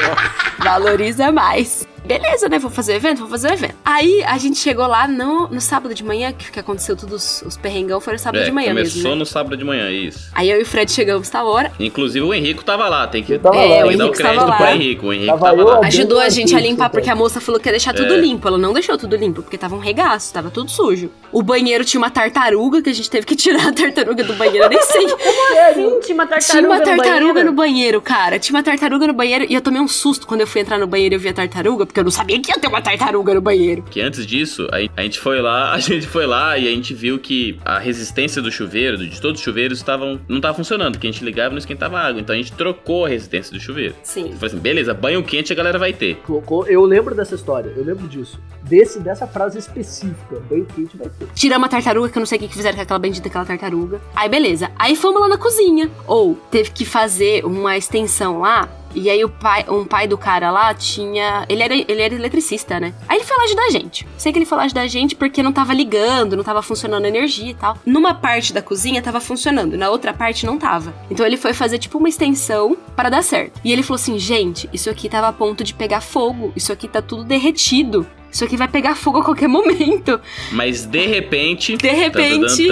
Valoriza 0.63 1.31
mais. 1.31 1.85
Beleza, 2.05 2.49
né? 2.49 2.59
Vou 2.59 2.69
fazer 2.69 2.93
o 2.93 2.95
evento? 2.95 3.19
Vou 3.19 3.29
fazer 3.29 3.49
o 3.49 3.53
evento. 3.53 3.75
Aí 3.85 4.23
a 4.25 4.37
gente 4.37 4.57
chegou 4.57 4.85
lá 4.87 5.07
no, 5.07 5.47
no 5.47 5.61
sábado 5.61 5.93
de 5.95 6.03
manhã, 6.03 6.31
que, 6.33 6.51
que 6.51 6.59
aconteceu 6.59 6.95
tudo, 6.95 7.15
os, 7.15 7.41
os 7.43 7.55
perrengão 7.57 8.01
foram 8.01 8.17
sábado 8.17 8.41
É, 8.41 8.45
de 8.45 8.51
manhã 8.51 8.69
começou 8.69 8.95
mesmo. 8.97 9.09
Né? 9.11 9.15
no 9.15 9.25
sábado 9.25 9.55
de 9.57 9.63
manhã, 9.63 9.89
isso. 9.89 10.29
Aí 10.33 10.49
eu 10.49 10.59
e 10.59 10.63
o 10.63 10.65
Fred 10.65 10.91
chegamos 10.91 11.29
tal 11.29 11.47
hora. 11.47 11.71
Inclusive 11.79 12.25
o 12.25 12.33
Henrico 12.33 12.63
tava 12.63 12.89
lá, 12.89 13.07
tem 13.07 13.23
que, 13.23 13.33
É, 13.35 13.39
lá. 13.41 13.49
o 13.49 13.53
tem 13.53 13.61
que 13.61 13.69
dar 13.73 13.85
o 13.85 13.91
Henrique 13.91 14.17
crédito 14.17 14.39
estava 14.41 14.55
pro 14.55 14.63
lá. 14.65 14.75
Henrico. 14.75 15.05
O 15.07 15.13
Henrico 15.13 15.27
Tava 15.39 15.45
tava 15.57 15.63
lá. 15.79 15.87
Ajudou 15.87 16.19
a 16.19 16.29
gente 16.29 16.55
a 16.55 16.59
limpar, 16.59 16.89
porque 16.89 17.09
a 17.09 17.15
moça 17.15 17.39
falou 17.39 17.59
que 17.59 17.67
ia 17.69 17.73
deixar 17.73 17.93
tudo 17.93 18.13
É. 18.13 18.17
limpo. 18.17 18.47
Ela 18.47 18.57
não 18.57 18.73
deixou 18.73 18.97
tudo 18.97 19.15
limpo, 19.15 19.41
porque 19.41 19.57
tava 19.57 19.75
um 19.75 19.79
regaço, 19.79 20.33
tava 20.33 20.49
tudo 20.49 20.69
sujo. 20.69 21.09
O 21.31 21.41
banheiro 21.41 21.85
tinha 21.85 21.99
uma 21.99 22.09
tartaruga, 22.11 22.81
que 22.81 22.89
a 22.89 22.93
gente 22.93 23.09
teve 23.09 23.25
que 23.25 23.35
tirar 23.37 23.67
a 23.69 23.71
tartaruga 23.73 24.23
do 24.23 24.33
banheiro. 24.33 24.65
Eu 24.65 24.69
nem 24.69 24.81
sei. 24.81 25.07
Sim, 25.73 25.99
tinha 26.01 26.13
uma 26.15 26.27
tartaruga 26.27 26.39
Tinha 26.41 26.61
uma 26.69 26.79
no 26.79 26.83
tartaruga 26.85 27.33
banheiro. 27.33 27.43
no 27.49 27.55
banheiro, 27.55 28.01
cara. 28.01 28.37
Tinha 28.39 28.55
uma 28.57 28.63
tartaruga 28.63 29.07
no 29.07 29.13
banheiro 29.13 29.45
e 29.49 29.53
eu 29.53 29.61
tomei 29.61 29.81
um 29.81 29.87
susto 29.87 30.27
quando 30.27 30.41
eu 30.41 30.47
fui 30.47 30.61
entrar 30.61 30.77
no 30.77 30.85
banheiro 30.87 31.15
e 31.15 31.17
eu 31.17 31.19
vi 31.19 31.29
a 31.29 31.33
tartaruga, 31.33 31.85
porque 31.93 31.99
eu 31.99 32.03
não 32.05 32.11
sabia 32.11 32.41
que 32.41 32.49
ia 32.51 32.57
ter 32.57 32.67
uma 32.67 32.81
tartaruga 32.81 33.35
no 33.35 33.41
banheiro. 33.41 33.83
Que 33.83 34.01
antes 34.01 34.25
disso, 34.25 34.67
a 34.71 34.77
a 34.99 35.03
gente 35.03 35.19
foi 35.19 35.39
lá, 35.41 35.71
a 35.73 35.79
gente 35.79 36.07
foi 36.07 36.25
lá 36.25 36.57
e 36.57 36.67
a 36.67 36.71
gente 36.71 36.91
viu 36.93 37.19
que 37.19 37.59
a 37.63 37.77
resistência 37.77 38.41
do 38.41 38.51
chuveiro, 38.51 38.97
de 38.97 39.21
todos 39.21 39.39
os 39.39 39.43
chuveiros, 39.45 39.77
estavam 39.77 40.19
não 40.27 40.41
tava 40.41 40.55
funcionando, 40.55 40.93
porque 40.93 41.05
a 41.07 41.11
gente 41.11 41.23
ligava 41.23 41.49
e 41.49 41.51
não 41.51 41.57
esquentava 41.59 41.99
água. 41.99 42.19
Então 42.19 42.33
a 42.33 42.37
gente 42.37 42.51
trocou 42.53 43.05
a 43.05 43.09
resistência 43.09 43.53
do 43.53 43.59
chuveiro. 43.59 43.93
Sim. 44.01 44.31
Falei 44.33 44.47
assim, 44.47 44.57
beleza, 44.57 44.91
banho 44.93 45.21
quente 45.23 45.53
a 45.53 45.55
galera 45.55 45.77
vai 45.77 45.93
ter. 45.93 46.15
Colocou- 46.25 46.65
Eu 46.67 46.83
lembro 46.83 47.13
dessa 47.13 47.35
história, 47.35 47.71
eu 47.77 47.83
lembro 47.85 48.07
disso. 48.07 48.39
Desse, 48.63 48.99
dessa 48.99 49.27
frase 49.27 49.59
específica. 49.59 50.39
Banho 50.49 50.65
quente 50.75 50.97
vai 50.97 51.07
ter. 51.09 51.27
Tiramos 51.35 51.67
a 51.67 51.69
tartaruga, 51.69 52.09
que 52.09 52.17
eu 52.17 52.21
não 52.21 52.25
sei 52.25 52.37
o 52.37 52.41
que 52.41 52.47
que 52.47 52.55
fizeram 52.55 52.75
com 52.75 52.81
aquela 52.81 52.99
bendita 52.99 53.27
aquela 53.27 53.45
tartaruga. 53.45 54.01
Aí, 54.15 54.27
beleza. 54.29 54.71
Aí 54.79 54.95
fomos 54.95 55.21
lá 55.21 55.27
na 55.27 55.37
cozinha. 55.37 55.91
Ou 56.07 56.35
teve 56.49 56.71
que 56.71 56.85
fazer 56.85 57.45
uma 57.45 57.77
extensão 57.77 58.39
lá. 58.39 58.67
E 58.95 59.09
aí 59.09 59.23
o 59.23 59.29
pai, 59.29 59.65
um 59.67 59.85
pai 59.85 60.07
do 60.07 60.17
cara 60.17 60.51
lá 60.51 60.73
tinha. 60.73 61.45
Ele 61.49 61.63
era, 61.63 61.73
ele 61.73 62.01
era 62.01 62.13
eletricista, 62.13 62.79
né? 62.79 62.93
Aí 63.07 63.17
ele 63.17 63.25
foi 63.25 63.37
lá 63.37 63.43
ajudar 63.43 63.63
a 63.63 63.69
gente. 63.69 64.07
Sei 64.17 64.31
que 64.31 64.37
ele 64.37 64.45
foi 64.45 64.57
lá 64.57 64.63
ajudar 64.65 64.81
a 64.81 64.87
gente 64.87 65.15
porque 65.15 65.41
não 65.43 65.51
tava 65.51 65.73
ligando, 65.73 66.35
não 66.37 66.43
tava 66.43 66.61
funcionando 66.61 67.05
a 67.05 67.07
energia 67.07 67.51
e 67.51 67.53
tal. 67.55 67.77
Numa 67.85 68.13
parte 68.13 68.53
da 68.53 68.61
cozinha 68.61 69.01
tava 69.01 69.19
funcionando, 69.19 69.77
na 69.77 69.89
outra 69.89 70.13
parte 70.13 70.45
não 70.45 70.57
tava. 70.57 70.93
Então 71.09 71.25
ele 71.25 71.37
foi 71.37 71.53
fazer 71.53 71.77
tipo 71.79 71.97
uma 71.97 72.09
extensão 72.09 72.77
para 72.95 73.09
dar 73.09 73.23
certo. 73.23 73.59
E 73.63 73.71
ele 73.71 73.83
falou 73.83 73.95
assim: 73.95 74.17
gente, 74.19 74.69
isso 74.71 74.89
aqui 74.89 75.09
tava 75.09 75.27
a 75.27 75.33
ponto 75.33 75.63
de 75.63 75.73
pegar 75.73 76.01
fogo. 76.01 76.53
Isso 76.55 76.71
aqui 76.71 76.87
tá 76.87 77.01
tudo 77.01 77.23
derretido. 77.23 78.05
Isso 78.31 78.43
aqui 78.43 78.57
vai 78.57 78.67
pegar 78.67 78.95
fogo 78.95 79.19
a 79.19 79.23
qualquer 79.23 79.47
momento. 79.49 80.19
Mas 80.51 80.85
de 80.85 81.05
repente. 81.05 81.77
De 81.77 81.89
repente- 81.89 82.67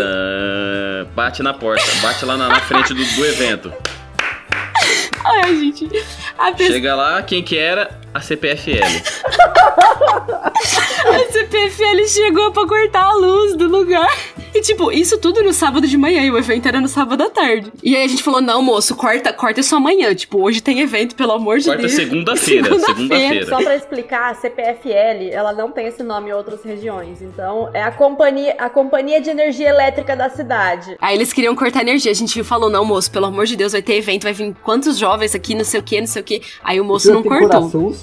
bate 1.16 1.44
na 1.44 1.54
porta, 1.54 1.84
bate 2.02 2.26
lá 2.26 2.36
na, 2.38 2.48
na 2.48 2.60
frente 2.62 2.94
do, 2.94 3.04
do 3.16 3.26
evento. 3.26 3.72
Ai, 5.24 5.56
gente. 5.56 5.88
Pessoa. 5.88 6.56
Chega 6.58 6.96
lá, 6.96 7.22
quem 7.24 7.44
que 7.44 7.58
era? 7.58 8.00
A 8.14 8.20
CPFL. 8.22 8.82
A 11.02 11.32
CPFL 11.32 12.08
chegou 12.08 12.52
pra 12.52 12.68
cortar 12.68 13.04
a 13.06 13.14
luz 13.14 13.56
do 13.56 13.68
lugar. 13.68 14.10
E, 14.62 14.64
tipo, 14.64 14.92
isso 14.92 15.18
tudo 15.18 15.42
no 15.42 15.52
sábado 15.54 15.88
de 15.88 15.98
manhã. 15.98 16.22
E 16.22 16.30
o 16.30 16.38
evento 16.38 16.68
era 16.68 16.80
no 16.80 16.88
sábado 16.88 17.24
à 17.24 17.30
tarde. 17.32 17.74
E 17.82 17.96
aí 17.96 18.04
a 18.04 18.08
gente 18.08 18.22
falou: 18.22 18.40
não, 18.40 18.62
moço, 18.62 18.96
corta, 18.96 19.34
corta 19.34 19.60
isso 19.60 19.76
amanhã. 19.76 20.14
Tipo, 20.14 20.40
hoje 20.40 20.62
tem 20.62 20.82
evento, 20.82 21.16
pelo 21.16 21.32
amor 21.32 21.58
de 21.58 21.66
Quarta 21.66 21.82
Deus. 21.82 21.94
segunda-feira, 21.98 22.80
segunda-feira. 22.80 23.48
Só 23.48 23.58
pra 23.58 23.76
explicar, 23.76 24.30
a 24.30 24.36
CPFL, 24.36 25.32
ela 25.32 25.52
não 25.52 25.72
tem 25.72 25.88
esse 25.88 26.04
nome 26.04 26.30
em 26.30 26.34
outras 26.34 26.64
regiões. 26.64 27.24
Então, 27.24 27.72
é 27.74 27.82
a 27.82 27.92
companhia, 27.92 28.54
a 28.60 28.70
companhia 28.70 29.20
de 29.20 29.32
energia 29.32 29.70
elétrica 29.70 30.16
da 30.16 30.30
cidade. 30.30 30.96
Aí 31.02 31.16
eles 31.16 31.34
queriam 31.34 31.56
cortar 31.56 31.82
energia. 31.82 32.12
A 32.12 32.16
gente 32.16 32.44
falou: 32.44 32.70
não, 32.70 32.86
moço, 32.86 33.10
pelo 33.10 33.26
amor 33.26 33.48
de 33.48 33.56
Deus, 33.56 33.72
vai 33.72 33.82
ter 33.82 33.96
evento, 33.96 34.24
vai 34.24 34.34
vir 34.34 34.56
quantos 34.64 34.96
jovens 34.96 35.34
aqui, 35.34 35.56
não 35.56 35.64
sei 35.66 35.80
o 35.80 35.84
que, 35.84 36.00
não 36.00 36.08
sei 36.08 36.22
o 36.22 36.26
que. 36.26 36.40
Aí 36.64 36.80
o 36.80 36.86
moço 36.86 37.12
não 37.12 37.24
cortou. 37.24 37.72
coração? 37.72 37.96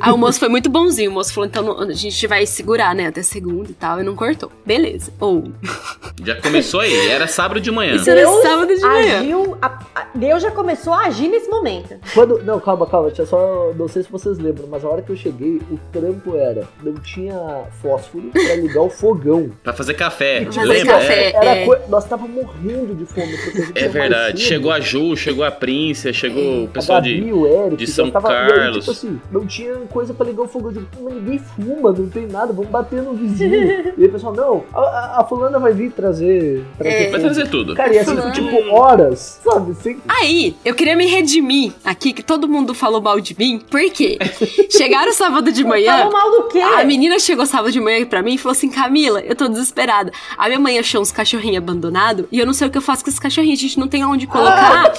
Aí 0.00 0.10
o 0.10 0.16
moço 0.16 0.38
foi 0.38 0.48
muito 0.48 0.70
bonzinho. 0.70 1.10
O 1.10 1.14
moço 1.14 1.34
falou: 1.34 1.46
então 1.46 1.78
a 1.78 1.92
gente 1.92 2.26
vai 2.26 2.46
segurar, 2.46 2.94
né, 2.94 3.08
até 3.08 3.22
segunda 3.22 3.70
e 3.70 3.74
tal. 3.74 4.00
E 4.00 4.02
não 4.02 4.16
cortou. 4.16 4.50
Beleza. 4.64 5.12
Ou. 5.20 5.52
Já 6.24 6.36
começou 6.40 6.80
aí, 6.80 7.08
era 7.10 7.26
sábado 7.26 7.60
de 7.60 7.70
manhã. 7.70 7.94
Isso 7.94 8.08
era 8.10 8.26
sábado 8.42 8.74
de 8.74 8.80
manhã. 8.80 9.20
agiu, 9.20 9.56
a- 9.60 9.78
a- 9.94 10.06
Deus 10.14 10.42
já 10.42 10.50
começou 10.50 10.92
a 10.92 11.06
agir 11.06 11.28
nesse 11.28 11.48
momento. 11.48 11.96
Quando, 12.14 12.42
não, 12.44 12.58
calma, 12.60 12.86
calma, 12.86 13.10
tinha 13.10 13.26
só. 13.26 13.72
Não 13.76 13.88
sei 13.88 14.02
se 14.02 14.10
vocês 14.10 14.38
lembram, 14.38 14.66
mas 14.68 14.84
a 14.84 14.88
hora 14.88 15.02
que 15.02 15.10
eu 15.10 15.16
cheguei, 15.16 15.60
o 15.70 15.78
trampo 15.92 16.36
era. 16.36 16.64
Não 16.82 16.94
tinha 16.94 17.34
fósforo 17.82 18.30
pra 18.32 18.54
ligar 18.56 18.82
o 18.82 18.90
fogão. 18.90 19.50
Pra 19.62 19.72
fazer 19.72 19.94
café, 19.94 20.44
Fazer 20.44 20.62
lembra? 20.64 20.94
café. 20.94 21.30
É, 21.30 21.36
Era 21.36 21.56
é. 21.56 21.82
Nós 21.88 22.04
tava 22.04 22.26
morrendo 22.26 22.94
de 22.94 23.04
fome. 23.06 23.36
porque 23.44 23.58
a 23.62 23.64
gente 23.66 23.78
é 23.84 23.88
verdade. 23.88 24.40
Chegou 24.40 24.70
a 24.70 24.80
Ju, 24.80 25.16
chegou 25.16 25.44
a 25.44 25.50
Prince, 25.50 26.12
chegou 26.12 26.64
o 26.64 26.68
pessoal 26.68 26.98
Gabi, 27.00 27.20
de. 27.20 27.32
o 27.32 27.46
Eric, 27.46 27.76
de 27.76 27.86
São 27.86 28.10
tava, 28.10 28.32
E 28.32 28.36
aí, 28.36 28.48
Carlos. 28.52 28.78
tipo 28.84 28.90
assim, 28.90 29.20
não 29.30 29.46
tinha 29.46 29.74
coisa 29.90 30.12
pra 30.14 30.26
ligar 30.26 30.42
o 30.42 30.48
fogão. 30.48 30.68
Eu 30.70 30.74
digo, 30.74 30.86
"Pô, 30.96 31.04
mas 31.04 31.14
ninguém 31.14 31.38
fuma, 31.38 31.92
não 31.92 32.08
tem 32.08 32.26
nada, 32.26 32.52
vamos 32.52 32.70
bater 32.70 33.02
no 33.02 33.14
vizinho. 33.14 33.54
e 33.96 34.02
aí 34.02 34.06
o 34.06 34.12
pessoal, 34.12 34.34
não, 34.34 34.64
a, 34.72 34.80
a- 34.80 35.20
a 35.20 35.24
fulana 35.24 35.58
vai 35.58 35.72
vir 35.72 35.87
trazer. 35.90 36.64
trazer 36.76 36.94
É. 36.94 37.10
Vai 37.10 37.20
fogo." 37.20 37.22
trazer 37.22 37.48
tudo. 37.50 37.74
Cara, 37.74 37.94
e 37.94 37.98
assim, 37.98 38.16
foi 38.16 38.30
tipo 38.32 38.74
horas, 38.74 39.40
sabe? 39.44 39.74
Sem... 39.74 39.98
Aí, 40.08 40.56
eu 40.64 40.74
queria 40.74 40.96
me 40.96 41.06
redimir 41.06 41.72
aqui, 41.84 42.12
que 42.12 42.22
todo 42.22 42.48
mundo 42.48 42.74
falou 42.74 43.00
mal 43.00 43.20
de 43.20 43.36
mim. 43.38 43.58
Por 43.58 43.80
quê? 43.90 44.18
Chegaram 44.70 45.12
sábado 45.12 45.50
de 45.52 45.64
manhã. 45.64 45.98
Falou 45.98 46.12
mal 46.12 46.30
do 46.30 46.42
quê? 46.48 46.60
A 46.60 46.84
menina 46.84 47.18
chegou 47.18 47.46
sábado 47.46 47.72
de 47.72 47.80
manhã 47.80 48.04
pra 48.04 48.22
mim 48.22 48.34
e 48.34 48.38
falou 48.38 48.52
assim: 48.52 48.70
Camila, 48.70 49.20
eu 49.20 49.34
tô 49.34 49.48
desesperada. 49.48 50.12
A 50.36 50.46
minha 50.46 50.58
mãe 50.60 50.78
achou 50.78 51.00
uns 51.00 51.12
cachorrinhos 51.12 51.58
abandonados 51.58 52.26
e 52.30 52.38
eu 52.38 52.46
não 52.46 52.52
sei 52.52 52.68
o 52.68 52.70
que 52.70 52.78
eu 52.78 52.82
faço 52.82 53.02
com 53.04 53.10
esses 53.10 53.20
cachorrinhos, 53.20 53.58
a 53.58 53.62
gente 53.62 53.78
não 53.78 53.88
tem 53.88 54.04
onde 54.04 54.26
colocar. 54.26 54.92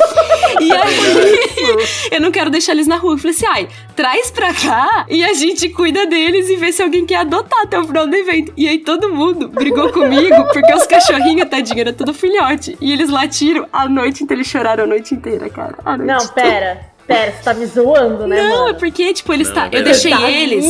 E 0.60 0.72
aí, 0.72 1.78
eu 2.12 2.20
não 2.20 2.32
quero 2.32 2.50
deixar 2.50 2.72
eles 2.74 2.88
na 2.88 2.98
rua. 2.98 3.14
Eu 3.14 3.18
falei 3.18 3.36
assim: 3.36 3.46
ai, 3.46 3.68
traz 3.96 4.32
pra 4.32 4.54
cá 4.54 5.06
e 5.10 5.24
a 5.24 5.34
gente 5.34 5.70
cuida 5.70 6.06
deles 6.08 6.50
e 6.50 6.56
vê 6.56 6.72
se 6.72 6.82
alguém 6.82 7.06
quer 7.06 7.18
adotar 7.18 7.62
até 7.62 7.80
o 7.80 7.84
final 7.86 8.08
do 8.08 8.16
evento. 8.16 8.52
E 8.58 8.68
aí 8.68 8.80
todo 8.80 9.14
mundo 9.14 9.48
brigou 9.48 9.92
comigo 9.92 10.36
porque 10.52 10.74
os 10.82 10.88
cachorrinhos, 10.88 11.50
tadinho, 11.50 11.80
era 11.80 11.94
tudo 11.94 12.14
filhote. 12.14 12.78
E 12.82 12.92
eles 12.92 13.10
latiram 13.10 13.68
a 13.72 13.88
noite 13.88 14.24
inteira, 14.24 14.42
eles 14.42 14.52
choraram 14.52 14.84
a 14.84 14.88
noite 14.88 15.14
inteira, 15.14 15.50
cara. 15.50 15.76
A 15.86 15.98
noite 15.98 16.08
Não, 16.10 16.18
toda. 16.20 16.34
pera. 16.34 16.90
Pera, 17.08 17.32
você 17.32 17.44
tá 17.44 17.54
me 17.56 17.66
zoando, 17.66 18.28
né, 18.28 18.36
Não, 18.36 18.44
é 18.46 18.60
mano? 18.66 18.76
porque, 18.76 19.12
tipo, 19.14 19.34
eles 19.34 19.48
Não, 19.48 19.56
tá. 19.56 19.70
é 19.72 19.80
Eu 19.80 19.84
deixei 19.84 20.12
Tá 20.12 20.30
eles. 20.30 20.66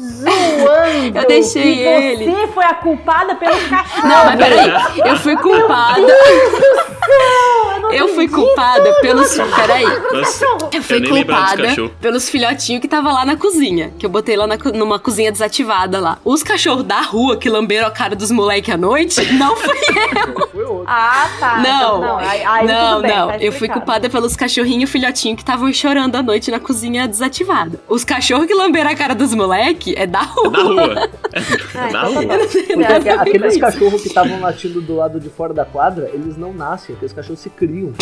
Zoando. 0.00 1.18
Eu 1.18 1.26
deixei 1.26 1.74
que 1.76 1.80
ele. 1.80 2.24
Você 2.30 2.46
foi 2.48 2.64
a 2.64 2.74
culpada 2.74 3.34
pelos 3.34 3.62
cachorros. 3.68 4.04
Não, 4.04 4.24
mas 4.24 4.36
peraí. 4.36 4.72
Eu 5.10 5.16
fui 5.16 5.36
culpada. 5.36 6.12
Eu 7.92 8.08
fui 8.14 8.28
culpada 8.28 8.92
pelos. 9.00 9.36
Peraí. 9.36 9.84
Nossa, 10.12 10.44
Eu 10.72 10.82
fui 10.82 11.00
dos 11.00 11.08
culpada 11.10 11.74
pelos 12.00 12.28
filhotinhos 12.28 12.80
que 12.80 12.88
tava 12.88 13.12
lá 13.12 13.24
na 13.24 13.36
cozinha. 13.36 13.92
Que 13.98 14.06
eu 14.06 14.10
botei 14.10 14.36
lá 14.36 14.46
na 14.46 14.56
numa 14.74 14.98
cozinha 14.98 15.32
desativada 15.32 15.98
lá. 15.98 16.18
Os 16.24 16.42
cachorros 16.42 16.84
da 16.84 17.00
rua 17.00 17.36
que 17.36 17.48
lamberam 17.48 17.86
a 17.88 17.90
cara 17.90 18.14
dos 18.14 18.30
moleques 18.30 18.72
à 18.72 18.76
noite, 18.76 19.20
não 19.34 19.56
fui 19.56 19.76
eu. 19.78 20.48
Foi 20.50 20.64
outro. 20.64 20.84
Ah, 20.86 21.28
tá. 21.40 21.56
Não, 21.58 21.98
Então, 21.98 22.18
aí, 22.18 22.44
aí 22.44 22.66
não, 22.66 23.00
bem, 23.02 23.10
não. 23.16 23.28
tá 23.28 23.36
eu 23.38 23.52
fui 23.52 23.68
culpada 23.68 24.08
pelos 24.08 24.36
cachorrinhos 24.36 24.88
e 24.88 24.92
filhotinhos 24.92 25.36
que 25.36 25.42
estavam 25.42 25.72
chorando 25.72 26.14
à 26.16 26.22
noite 26.22 26.50
na 26.50 26.60
cozinha 26.60 27.08
desativada. 27.08 27.80
Os 27.88 28.04
cachorros 28.04 28.46
que 28.46 28.54
lamberam 28.54 28.90
a 28.90 28.94
cara 28.94 29.14
dos 29.14 29.34
moleques 29.34 29.89
é 29.96 30.06
da 30.06 30.20
rua. 30.22 30.50
Da 30.50 30.62
rua. 30.62 31.10
Ah, 31.74 31.78
da 31.78 31.88
então 31.88 31.90
tá 31.90 32.08
rua. 32.08 32.38
Porque 32.50 32.72
É, 32.82 32.96
aque- 32.96 33.08
aqueles 33.10 33.56
cachorros 33.56 34.02
que 34.02 34.08
estavam 34.08 34.40
latindo 34.40 34.80
do 34.80 34.96
lado 34.96 35.20
de 35.20 35.28
fora 35.28 35.52
da 35.54 35.64
quadra, 35.64 36.10
eles 36.12 36.36
não 36.36 36.52
nascem, 36.52 36.94
aqueles 36.94 37.12
cachorros 37.12 37.40
se 37.40 37.50
criam. 37.50 37.92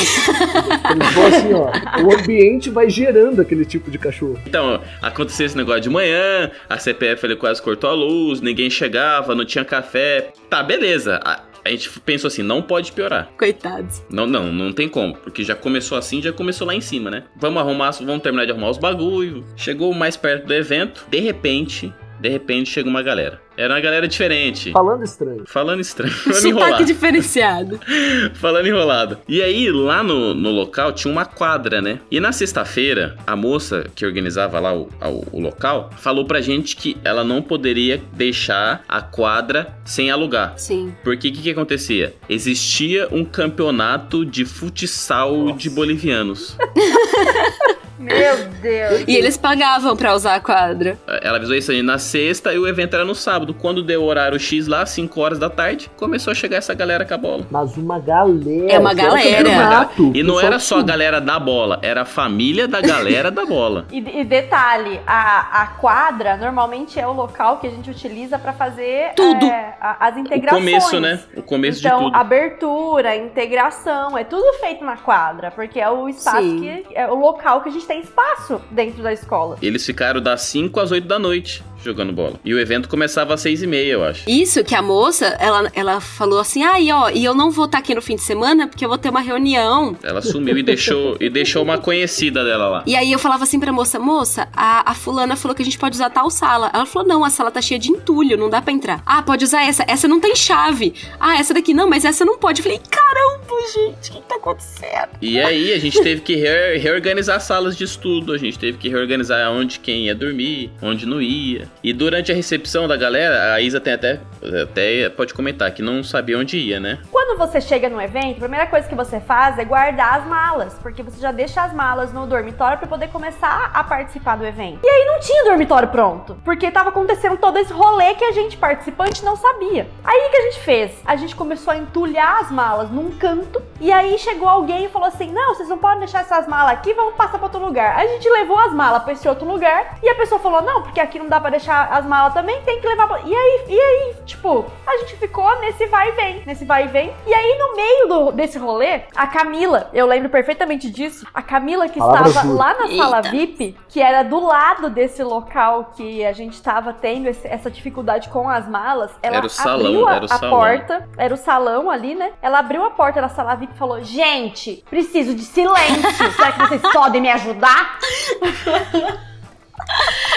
Eles 0.91 1.15
vão 1.15 1.27
assim, 1.27 1.55
ó. 1.55 2.03
O 2.03 2.15
ambiente 2.15 2.71
vai 2.71 2.89
gerando 2.89 3.41
aquele 3.43 3.65
tipo 3.65 3.91
de 3.91 3.99
cachorro. 3.99 4.39
Então, 4.47 4.81
aconteceu 5.03 5.47
esse 5.47 5.57
negócio 5.57 5.81
de 5.81 5.91
manhã, 5.91 6.51
a 6.69 6.79
CPF 6.79 7.25
ele 7.27 7.37
quase 7.37 7.61
cortou 7.63 7.91
a 7.91 7.95
luz, 7.95 8.41
ninguém 8.41 8.71
chegava, 8.71 9.35
não 9.35 9.45
tinha 9.45 9.65
café. 9.65 10.31
Tá, 10.49 10.63
beleza. 10.63 11.21
A, 11.69 11.71
gente 11.73 12.01
pensou 12.01 12.29
assim, 12.29 12.43
não 12.43 12.63
pode 12.63 12.93
piorar. 12.93 13.31
Coitados. 13.39 14.03
Não, 14.11 14.27
não, 14.27 14.51
não 14.53 14.73
tem 14.73 14.89
como. 14.89 15.15
Porque 15.15 15.45
já 15.45 15.55
começou 15.55 15.99
assim, 15.99 16.23
já 16.23 16.33
começou 16.33 16.67
lá 16.67 16.75
em 16.75 16.81
cima, 16.81 17.11
né? 17.11 17.25
Vamos 17.37 17.61
arrumar, 17.61 17.91
vamos 17.91 18.23
terminar 18.23 18.47
de 18.47 18.53
arrumar 18.53 18.71
os 18.71 18.79
bagulho. 18.79 19.45
Chegou 19.55 19.93
mais 19.93 20.17
perto 20.17 20.47
do 20.47 20.55
evento, 20.55 21.07
de 21.11 21.21
repente, 21.21 21.93
De 22.21 22.29
repente 22.29 22.71
chega 22.71 22.89
uma 22.89 23.03
galera. 23.03 23.41
Era 23.57 23.75
uma 23.75 23.81
galera 23.81 24.07
diferente. 24.07 24.71
Falando 24.71 25.03
estranho. 25.05 25.43
Falando 25.47 25.81
estranho. 25.81 26.13
Falando 26.15 26.35
Sotaque 26.37 26.49
enrolado. 26.61 26.85
diferenciado. 26.85 27.81
Falando 28.35 28.67
enrolado. 28.69 29.19
E 29.29 29.43
aí, 29.43 29.69
lá 29.71 30.03
no, 30.03 30.33
no 30.33 30.51
local, 30.51 30.93
tinha 30.93 31.11
uma 31.11 31.25
quadra, 31.25 31.83
né? 31.83 31.99
E 32.11 32.21
na 32.21 32.31
sexta-feira, 32.31 33.17
a 33.27 33.35
moça 33.35 33.87
que 33.97 34.07
organizava 34.07 34.61
lá 34.61 34.73
o, 34.75 34.89
a- 35.01 35.09
o 35.09 35.41
local 35.41 35.91
falou 35.99 36.25
pra 36.25 36.41
gente 36.41 36.77
que 36.77 36.97
ela 37.05 37.25
não 37.25 37.43
poderia 37.43 38.01
deixar 38.13 38.85
a 38.89 39.01
quadra 39.03 39.75
sem 39.85 40.09
alugar. 40.11 40.55
Sim. 40.57 40.95
Porque 41.03 41.29
o 41.29 41.33
que, 41.33 41.43
que 41.43 41.51
acontecia? 41.51 42.15
Existia 42.29 43.09
um 43.11 43.25
campeonato 43.25 44.25
de 44.25 44.45
futsal 44.45 45.51
de 45.53 45.69
bolivianos. 45.69 46.57
Meu 47.99 48.37
Deus. 48.63 49.05
E 49.07 49.17
eles 49.17 49.37
pagavam 49.37 49.97
pra 49.97 50.15
usar 50.15 50.35
a 50.37 50.41
quadra. 50.41 50.97
Ela 51.23 51.37
avisou 51.39 51.57
isso 51.57 51.71
aí 51.73 51.83
na 51.83 51.99
sexta 51.99 52.53
e 52.53 52.59
o 52.59 52.67
evento 52.67 52.95
era 52.95 53.05
no 53.05 53.15
sábado. 53.15 53.53
Quando 53.55 53.83
deu 53.83 54.03
o 54.03 54.07
horário 54.07 54.39
X 54.39 54.67
lá, 54.67 54.85
5 54.87 55.21
horas 55.21 55.39
da 55.39 55.51
tarde, 55.51 55.91
começou 55.97 56.31
a 56.31 56.35
chegar 56.35 56.59
essa 56.59 56.75
galera 56.75 57.05
com 57.05 57.15
a 57.15 57.19
bola. 57.19 57.47
Mas 57.51 57.77
uma 57.77 57.99
galera. 57.99 58.73
É 58.73 58.79
uma 58.79 58.95
galera. 58.95 59.37
campeonato. 59.45 60.13
E 60.15 60.23
não 60.23 60.41
era 60.41 60.59
só 60.59 60.79
a 60.79 60.83
galera 60.83 61.21
da 61.21 61.39
bola, 61.39 61.79
era 61.83 62.03
a 62.03 62.05
família 62.05 62.69
da 62.69 62.81
galera 62.81 63.31
da 63.31 63.45
bola. 63.45 63.87
E, 63.99 64.21
e 64.21 64.25
detalhe, 64.25 65.01
a, 65.07 65.63
a 65.63 65.67
quadra 65.67 66.37
normalmente 66.37 67.01
é 67.01 67.07
o 67.07 67.13
local 67.13 67.59
que 67.59 67.67
a 67.67 67.71
gente 67.71 67.91
utiliza 67.91 68.39
pra 68.39 68.53
fazer 68.53 69.13
Tudo. 69.17 69.45
é, 69.47 69.75
a- 69.81 70.07
as 70.09 70.15
O 70.15 70.19
integrações. 70.21 70.65
começo, 70.65 71.01
né? 71.01 71.21
O 71.37 71.43
começo 71.43 71.81
então, 71.85 71.99
de 71.99 72.05
tudo. 72.05 72.17
abertura, 72.17 73.17
integração, 73.17 74.17
é 74.17 74.25
tudo 74.25 74.53
feito 74.61 74.85
na 74.85 74.97
quadra, 74.97 75.51
porque 75.51 75.81
é 75.81 75.89
o 75.91 76.09
espaço 76.09 76.43
Sim. 76.43 76.61
que 76.87 76.95
é 76.95 77.09
o 77.09 77.15
local 77.15 77.61
que 77.63 77.69
a 77.71 77.73
gente 77.73 77.87
tem 77.89 78.01
espaço 78.01 78.61
dentro 78.71 79.03
da 79.03 79.13
escola. 79.13 79.57
Eles 79.63 79.85
ficaram 79.85 80.21
das 80.21 80.43
5 80.43 80.79
às 80.79 80.93
8 80.93 81.09
da 81.09 81.19
noite 81.19 81.65
jogando 81.85 82.13
bola. 82.13 82.35
E 82.45 82.53
o 82.55 82.59
evento 82.59 82.89
começava 82.89 83.35
às 83.35 83.41
6 83.41 83.63
e 83.63 83.67
meia, 83.67 83.93
eu 83.93 84.05
acho. 84.05 84.29
Isso 84.29 84.63
que 84.65 84.75
a 84.75 84.83
moça, 84.83 85.27
ela, 85.41 85.71
ela 85.75 86.01
falou 86.01 86.39
assim, 86.41 86.63
ai, 86.63 86.91
ó, 86.93 87.09
e 87.11 87.25
eu 87.25 87.35
não 87.35 87.51
vou 87.51 87.65
estar 87.67 87.79
aqui 87.79 87.95
no 87.95 88.03
fim 88.03 88.17
de 88.17 88.23
semana 88.23 88.67
porque 88.67 88.85
eu 88.85 88.89
vou 88.89 88.99
ter 88.99 89.09
uma 89.11 89.21
reunião. 89.21 89.97
Ela 90.03 90.21
sumiu 90.23 90.57
e 90.59 90.63
deixou, 90.63 91.17
e 91.21 91.29
deixou 91.31 91.63
uma 91.63 91.79
conhecida 91.79 92.45
dela 92.45 92.69
lá. 92.69 92.83
E 92.87 92.95
aí 92.97 93.11
eu 93.13 93.19
falava 93.19 93.45
assim 93.45 93.61
pra 93.61 93.73
moça, 93.73 93.99
moça, 93.99 94.49
a, 94.55 94.91
a 94.91 94.95
fulana 94.95 95.37
falou 95.37 95.55
que 95.55 95.63
a 95.63 95.65
gente 95.65 95.79
pode 95.79 95.95
usar 95.97 96.11
tal 96.11 96.31
sala. 96.31 96.71
Ela 96.75 96.87
falou, 96.87 97.07
não, 97.09 97.25
a 97.25 97.31
sala 97.31 97.51
tá 97.51 97.61
cheia 97.63 97.79
de 97.79 97.91
entulho, 97.91 98.37
não 98.37 98.51
dá 98.51 98.61
pra 98.61 98.73
entrar. 98.73 99.03
Ah, 99.07 99.23
pode 99.23 99.45
usar 99.45 99.63
essa, 99.65 99.85
essa 99.87 100.07
não 100.09 100.21
tem 100.21 100.35
chave. 100.37 100.95
Ah, 101.19 101.39
essa 101.39 101.55
daqui 101.55 101.73
não, 101.75 101.89
mas 101.89 102.05
essa 102.05 102.25
não 102.25 102.39
pode. 102.39 102.61
Eu 102.61 102.65
falei, 102.65 102.81
caramba, 102.91 103.55
gente, 103.75 104.11
o 104.11 104.15
que 104.15 104.29
tá 104.29 104.37
acontecendo? 104.37 105.09
E 105.23 105.39
aí 105.41 105.73
a 105.73 105.79
gente 105.79 106.01
teve 106.03 106.21
que 106.23 106.35
re- 106.37 106.77
reorganizar 106.79 107.41
salas 107.41 107.77
de 107.77 107.85
estudo, 107.85 108.33
a 108.33 108.39
gente 108.39 108.59
teve 108.59 108.79
que 108.79 108.89
reorganizar 108.89 109.51
onde 109.53 109.79
quem 109.79 110.07
ia 110.07 110.15
dormir, 110.15 110.71
onde 110.83 111.07
não 111.07 111.21
ia. 111.21 111.68
E 111.83 111.93
durante 111.93 112.33
a 112.33 112.35
recepção 112.35 112.89
da 112.89 112.97
galera, 112.97 113.55
a 113.55 113.61
Isa 113.61 113.81
tem 113.81 113.93
até, 113.93 114.21
até 114.63 115.09
pode 115.11 115.33
comentar 115.33 115.71
que 115.71 115.83
não 115.83 116.03
sabia 116.03 116.39
onde 116.39 116.59
ia, 116.59 116.81
né? 116.81 116.99
Quando 117.11 117.39
você 117.39 117.61
chega 117.61 117.89
no 117.89 118.01
evento, 118.01 118.37
a 118.37 118.41
primeira 118.41 118.67
coisa 118.67 118.89
que 118.89 118.95
você 118.95 119.21
faz 119.21 119.59
é 119.59 119.65
guardar 119.65 120.21
as 120.21 120.27
malas, 120.27 120.75
porque 120.83 121.03
você 121.03 121.21
já 121.21 121.31
deixa 121.31 121.63
as 121.63 121.73
malas 121.73 122.13
no 122.13 122.27
dormitório 122.27 122.79
pra 122.79 122.87
poder 122.87 123.09
começar 123.09 123.71
a 123.73 123.85
participar 123.85 124.37
do 124.37 124.45
evento. 124.45 124.81
E 124.83 124.89
aí 124.89 125.05
não 125.07 125.21
tinha 125.21 125.45
dormitório 125.45 125.89
pronto, 125.89 126.37
porque 126.45 126.71
tava 126.71 126.89
acontecendo 126.89 127.37
todo 127.37 127.59
esse 127.59 127.73
rolê 127.73 128.15
que 128.15 128.25
a 128.25 128.33
gente 128.33 128.57
participante 128.57 129.25
não 129.25 129.37
sabia. 129.37 129.89
Aí 130.05 130.27
o 130.27 130.31
que 130.31 130.37
a 130.37 130.43
gente 130.43 130.61
fez? 130.61 130.93
A 131.05 131.17
gente 131.17 131.37
começou 131.37 131.73
a 131.73 131.77
entulhar 131.77 132.41
as 132.41 132.51
malas 132.51 132.91
num 132.91 133.11
canto 133.13 133.63
e 133.81 133.93
aí 133.93 134.19
chegou 134.19 134.49
alguém 134.49 134.85
e 134.87 134.89
falou 134.89 135.09
assim: 135.09 135.31
"Não, 135.33 135.55
vocês 135.55 135.69
não 135.69 135.79
podem 135.79 136.01
deixar 136.01 136.21
essas 136.21 136.49
malas 136.49 136.73
aqui, 136.73 136.93
vamos 136.93 137.15
passar 137.15 137.39
pra 137.39 137.47
outro 137.47 137.61
lugar". 137.61 137.97
A 137.97 138.07
gente 138.07 138.29
levou 138.29 138.59
as 138.59 138.73
malas 138.73 139.03
pra 139.03 139.13
esse 139.13 139.29
outro 139.29 139.47
lugar 139.47 139.99
e 140.03 140.09
a 140.09 140.15
pessoa 140.15 140.41
falou: 140.41 140.63
"Não, 140.63 140.83
porque 140.83 141.01
aqui 141.01 141.19
não 141.19 141.29
dá 141.29 141.41
pra 141.41 141.51
deixar 141.59 141.89
as 141.93 142.05
malas 142.07 142.33
também, 142.33 142.61
tem 142.63 142.81
que 142.81 142.87
levar 142.89 143.07
pra... 143.09 143.21
E 143.21 143.35
aí, 143.35 143.65
e 143.69 143.81
aí, 143.81 144.15
tipo, 144.25 144.65
a 144.87 144.97
gente 144.99 145.17
ficou 145.17 145.59
nesse 145.61 145.87
vai 145.87 146.09
e 146.09 146.13
vem, 146.13 146.43
nesse 146.47 146.65
vai 146.65 146.85
e 146.85 146.89
vem. 146.89 147.13
E 147.27 147.35
aí 147.35 147.59
no 147.59 147.77
meio 147.77 148.09
do- 148.09 148.33
desse 148.33 148.59
rolê, 148.59 149.03
a 149.15 149.27
Camila, 149.27 149.91
eu 149.93 150.07
lembro 150.07 150.29
perfeitamente 150.31 150.91
disso, 150.91 151.27
a 151.35 151.43
Camila 151.43 151.89
que 151.89 151.99
Palavra 151.99 152.29
estava 152.29 152.47
jura. 152.49 152.59
lá 152.59 152.75
na 152.75 152.87
sala 152.97 153.17
Eita. 153.19 153.31
VIP, 153.31 153.77
que 153.89 154.01
era 154.01 154.23
do 154.23 154.41
lado 154.41 154.89
desse 154.91 155.23
local 155.23 155.93
que 155.97 156.25
a 156.25 156.33
gente 156.33 156.61
tava 156.63 156.93
tendo 156.93 157.29
esse- 157.29 157.47
essa 157.49 157.71
dificuldade 157.71 158.29
com 158.29 158.49
as 158.49 158.69
malas, 158.69 159.11
ela 159.23 159.37
Era 159.39 159.47
o 159.47 159.51
salão, 159.51 159.87
abriu 159.87 160.09
a, 160.09 160.15
era 160.15 160.23
o 160.23 160.25
a 160.25 160.29
salão. 160.29 160.51
porta, 160.59 161.09
era 161.17 161.35
o 161.35 161.37
salão 161.37 161.91
ali, 161.91 162.15
né? 162.15 162.33
Ela 162.41 162.59
abriu 162.61 162.85
a 162.85 162.91
porta 162.91 163.21
da 163.21 163.29
sala 163.29 163.55
VIP 163.57 163.73
e 163.75 163.79
falou: 163.79 164.03
Gente, 164.03 164.85
preciso 164.89 165.35
de 165.35 165.43
silêncio. 165.43 166.33
Será 166.33 166.53
que 166.53 166.59
vocês 166.61 166.83
podem 166.93 167.21
me 167.21 167.31
ajudar? 167.31 167.99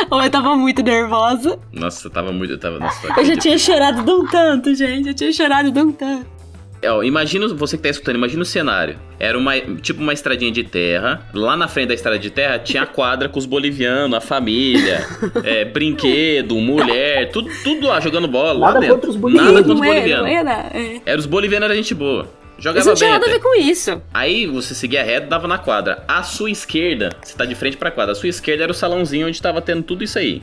Ou 0.10 0.22
eu 0.22 0.30
tava 0.30 0.56
muito 0.56 0.82
nervosa. 0.82 1.60
Nossa, 1.72 2.08
eu 2.08 2.12
tava 2.12 2.32
muito. 2.32 2.54
Eu, 2.54 2.60
tava, 2.60 2.80
nossa, 2.80 3.08
Eu 3.18 3.26
já 3.26 3.36
tinha 3.38 3.58
chorado 3.58 4.04
de 4.04 4.12
um 4.12 4.26
tanto, 4.28 4.74
gente. 4.76 5.10
Eu 5.10 5.14
tinha 5.14 5.32
chorado 5.32 5.72
de 5.72 5.80
um 5.80 5.92
tanto. 5.92 6.26
É, 6.82 6.92
ó, 6.92 7.04
imagina 7.04 7.48
você 7.50 7.78
que 7.78 7.84
tá 7.84 7.90
escutando, 7.90 8.16
imagina 8.16 8.42
o 8.42 8.46
cenário. 8.46 8.98
Era 9.20 9.38
uma 9.38 9.54
tipo 9.60 10.02
uma 10.02 10.14
estradinha 10.14 10.52
de 10.52 10.64
terra. 10.64 11.30
Lá 11.32 11.56
na 11.56 11.68
frente 11.68 11.90
da 11.90 11.94
estrada 11.94 12.18
de 12.18 12.32
terra 12.32 12.58
tinha 12.58 12.82
a 12.82 12.86
quadra 12.88 13.30
com 13.30 13.38
os 13.38 13.46
bolivianos, 13.46 14.18
a 14.18 14.20
família, 14.20 15.06
é, 15.46 15.64
brinquedo, 15.64 16.56
mulher, 16.56 17.30
tudo, 17.30 17.52
tudo 17.64 17.86
lá 17.86 18.00
jogando 18.00 18.28
bola. 18.28 18.54
lá 18.54 18.68
Nada 18.70 18.80
dentro. 18.80 18.96
contra 18.96 19.10
os 19.12 19.16
bolivianos. 19.16 19.54
Nada 19.54 19.64
contra 19.68 19.84
os 19.84 19.88
bolivianos. 19.94 20.28
é, 20.32 20.44
não. 20.44 20.52
É. 20.52 21.02
Era 21.06 21.20
os 21.20 21.26
bolivianos, 21.28 21.66
era 21.66 21.76
gente 21.76 21.94
boa. 21.94 22.28
Isso 22.62 22.70
Jogava 22.70 22.86
não 22.90 22.96
tinha 22.96 23.10
bem. 23.10 23.14
nada 23.20 23.26
a 23.26 23.30
até. 23.30 23.38
ver 23.38 23.44
com 23.44 23.56
isso. 23.60 24.02
Aí 24.14 24.46
você 24.46 24.76
seguia 24.76 25.04
reto, 25.04 25.28
dava 25.28 25.48
na 25.48 25.58
quadra. 25.58 26.04
À 26.08 26.22
sua 26.22 26.52
esquerda, 26.52 27.10
você 27.22 27.36
tá 27.36 27.44
de 27.46 27.56
frente 27.56 27.76
pra 27.76 27.90
quadra. 27.90 28.12
À 28.12 28.16
sua 28.16 28.30
esquerda 28.30 28.64
era 28.64 28.72
o 28.72 28.76
salãozinho 28.76 29.28
onde 29.28 29.42
tava 29.42 29.62
tendo 29.62 29.82
tudo 29.84 30.04
isso 30.04 30.20
aí. 30.20 30.42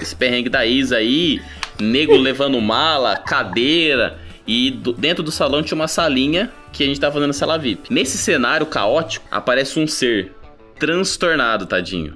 Esse 0.00 0.14
perrengue 0.16 0.48
da 0.48 0.66
Isa 0.66 0.96
aí, 0.96 1.40
nego 1.80 2.14
levando 2.18 2.60
mala, 2.60 3.16
cadeira. 3.16 4.18
E 4.46 4.70
do- 4.72 4.92
dentro 4.92 5.22
do 5.22 5.30
salão 5.30 5.62
tinha 5.62 5.76
uma 5.76 5.86
salinha 5.86 6.50
que 6.72 6.82
a 6.82 6.86
gente 6.86 6.98
tava 6.98 7.14
fazendo 7.14 7.32
sala 7.32 7.56
VIP. 7.56 7.92
Nesse 7.92 8.18
cenário 8.18 8.66
caótico, 8.66 9.24
aparece 9.30 9.78
um 9.78 9.86
ser 9.86 10.32
transtornado, 10.78 11.66
tadinho. 11.66 12.14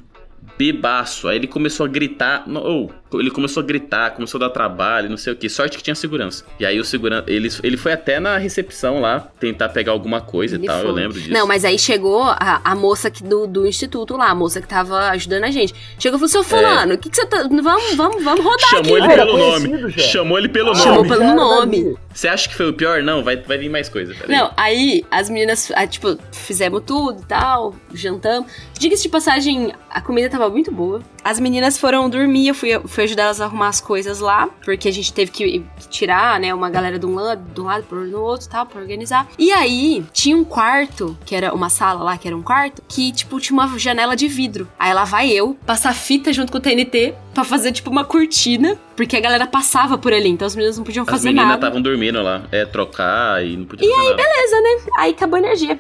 Bebaço. 0.59 1.29
Aí 1.29 1.37
ele 1.37 1.47
começou 1.47 1.85
a 1.87 1.89
gritar. 1.89 2.45
oh, 2.49 2.91
ele 3.21 3.31
começou 3.31 3.63
a 3.63 3.67
gritar, 3.67 4.11
começou 4.13 4.39
a 4.39 4.47
dar 4.47 4.51
trabalho, 4.51 5.09
não 5.11 5.17
sei 5.17 5.33
o 5.33 5.37
que. 5.37 5.49
Sorte 5.49 5.77
que 5.77 5.83
tinha 5.83 5.95
segurança. 5.95 6.45
E 6.59 6.67
aí 6.67 6.79
o 6.81 6.85
segurança. 6.85 7.25
Ele, 7.29 7.49
ele 7.63 7.77
foi 7.77 7.93
até 7.93 8.19
na 8.21 8.37
recepção 8.37 9.01
lá 9.01 9.29
tentar 9.39 9.69
pegar 9.71 9.93
alguma 9.93 10.21
coisa 10.21 10.57
Ele 10.57 10.65
e 10.65 10.67
tal. 10.67 10.81
foi. 10.81 10.91
Eu 10.91 10.95
lembro 10.95 11.19
disso. 11.19 11.33
Não, 11.33 11.47
mas 11.47 11.65
aí 11.65 11.79
chegou 11.79 12.23
a, 12.23 12.61
a 12.65 12.75
moça 12.75 13.11
que 13.11 13.23
do, 13.23 13.47
do 13.47 13.67
instituto 13.67 14.17
lá, 14.17 14.31
a 14.31 14.35
moça 14.35 14.61
que 14.61 14.69
tava 14.69 15.09
ajudando 15.11 15.45
a 15.45 15.51
gente. 15.51 15.75
Chegou 15.99 16.17
e 16.17 16.21
falou, 16.21 16.29
seu 16.29 16.45
fulano, 16.45 16.95
o 16.95 16.99
que, 16.99 17.09
que 17.11 17.17
você 17.17 17.27
tá... 17.27 17.43
Vamos, 17.49 17.95
vamos, 17.95 18.23
vamos 18.25 18.45
rodar 18.45 18.69
Chamou 18.71 18.97
aqui. 18.97 19.05
ele 19.05 19.13
Ah, 19.13 19.17
pelo 19.27 19.39
nome. 19.39 19.91
já. 19.93 19.99
Chamou 20.05 20.39
ele 20.39 20.49
pelo 20.49 20.75
Chamou 20.75 20.97
nome. 20.97 21.09
pelo 21.09 21.21
Já 21.21 21.27
era 21.27 21.35
nome. 21.37 21.97
Você 22.13 22.29
acha 22.29 22.49
que 22.49 22.55
foi 22.55 22.69
o 22.69 22.73
pior? 22.73 23.03
Não, 23.03 23.25
vai, 23.25 23.37
vai 23.37 23.59
vir 23.59 23.69
mais 23.69 23.89
coisa. 23.89 24.15
peraí. 24.15 24.37
Não, 24.37 24.53
aí 24.57 25.05
as 25.11 25.29
meninas, 25.29 25.73
ah, 25.75 25.87
tipo, 25.87 26.17
fizemos 26.33 26.83
tudo 26.87 27.21
e 27.23 27.27
tal, 27.27 27.75
jantamos. 27.93 28.51
Diga-se 28.79 29.03
de 29.05 29.09
passagem, 29.09 29.73
a 29.91 30.01
comida 30.01 30.29
tava 30.29 30.49
muito 30.49 30.71
boa. 30.71 31.01
As 31.25 31.41
meninas 31.41 31.79
foram 31.79 32.09
dormir, 32.09 32.49
eu 32.49 32.55
fui, 32.55 32.69
eu 32.71 32.87
fui 33.05 33.07
ajudar 33.07 33.25
elas 33.25 33.41
a 33.41 33.45
arrumar 33.45 33.69
as 33.69 33.81
coisas 33.81 34.21
lá, 34.21 34.49
porque 34.65 34.89
a 34.89 34.93
gente 34.93 35.13
teve 35.13 35.31
que 35.31 35.65
tirar, 35.91 36.41
né, 36.41 36.53
uma 36.55 36.71
galera 36.71 36.99
de 36.99 37.07
um 37.07 37.15
lado, 37.15 37.43
de 37.53 37.61
um 37.61 37.65
lado, 37.65 37.85
por 37.85 37.99
no 37.99 38.21
outro, 38.21 38.49
tal, 38.49 38.67
pra 38.67 38.81
organizar. 38.81 39.29
E 39.39 39.53
aí, 39.53 40.05
tinha 40.13 40.37
um 40.37 40.45
quarto, 40.45 41.17
que 41.25 41.35
era 41.35 41.55
uma 41.55 41.69
sala 41.69 42.03
lá, 42.03 42.19
que 42.19 42.27
era 42.27 42.37
um 42.37 42.43
quarto, 42.43 42.83
que, 42.89 43.13
tipo, 43.13 43.39
tinha 43.39 43.59
uma 43.59 43.79
janela 43.79 44.17
de 44.17 44.27
vidro. 44.27 44.67
Aí 44.79 44.93
lá 44.95 45.05
vai 45.05 45.31
eu, 45.31 45.57
passar 45.67 45.95
fita 45.95 46.33
junto 46.33 46.51
com 46.51 46.59
o 46.59 46.61
TNT, 46.61 47.15
pra 47.35 47.45
fazer, 47.45 47.73
tipo, 47.73 47.91
uma 47.91 48.05
cortina, 48.05 48.79
porque 48.97 49.17
a 49.17 49.21
galera 49.21 49.47
passava 49.47 49.99
por 49.99 50.13
ali, 50.13 50.29
então 50.31 50.47
as 50.47 50.55
meninas 50.55 50.79
não 50.79 50.85
podiam 50.85 51.03
As 51.03 51.11
fazer 51.11 51.29
meninas 51.29 51.49
nada. 51.49 51.67
estavam 51.67 51.83
dormindo 51.83 52.23
lá. 52.23 52.43
É, 52.51 52.65
trocar 52.65 53.45
e 53.45 53.57
não 53.57 53.65
podia 53.67 53.89
fazer 53.89 54.03
nada. 54.11 54.17
Beleza, 54.23 54.61
né? 54.61 54.93
Aí 54.99 55.11
acabou 55.11 55.37
a 55.37 55.41
energia. 55.41 55.79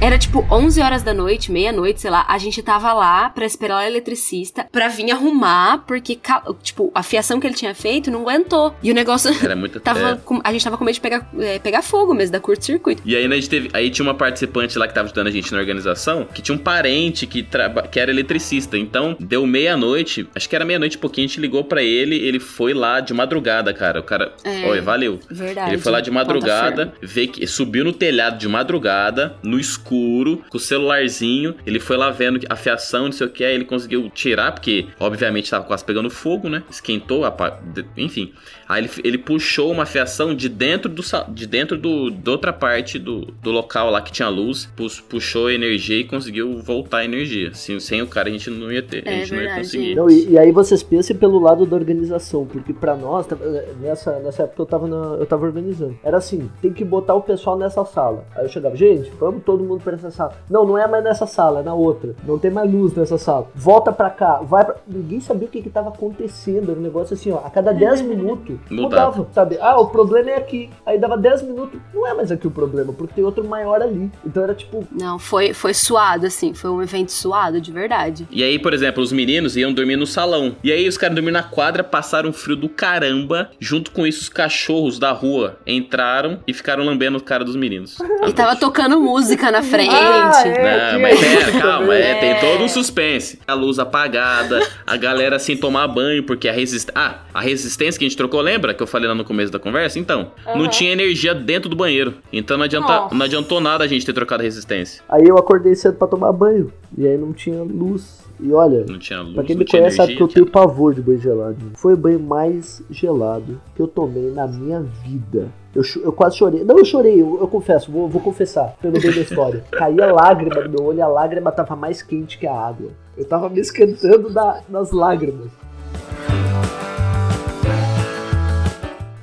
Era 0.00 0.16
tipo 0.16 0.46
11 0.48 0.80
horas 0.80 1.02
da 1.02 1.12
noite, 1.12 1.50
meia-noite, 1.50 2.00
sei 2.00 2.10
lá. 2.10 2.24
A 2.28 2.38
gente 2.38 2.62
tava 2.62 2.92
lá 2.92 3.30
pra 3.30 3.44
esperar 3.44 3.78
o 3.82 3.86
eletricista 3.86 4.64
pra 4.70 4.86
vir 4.86 5.10
arrumar, 5.10 5.78
porque, 5.88 6.16
tipo, 6.62 6.92
a 6.94 7.02
fiação 7.02 7.40
que 7.40 7.46
ele 7.48 7.54
tinha 7.56 7.74
feito 7.74 8.08
não 8.08 8.20
aguentou. 8.20 8.72
E 8.80 8.92
o 8.92 8.94
negócio. 8.94 9.28
Era 9.42 9.56
muito 9.56 9.80
tava 9.82 10.14
com- 10.24 10.40
a 10.44 10.52
gente 10.52 10.62
tava 10.62 10.78
com 10.78 10.84
medo 10.84 10.94
de 10.94 11.00
pegar, 11.00 11.28
é, 11.40 11.58
pegar 11.58 11.82
fogo 11.82 12.14
mesmo, 12.14 12.30
da 12.32 12.38
curto-circuito. 12.38 13.02
E 13.04 13.16
aí, 13.16 13.26
né, 13.26 13.34
a 13.34 13.40
gente 13.40 13.50
teve, 13.50 13.70
aí 13.72 13.90
tinha 13.90 14.06
uma 14.06 14.14
participante 14.14 14.78
lá 14.78 14.86
que 14.86 14.94
tava 14.94 15.06
ajudando 15.06 15.26
a 15.26 15.30
gente 15.32 15.50
na 15.50 15.58
organização, 15.58 16.24
que 16.32 16.40
tinha 16.40 16.54
um 16.54 16.58
parente 16.58 17.26
que, 17.26 17.42
traba, 17.42 17.82
que 17.82 17.98
era 17.98 18.12
eletricista. 18.12 18.78
Então, 18.78 19.16
deu 19.18 19.44
meia-noite, 19.48 20.28
acho 20.32 20.48
que 20.48 20.54
era 20.54 20.64
meia-noite 20.64 20.94
e 20.96 21.00
pouquinho, 21.00 21.24
a 21.24 21.28
gente 21.28 21.40
ligou 21.40 21.64
pra 21.64 21.82
ele, 21.82 22.14
ele 22.14 22.38
foi 22.38 22.72
lá 22.72 23.00
de 23.00 23.12
madrugada, 23.12 23.74
cara. 23.74 23.98
O 23.98 24.04
cara, 24.04 24.32
É. 24.44 24.64
olha, 24.64 24.80
valeu. 24.80 25.18
Verdade. 25.28 25.70
Ele 25.72 25.78
foi 25.82 25.90
lá 25.90 26.00
de 26.00 26.10
madrugada, 26.12 26.94
vê 27.02 27.26
que 27.26 27.44
subiu 27.48 27.84
no 27.84 27.92
telhado 27.92 28.38
de 28.38 28.46
madrugada, 28.46 29.34
no 29.42 29.58
escuro, 29.58 29.87
escuro, 29.88 30.44
com 30.50 30.56
o 30.56 30.60
celularzinho. 30.60 31.54
Ele 31.66 31.80
foi 31.80 31.96
lá 31.96 32.10
vendo 32.10 32.40
a 32.48 32.56
fiação, 32.56 33.06
não 33.06 33.12
sei 33.12 33.26
o 33.26 33.30
que, 33.30 33.42
aí 33.44 33.54
ele 33.54 33.64
conseguiu 33.64 34.10
tirar, 34.10 34.52
porque 34.52 34.86
obviamente 35.00 35.50
tava 35.50 35.64
quase 35.64 35.84
pegando 35.84 36.10
fogo, 36.10 36.48
né? 36.48 36.62
Esquentou, 36.70 37.24
apa- 37.24 37.58
enfim. 37.96 38.32
Aí 38.68 38.82
ele, 38.84 38.90
ele 39.02 39.18
puxou 39.18 39.70
uma 39.70 39.86
fiação 39.86 40.34
de 40.34 40.48
dentro 40.48 40.88
do 40.90 41.02
de 41.30 41.46
dentro 41.46 41.78
do, 41.78 42.10
da 42.10 42.32
outra 42.32 42.52
parte 42.52 42.98
do, 42.98 43.22
do 43.42 43.50
local 43.50 43.90
lá 43.90 44.02
que 44.02 44.12
tinha 44.12 44.28
luz, 44.28 44.68
puxou 45.08 45.46
a 45.46 45.52
energia 45.54 46.00
e 46.00 46.04
conseguiu 46.04 46.60
voltar 46.60 46.98
a 46.98 47.04
energia. 47.04 47.54
Sem, 47.54 47.80
sem 47.80 48.02
o 48.02 48.06
cara 48.06 48.28
a 48.28 48.32
gente 48.32 48.50
não 48.50 48.70
ia 48.70 48.82
ter, 48.82 49.06
a 49.08 49.10
É 49.10 49.20
gente 49.20 49.30
não 49.32 49.38
ia 49.38 49.44
verdade. 49.44 49.60
conseguir. 49.66 49.94
Não, 49.94 50.10
e, 50.10 50.28
e 50.30 50.38
aí 50.38 50.52
vocês 50.52 50.82
pensem 50.82 51.16
pelo 51.16 51.38
lado 51.38 51.64
da 51.64 51.74
organização, 51.76 52.44
porque 52.44 52.72
pra 52.74 52.94
nós, 52.94 53.26
tá- 53.26 53.36
nessa, 53.80 54.18
nessa 54.20 54.42
época 54.42 54.62
eu 54.62 54.66
tava, 54.66 54.86
na- 54.86 55.16
eu 55.18 55.24
tava 55.26 55.46
organizando. 55.46 55.96
Era 56.04 56.18
assim, 56.18 56.50
tem 56.60 56.72
que 56.72 56.84
botar 56.84 57.14
o 57.14 57.22
pessoal 57.22 57.56
nessa 57.56 57.84
sala. 57.84 58.26
Aí 58.36 58.44
eu 58.44 58.48
chegava, 58.48 58.76
gente, 58.76 59.10
vamos 59.18 59.42
todo 59.44 59.64
mundo 59.64 59.80
pra 59.82 59.94
essa 59.94 60.10
sala. 60.10 60.34
Não, 60.50 60.66
não 60.66 60.76
é 60.76 60.86
mais 60.86 61.02
nessa 61.02 61.26
sala, 61.26 61.60
é 61.60 61.62
na 61.62 61.74
outra. 61.74 62.14
Não 62.26 62.38
tem 62.38 62.50
mais 62.50 62.70
luz 62.70 62.92
nessa 62.94 63.16
sala. 63.16 63.50
Volta 63.54 63.90
pra 63.92 64.10
cá, 64.10 64.40
vai 64.42 64.64
pra... 64.64 64.76
Ninguém 64.86 65.20
sabia 65.20 65.48
o 65.48 65.50
que 65.50 65.62
que 65.62 65.70
tava 65.70 65.88
acontecendo. 65.88 66.70
Era 66.70 66.78
um 66.78 66.82
negócio 66.82 67.14
assim, 67.14 67.30
ó, 67.30 67.38
a 67.38 67.50
cada 67.50 67.72
10 67.72 68.02
minutos 68.02 68.57
Mudava. 68.70 69.10
mudava, 69.10 69.28
sabe? 69.34 69.58
Ah, 69.60 69.78
o 69.80 69.86
problema 69.86 70.30
é 70.30 70.36
aqui. 70.36 70.70
Aí 70.84 70.98
dava 70.98 71.16
10 71.16 71.42
minutos, 71.42 71.80
não 71.94 72.06
é 72.06 72.14
mais 72.14 72.30
aqui 72.30 72.46
o 72.46 72.50
problema, 72.50 72.92
porque 72.92 73.14
tem 73.14 73.24
outro 73.24 73.46
maior 73.46 73.80
ali. 73.82 74.10
Então 74.24 74.42
era 74.42 74.54
tipo, 74.54 74.86
Não, 74.92 75.18
foi, 75.18 75.52
foi 75.52 75.74
suado, 75.74 76.26
assim. 76.26 76.54
Foi 76.54 76.70
um 76.70 76.82
evento 76.82 77.12
suado, 77.12 77.60
de 77.60 77.72
verdade. 77.72 78.26
E 78.30 78.42
aí, 78.42 78.58
por 78.58 78.72
exemplo, 78.72 79.02
os 79.02 79.12
meninos 79.12 79.56
iam 79.56 79.72
dormir 79.72 79.96
no 79.96 80.06
salão. 80.06 80.56
E 80.62 80.70
aí 80.72 80.86
os 80.88 80.96
caras 80.98 81.14
dormiram 81.14 81.40
na 81.40 81.42
quadra, 81.42 81.82
passaram 81.84 82.32
frio 82.32 82.56
do 82.56 82.68
caramba. 82.68 83.50
Junto 83.60 83.90
com 83.90 84.06
isso, 84.06 84.22
os 84.22 84.28
cachorros 84.28 84.98
da 84.98 85.12
rua 85.12 85.58
entraram 85.66 86.40
e 86.46 86.52
ficaram 86.52 86.84
lambendo 86.84 87.18
o 87.18 87.22
cara 87.22 87.44
dos 87.44 87.56
meninos. 87.56 87.96
E 88.28 88.32
tava 88.32 88.56
tocando 88.56 89.00
música 89.00 89.50
na 89.50 89.62
frente. 89.62 89.94
Ah, 89.94 90.42
é. 90.44 90.92
Não, 90.92 91.00
mas 91.00 91.18
pera, 91.18 91.52
calma, 91.52 91.78
também. 91.86 92.02
é, 92.02 92.14
tem 92.16 92.40
todo 92.40 92.62
um 92.64 92.68
suspense. 92.68 93.38
A 93.46 93.54
luz 93.54 93.78
apagada, 93.78 94.60
a 94.86 94.96
galera 94.96 95.38
sem 95.38 95.56
tomar 95.56 95.86
banho, 95.88 96.22
porque 96.24 96.48
a 96.48 96.52
resistência. 96.52 96.92
Ah, 96.94 97.18
a 97.32 97.40
resistência 97.40 97.98
que 97.98 98.04
a 98.04 98.08
gente 98.08 98.16
trocou, 98.18 98.40
lembra 98.48 98.72
que 98.74 98.82
eu 98.82 98.86
falei 98.86 99.06
lá 99.08 99.14
no 99.14 99.24
começo 99.24 99.52
da 99.52 99.58
conversa? 99.58 99.98
Então, 99.98 100.32
não 100.46 100.62
Aham. 100.62 100.68
tinha 100.68 100.90
energia 100.92 101.34
dentro 101.34 101.68
do 101.68 101.76
banheiro. 101.76 102.14
Então 102.32 102.56
não, 102.56 102.64
adianta, 102.64 103.08
não 103.14 103.24
adiantou 103.24 103.60
nada 103.60 103.84
a 103.84 103.86
gente 103.86 104.06
ter 104.06 104.12
trocado 104.12 104.42
a 104.42 104.44
resistência. 104.44 105.02
aí 105.08 105.24
eu 105.26 105.36
acordei 105.36 105.74
cedo 105.74 105.96
pra 105.96 106.08
tomar 106.08 106.32
banho. 106.32 106.72
E 106.96 107.06
aí 107.06 107.18
não 107.18 107.32
tinha 107.32 107.62
luz. 107.62 108.26
E 108.40 108.52
olha, 108.52 108.84
Não 108.88 108.98
tinha 109.00 109.20
luz, 109.20 109.34
Pra 109.34 109.42
quem 109.42 109.56
não 109.56 109.58
me 109.60 109.64
tinha 109.64 109.80
conhece 109.82 109.96
sabe 109.96 110.12
energia. 110.12 110.16
que 110.16 110.22
eu 110.22 110.28
tinha- 110.28 110.44
tenho 110.44 110.52
pavor 110.52 110.94
de 110.94 111.02
banho 111.02 111.18
gelado. 111.20 111.56
Foi 111.74 111.94
o 111.94 111.96
banho 111.96 112.20
mais 112.20 112.80
gelado 112.88 113.60
que 113.74 113.82
eu 113.82 113.88
tomei 113.88 114.30
na 114.30 114.46
minha 114.46 114.80
vida. 114.80 115.48
Eu, 115.74 115.82
eu 116.04 116.12
quase 116.12 116.36
chorei. 116.38 116.62
Não, 116.64 116.78
eu 116.78 116.84
chorei, 116.84 117.20
eu, 117.20 117.38
eu 117.40 117.48
confesso, 117.48 117.90
vou, 117.90 118.08
vou 118.08 118.22
confessar, 118.22 118.74
pelo 118.80 119.00
bem 119.00 119.10
da 119.12 119.20
história. 119.20 119.64
Caía 119.72 120.12
lágrima 120.12 120.62
no 120.62 120.70
meu 120.70 120.84
olho 120.84 120.98
e 120.98 121.02
a 121.02 121.08
lágrima 121.08 121.50
tava 121.52 121.74
mais 121.76 122.00
quente 122.00 122.38
que 122.38 122.46
a 122.46 122.54
água. 122.54 122.90
Eu 123.16 123.24
tava 123.24 123.48
me 123.48 123.58
esquentando 123.60 124.30
da- 124.30 124.60
das 124.68 124.92
lágrimas. 124.92 125.50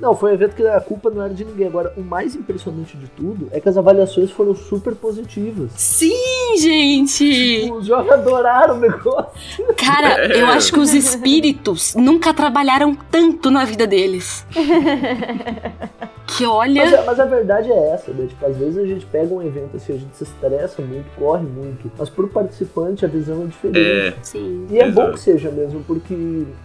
Não, 0.06 0.14
foi 0.14 0.30
um 0.30 0.34
evento 0.34 0.54
que 0.54 0.64
a 0.64 0.80
culpa 0.80 1.10
não 1.10 1.20
era 1.20 1.34
de 1.34 1.44
ninguém. 1.44 1.66
Agora, 1.66 1.92
o 1.96 2.00
mais 2.00 2.36
impressionante 2.36 2.96
de 2.96 3.08
tudo 3.08 3.48
é 3.50 3.58
que 3.58 3.68
as 3.68 3.76
avaliações 3.76 4.30
foram 4.30 4.54
super 4.54 4.94
positivas. 4.94 5.72
Sim, 5.74 6.56
gente! 6.60 7.68
Os 7.72 7.86
jovens 7.86 8.12
adoraram 8.12 8.76
o 8.76 8.78
negócio. 8.78 9.66
Cara, 9.76 10.24
eu 10.28 10.46
acho 10.46 10.72
que 10.72 10.78
os 10.78 10.94
espíritos 10.94 11.96
nunca 11.96 12.32
trabalharam 12.32 12.96
tanto 13.10 13.50
na 13.50 13.64
vida 13.64 13.84
deles. 13.84 14.46
Que 16.26 16.44
olha. 16.44 16.84
Mas, 16.84 16.94
a- 16.94 17.02
mas 17.04 17.20
a 17.20 17.24
verdade 17.24 17.70
é 17.70 17.90
essa, 17.92 18.12
né? 18.12 18.26
Tipo, 18.26 18.46
às 18.46 18.56
vezes 18.56 18.78
a 18.78 18.86
gente 18.86 19.06
pega 19.06 19.32
um 19.32 19.42
evento 19.42 19.76
assim, 19.76 19.94
a 19.94 19.96
gente 19.98 20.16
se 20.16 20.24
estressa 20.24 20.82
muito, 20.82 21.06
corre 21.16 21.44
muito, 21.46 21.90
mas 21.96 22.08
pro 22.10 22.26
participante 22.28 23.04
a 23.04 23.08
visão 23.08 23.42
é 23.42 23.46
diferente. 23.46 23.78
É, 23.78 24.14
Sim. 24.22 24.66
E 24.70 24.78
é 24.78 24.90
bom 24.90 25.02
exato. 25.02 25.12
que 25.14 25.20
seja 25.20 25.50
mesmo, 25.50 25.82
porque 25.86 26.14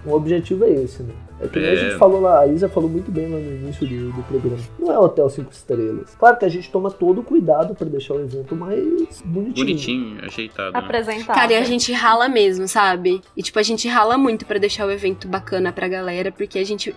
o 0.06 0.14
objetivo 0.14 0.66
é 0.66 0.70
esse, 0.72 1.04
né? 1.04 1.14
É 1.44 1.48
que 1.48 1.60
nem 1.60 1.70
a 1.70 1.74
É. 1.74 1.76
gente 1.76 1.96
falou 1.98 2.22
lá, 2.22 2.42
a 2.42 2.48
Isa 2.48 2.70
falou 2.70 2.88
muito 2.88 3.10
bem 3.12 3.28
lá 3.28 3.38
no 3.40 3.52
início 3.56 3.88
do, 3.88 4.12
do 4.14 4.24
programa. 4.24 4.58
Não 4.78 4.92
é 4.94 5.00
hotel 5.00 5.28
cinco 5.28 5.52
estrelas. 5.52 6.16
Claro 6.20 6.38
que 6.38 6.46
a 6.46 6.50
gente 6.50 6.70
toma 6.70 6.92
todo 6.92 7.22
o 7.22 7.24
cuidado 7.24 7.74
pra 7.74 7.88
deixar 7.88 8.14
o 8.14 8.22
evento 8.22 8.56
mais 8.56 9.22
bonitinho. 9.26 9.54
bonitinho, 9.66 10.18
ajeitado. 10.26 10.72
né? 10.72 10.80
Apresentar. 10.80 11.34
Cara, 11.34 11.54
e 11.54 11.56
a 11.58 11.64
gente 11.64 11.92
rala 11.94 12.30
mesmo, 12.30 12.68
sabe? 12.68 13.22
E 13.36 13.42
tipo, 13.42 13.58
a 13.58 13.64
gente 13.64 13.88
rala 13.88 14.20
muito 14.20 14.46
pra 14.46 14.60
deixar 14.60 14.86
o 14.86 14.92
evento 14.92 15.28
bacana 15.28 15.72
pra 15.72 15.88
galera, 15.88 16.32
porque 16.32 16.60
a 16.60 16.64
gente. 16.64 16.96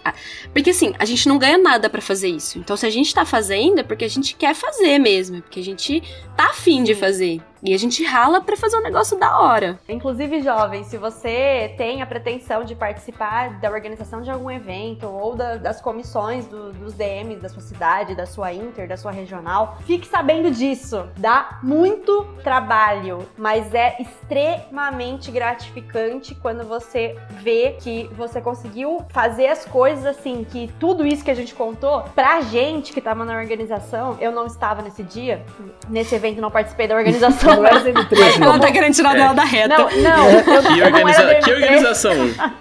Porque 0.53 0.71
assim, 0.71 0.93
a 0.99 1.07
gente 1.07 1.27
não 1.27 1.39
ganha 1.39 1.57
nada 1.57 1.89
pra 1.89 2.03
fazer 2.03 2.29
isso. 2.29 2.54
Então, 2.59 2.77
se 2.77 2.87
a 2.87 2.91
gente 2.91 3.15
tá 3.15 3.25
fazendo, 3.25 3.81
é 3.81 3.83
porque 3.83 4.05
a 4.05 4.09
gente 4.09 4.35
quer 4.37 4.55
fazer 4.55 4.99
mesmo. 4.99 5.39
é 5.39 5.41
Porque 5.41 5.61
a 5.61 5.65
gente 5.65 6.03
tá 6.37 6.47
afim 6.47 6.83
de 6.83 6.95
fazer. 6.95 7.41
E 7.65 7.73
a 7.73 7.79
gente 7.79 8.05
rala 8.05 8.43
pra 8.43 8.57
fazer 8.59 8.77
um 8.77 8.83
negócio 8.83 9.19
da 9.19 9.39
hora. 9.41 9.79
Inclusive, 9.89 10.43
jovem, 10.43 10.85
se 10.85 10.99
você 10.99 11.73
tem 11.79 12.03
a 12.03 12.07
pretensão 12.07 12.63
de 12.63 12.75
participar 12.75 13.59
da 13.59 13.71
organização 13.71 14.21
de 14.21 14.31
algum 14.31 14.51
evento 14.51 15.07
ou 15.09 15.35
da- 15.35 15.57
das 15.57 15.81
comissões 15.81 16.47
do- 16.47 16.73
dos 16.75 16.93
DMs 16.93 17.41
da 17.41 17.49
sua 17.49 17.63
cidade, 17.63 18.15
da 18.15 18.27
sua 18.27 18.53
inter, 18.53 18.87
da 18.87 18.99
sua 18.99 19.11
regional, 19.11 19.79
fique 19.87 20.07
sabendo 20.07 20.51
disso. 20.51 21.09
Dá 21.17 21.59
muito 21.63 22.27
trabalho, 22.45 23.27
mas 23.39 23.73
é 23.75 23.97
extremamente 23.99 25.31
gratificante 25.31 26.35
quando 26.35 26.65
você 26.65 27.17
vê 27.31 27.77
que 27.81 28.11
você 28.17 28.43
conseguiu 28.43 29.03
fazer 29.09 29.47
as 29.49 29.65
coisas 29.65 30.05
assim, 30.05 30.45
que 30.45 30.71
tudo 30.79 31.07
isso 31.07 31.25
que 31.25 31.31
a 31.31 31.35
gente 31.35 31.55
contou, 31.55 32.03
pra 32.15 32.43
gente 32.43 32.93
que 32.93 33.01
tava 33.01 33.25
na 33.25 33.37
organização, 33.39 34.19
eu 34.21 34.31
não 34.31 34.45
estava 34.47 34.83
nesse 34.83 35.03
dia, 35.03 35.43
nesse 35.89 36.15
evento 36.15 36.41
não 36.43 36.51
participei 36.51 36.87
da 36.87 36.95
organização, 36.97 37.54
Não 37.57 37.67
é 37.67 37.73
mas 37.73 37.83
SM3, 37.85 38.43
Ela 38.43 38.53
não. 38.53 38.61
tá 38.61 38.73
querendo 38.73 38.95
tirar 38.95 39.15
É. 39.15 39.19
dela 39.19 39.35
da 39.35 39.45
reta. 39.45 39.69
não, 39.79 39.91
não, 39.91 40.31
eu, 40.31 40.43
Que, 40.45 40.51
eu 40.51 40.77
não 40.79 40.87
organiza- 40.87 41.35
que 41.37 41.51
DM3. 41.51 41.55
organização? 41.55 42.15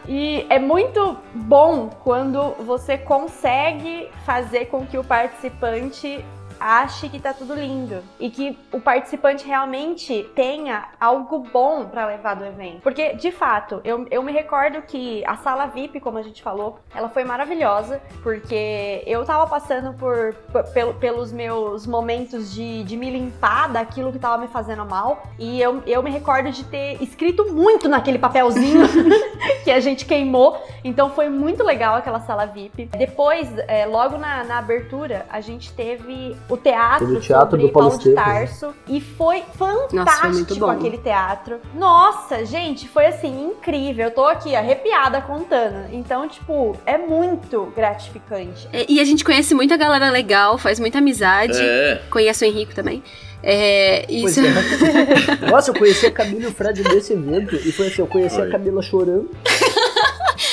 E 0.07 0.45
é 0.49 0.59
muito 0.59 1.17
bom 1.33 1.89
quando 2.03 2.53
você 2.65 2.97
consegue 2.97 4.09
fazer 4.25 4.65
com 4.65 4.85
que 4.85 4.97
o 4.97 5.03
participante 5.03 6.23
ache 6.59 7.09
que 7.09 7.19
tá 7.19 7.33
tudo 7.33 7.53
lindo 7.53 8.03
e 8.19 8.29
que 8.29 8.57
o 8.71 8.79
participante 8.79 9.45
realmente 9.45 10.29
tenha 10.35 10.85
algo 10.99 11.39
bom 11.39 11.85
pra 11.85 12.05
levar 12.07 12.35
do 12.35 12.45
evento. 12.45 12.81
Porque, 12.81 13.13
de 13.15 13.31
fato, 13.31 13.81
eu, 13.83 14.05
eu 14.11 14.21
me 14.23 14.31
recordo 14.31 14.81
que 14.81 15.23
a 15.25 15.35
sala 15.37 15.67
VIP, 15.67 15.99
como 15.99 16.17
a 16.17 16.21
gente 16.23 16.41
falou, 16.41 16.79
ela 16.95 17.09
foi 17.09 17.23
maravilhosa, 17.23 18.01
porque 18.21 19.03
eu 19.05 19.23
tava 19.25 19.47
passando 19.47 19.93
por, 19.93 20.33
pel- 20.73 20.93
pelos 20.95 21.31
meus 21.31 21.85
momentos 21.87 22.53
de, 22.53 22.83
de 22.83 22.97
me 22.97 23.09
limpar 23.09 23.69
daquilo 23.69 24.11
que 24.11 24.19
tava 24.19 24.37
me 24.37 24.47
fazendo 24.47 24.85
mal, 24.85 25.23
e 25.39 25.61
eu, 25.61 25.81
eu 25.85 26.01
me 26.03 26.09
recordo 26.11 26.51
de 26.51 26.63
ter 26.65 27.01
escrito 27.01 27.51
muito 27.53 27.87
naquele 27.87 28.17
papelzinho 28.19 28.85
que 29.63 29.71
a 29.71 29.79
gente 29.79 30.05
queimou, 30.05 30.61
então 30.83 31.09
foi 31.09 31.29
muito 31.29 31.63
legal 31.63 31.95
aquela 31.95 32.19
sala 32.21 32.45
VIP. 32.45 32.85
Depois, 32.97 33.49
é, 33.67 33.85
logo 33.85 34.17
na, 34.17 34.43
na 34.43 34.57
abertura, 34.57 35.25
a 35.29 35.39
gente 35.41 35.71
teve 35.73 36.35
o 36.49 36.57
teatro, 36.57 37.19
teatro 37.19 37.51
sobre 37.51 37.67
do 37.67 37.71
Paulo 37.71 37.89
Paulo 37.89 38.03
de 38.03 38.09
né? 38.09 38.15
Tarso 38.15 38.73
e 38.87 39.01
foi 39.01 39.43
fantástico 39.57 39.95
Nossa, 39.95 40.55
foi 40.55 40.75
aquele 40.75 40.97
teatro. 40.97 41.59
Nossa, 41.75 42.45
gente, 42.45 42.87
foi 42.87 43.07
assim 43.07 43.47
incrível. 43.47 44.05
Eu 44.05 44.11
tô 44.11 44.25
aqui 44.25 44.55
arrepiada 44.55 45.21
contando. 45.21 45.91
Então, 45.91 46.27
tipo, 46.27 46.75
é 46.85 46.97
muito 46.97 47.71
gratificante. 47.75 48.67
E 48.71 48.93
e 48.93 48.99
a 48.99 49.03
gente 49.03 49.23
conhece 49.23 49.55
muita 49.55 49.75
galera 49.75 50.11
legal, 50.11 50.57
faz 50.57 50.79
muita 50.79 50.99
amizade. 50.99 51.59
É. 51.59 52.01
Conhece 52.11 52.45
o 52.45 52.47
Henrico 52.47 52.75
também. 52.75 53.03
É, 53.41 54.05
isso. 54.09 54.39
é. 54.39 55.49
Nossa, 55.49 55.71
eu 55.71 55.75
conheci 55.75 56.05
a 56.05 56.11
Camila 56.11 56.43
e 56.43 56.47
o 56.47 56.51
Fred 56.51 56.83
nesse 56.83 57.13
evento. 57.13 57.55
E 57.55 57.71
foi 57.71 57.87
assim, 57.87 58.01
eu 58.01 58.07
conheci 58.07 58.39
a. 58.39 58.49
Camila 58.49 58.81
chorando. 58.81 59.29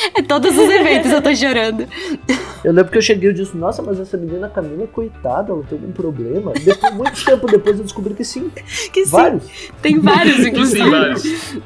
É 0.15 0.23
todos 0.23 0.51
os 0.57 0.69
eventos 0.71 1.11
eu 1.13 1.23
tô 1.23 1.35
chorando. 1.35 1.87
Eu 2.65 2.73
lembro 2.73 2.91
que 2.93 2.99
eu 2.99 3.03
cheguei 3.03 3.31
e 3.31 3.33
disse, 3.33 3.57
nossa, 3.57 3.81
mas 3.83 3.99
essa 4.01 4.17
menina 4.17 4.49
Camila, 4.49 4.87
coitada, 4.87 5.53
ela 5.53 5.63
tem 5.65 5.79
algum 5.79 5.93
problema. 5.93 6.53
Depois, 6.53 6.95
muito 6.95 7.25
tempo 7.25 7.47
depois 7.47 7.79
eu 7.79 7.85
descobri 7.85 8.15
que 8.15 8.25
sim, 8.25 8.51
Que 8.93 9.05
sim, 9.05 9.11
vários. 9.11 9.45
tem 9.81 9.99
vários, 9.99 10.37
Sim, 10.37 10.49
inclusive. 10.49 10.91
vários. 10.91 11.23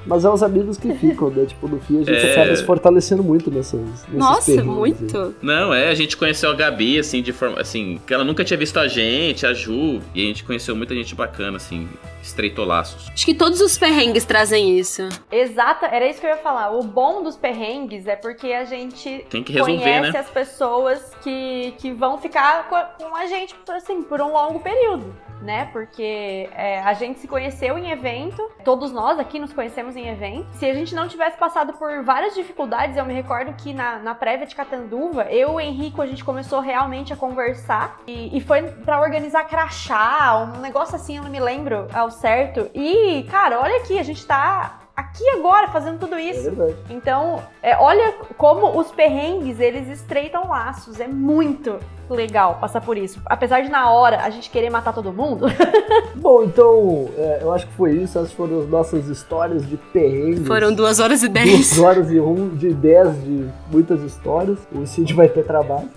Mas 0.06 0.24
é 0.24 0.30
os 0.30 0.42
amigos 0.42 0.76
que 0.76 0.92
ficam, 0.94 1.30
né? 1.30 1.46
Tipo, 1.46 1.68
no 1.68 1.80
fim 1.80 1.96
a 1.96 2.04
gente 2.04 2.12
É. 2.26 2.32
acaba 2.32 2.54
se 2.56 2.64
fortalecendo 2.64 3.22
muito 3.22 3.50
nessas. 3.50 3.80
Nossa, 4.12 4.54
né? 4.54 4.62
muito. 4.62 5.34
Não, 5.42 5.72
é, 5.72 5.88
a 5.90 5.94
gente 5.94 6.16
conheceu 6.16 6.50
a 6.50 6.54
Gabi, 6.54 6.98
assim, 6.98 7.22
de 7.22 7.32
forma. 7.32 7.60
Assim, 7.60 8.00
que 8.06 8.12
ela 8.14 8.24
nunca 8.24 8.44
tinha 8.44 8.56
visto 8.58 8.78
a 8.78 8.86
gente, 8.86 9.46
a 9.46 9.52
Ju, 9.52 10.00
e 10.14 10.22
a 10.22 10.26
gente 10.26 10.44
conheceu 10.44 10.76
muita 10.76 10.94
gente 10.94 11.14
bacana, 11.14 11.56
assim, 11.56 11.88
estreitou 12.22 12.64
laços. 12.64 13.10
Acho 13.12 13.24
que 13.26 13.34
todos 13.34 13.60
os 13.60 13.76
perrengues 13.78 14.24
trazem 14.24 14.78
isso. 14.78 15.08
Exata, 15.30 15.86
era 15.86 16.08
isso 16.08 16.20
que 16.20 16.26
eu 16.26 16.30
ia 16.30 16.36
falar. 16.36 16.70
O 16.72 16.82
bom 16.82 17.22
dos 17.22 17.36
perrengues 17.36 18.06
é 18.06 18.16
porque 18.24 18.54
a 18.54 18.64
gente 18.64 19.26
Tem 19.28 19.42
que 19.44 19.52
resolver, 19.52 19.76
conhece 19.82 20.12
né? 20.12 20.18
as 20.18 20.30
pessoas 20.30 21.14
que, 21.22 21.74
que 21.78 21.92
vão 21.92 22.16
ficar 22.16 22.66
co- 22.70 23.04
com 23.04 23.14
a 23.14 23.26
gente 23.26 23.54
assim, 23.68 24.02
por 24.02 24.18
um 24.22 24.32
longo 24.32 24.60
período. 24.60 25.14
né? 25.42 25.68
Porque 25.72 26.48
é, 26.54 26.80
a 26.80 26.94
gente 26.94 27.18
se 27.20 27.28
conheceu 27.28 27.76
em 27.76 27.90
evento, 27.90 28.40
todos 28.64 28.90
nós 28.92 29.18
aqui 29.18 29.38
nos 29.38 29.52
conhecemos 29.52 29.94
em 29.94 30.08
evento. 30.08 30.46
Se 30.52 30.64
a 30.64 30.72
gente 30.72 30.94
não 30.94 31.06
tivesse 31.06 31.36
passado 31.36 31.74
por 31.74 32.02
várias 32.02 32.34
dificuldades, 32.34 32.96
eu 32.96 33.04
me 33.04 33.12
recordo 33.12 33.52
que 33.62 33.74
na, 33.74 33.98
na 33.98 34.14
prévia 34.14 34.46
de 34.46 34.54
Catanduva, 34.56 35.24
eu 35.24 35.50
e 35.50 35.54
o 35.56 35.60
Henrico, 35.60 36.00
a 36.00 36.06
gente 36.06 36.24
começou 36.24 36.60
realmente 36.60 37.12
a 37.12 37.16
conversar 37.16 37.98
e, 38.06 38.34
e 38.34 38.40
foi 38.40 38.62
para 38.62 38.98
organizar 39.02 39.44
crachá, 39.46 40.50
um 40.56 40.60
negócio 40.62 40.96
assim, 40.96 41.18
eu 41.18 41.22
não 41.24 41.30
me 41.30 41.40
lembro 41.40 41.88
ao 41.92 42.10
certo. 42.10 42.70
E, 42.74 43.24
cara, 43.30 43.60
olha 43.60 43.76
aqui, 43.82 43.98
a 43.98 44.02
gente 44.02 44.24
tá 44.26 44.80
aqui 44.96 45.28
agora 45.30 45.68
fazendo 45.68 45.98
tudo 45.98 46.18
isso. 46.18 46.48
É 46.48 46.50
verdade. 46.50 46.76
Então, 46.90 47.42
é, 47.62 47.76
olha 47.76 48.14
como 48.36 48.78
os 48.78 48.90
perrengues, 48.90 49.58
eles 49.60 49.88
estreitam 49.88 50.48
laços. 50.48 51.00
É 51.00 51.06
muito 51.08 51.78
legal 52.08 52.58
passar 52.60 52.80
por 52.80 52.96
isso. 52.98 53.20
Apesar 53.26 53.62
de 53.62 53.68
na 53.70 53.90
hora 53.90 54.20
a 54.22 54.30
gente 54.30 54.50
querer 54.50 54.70
matar 54.70 54.92
todo 54.92 55.12
mundo. 55.12 55.46
Bom, 56.16 56.44
então, 56.44 57.08
é, 57.16 57.38
eu 57.42 57.52
acho 57.52 57.66
que 57.66 57.72
foi 57.74 57.92
isso. 57.92 58.18
Essas 58.18 58.32
foram 58.32 58.60
as 58.60 58.68
nossas 58.68 59.08
histórias 59.08 59.66
de 59.66 59.76
perrengues. 59.76 60.46
Foram 60.46 60.72
duas 60.72 61.00
horas 61.00 61.22
e 61.22 61.28
Duas 61.28 61.44
dez. 61.46 61.78
horas 61.78 62.10
e 62.10 62.20
um 62.20 62.48
de 62.50 62.72
10 62.72 63.24
de 63.24 63.48
muitas 63.70 64.02
histórias. 64.02 64.58
O 64.72 64.86
Cid 64.86 65.12
vai 65.14 65.28
ter 65.28 65.44
trabalho. 65.44 65.88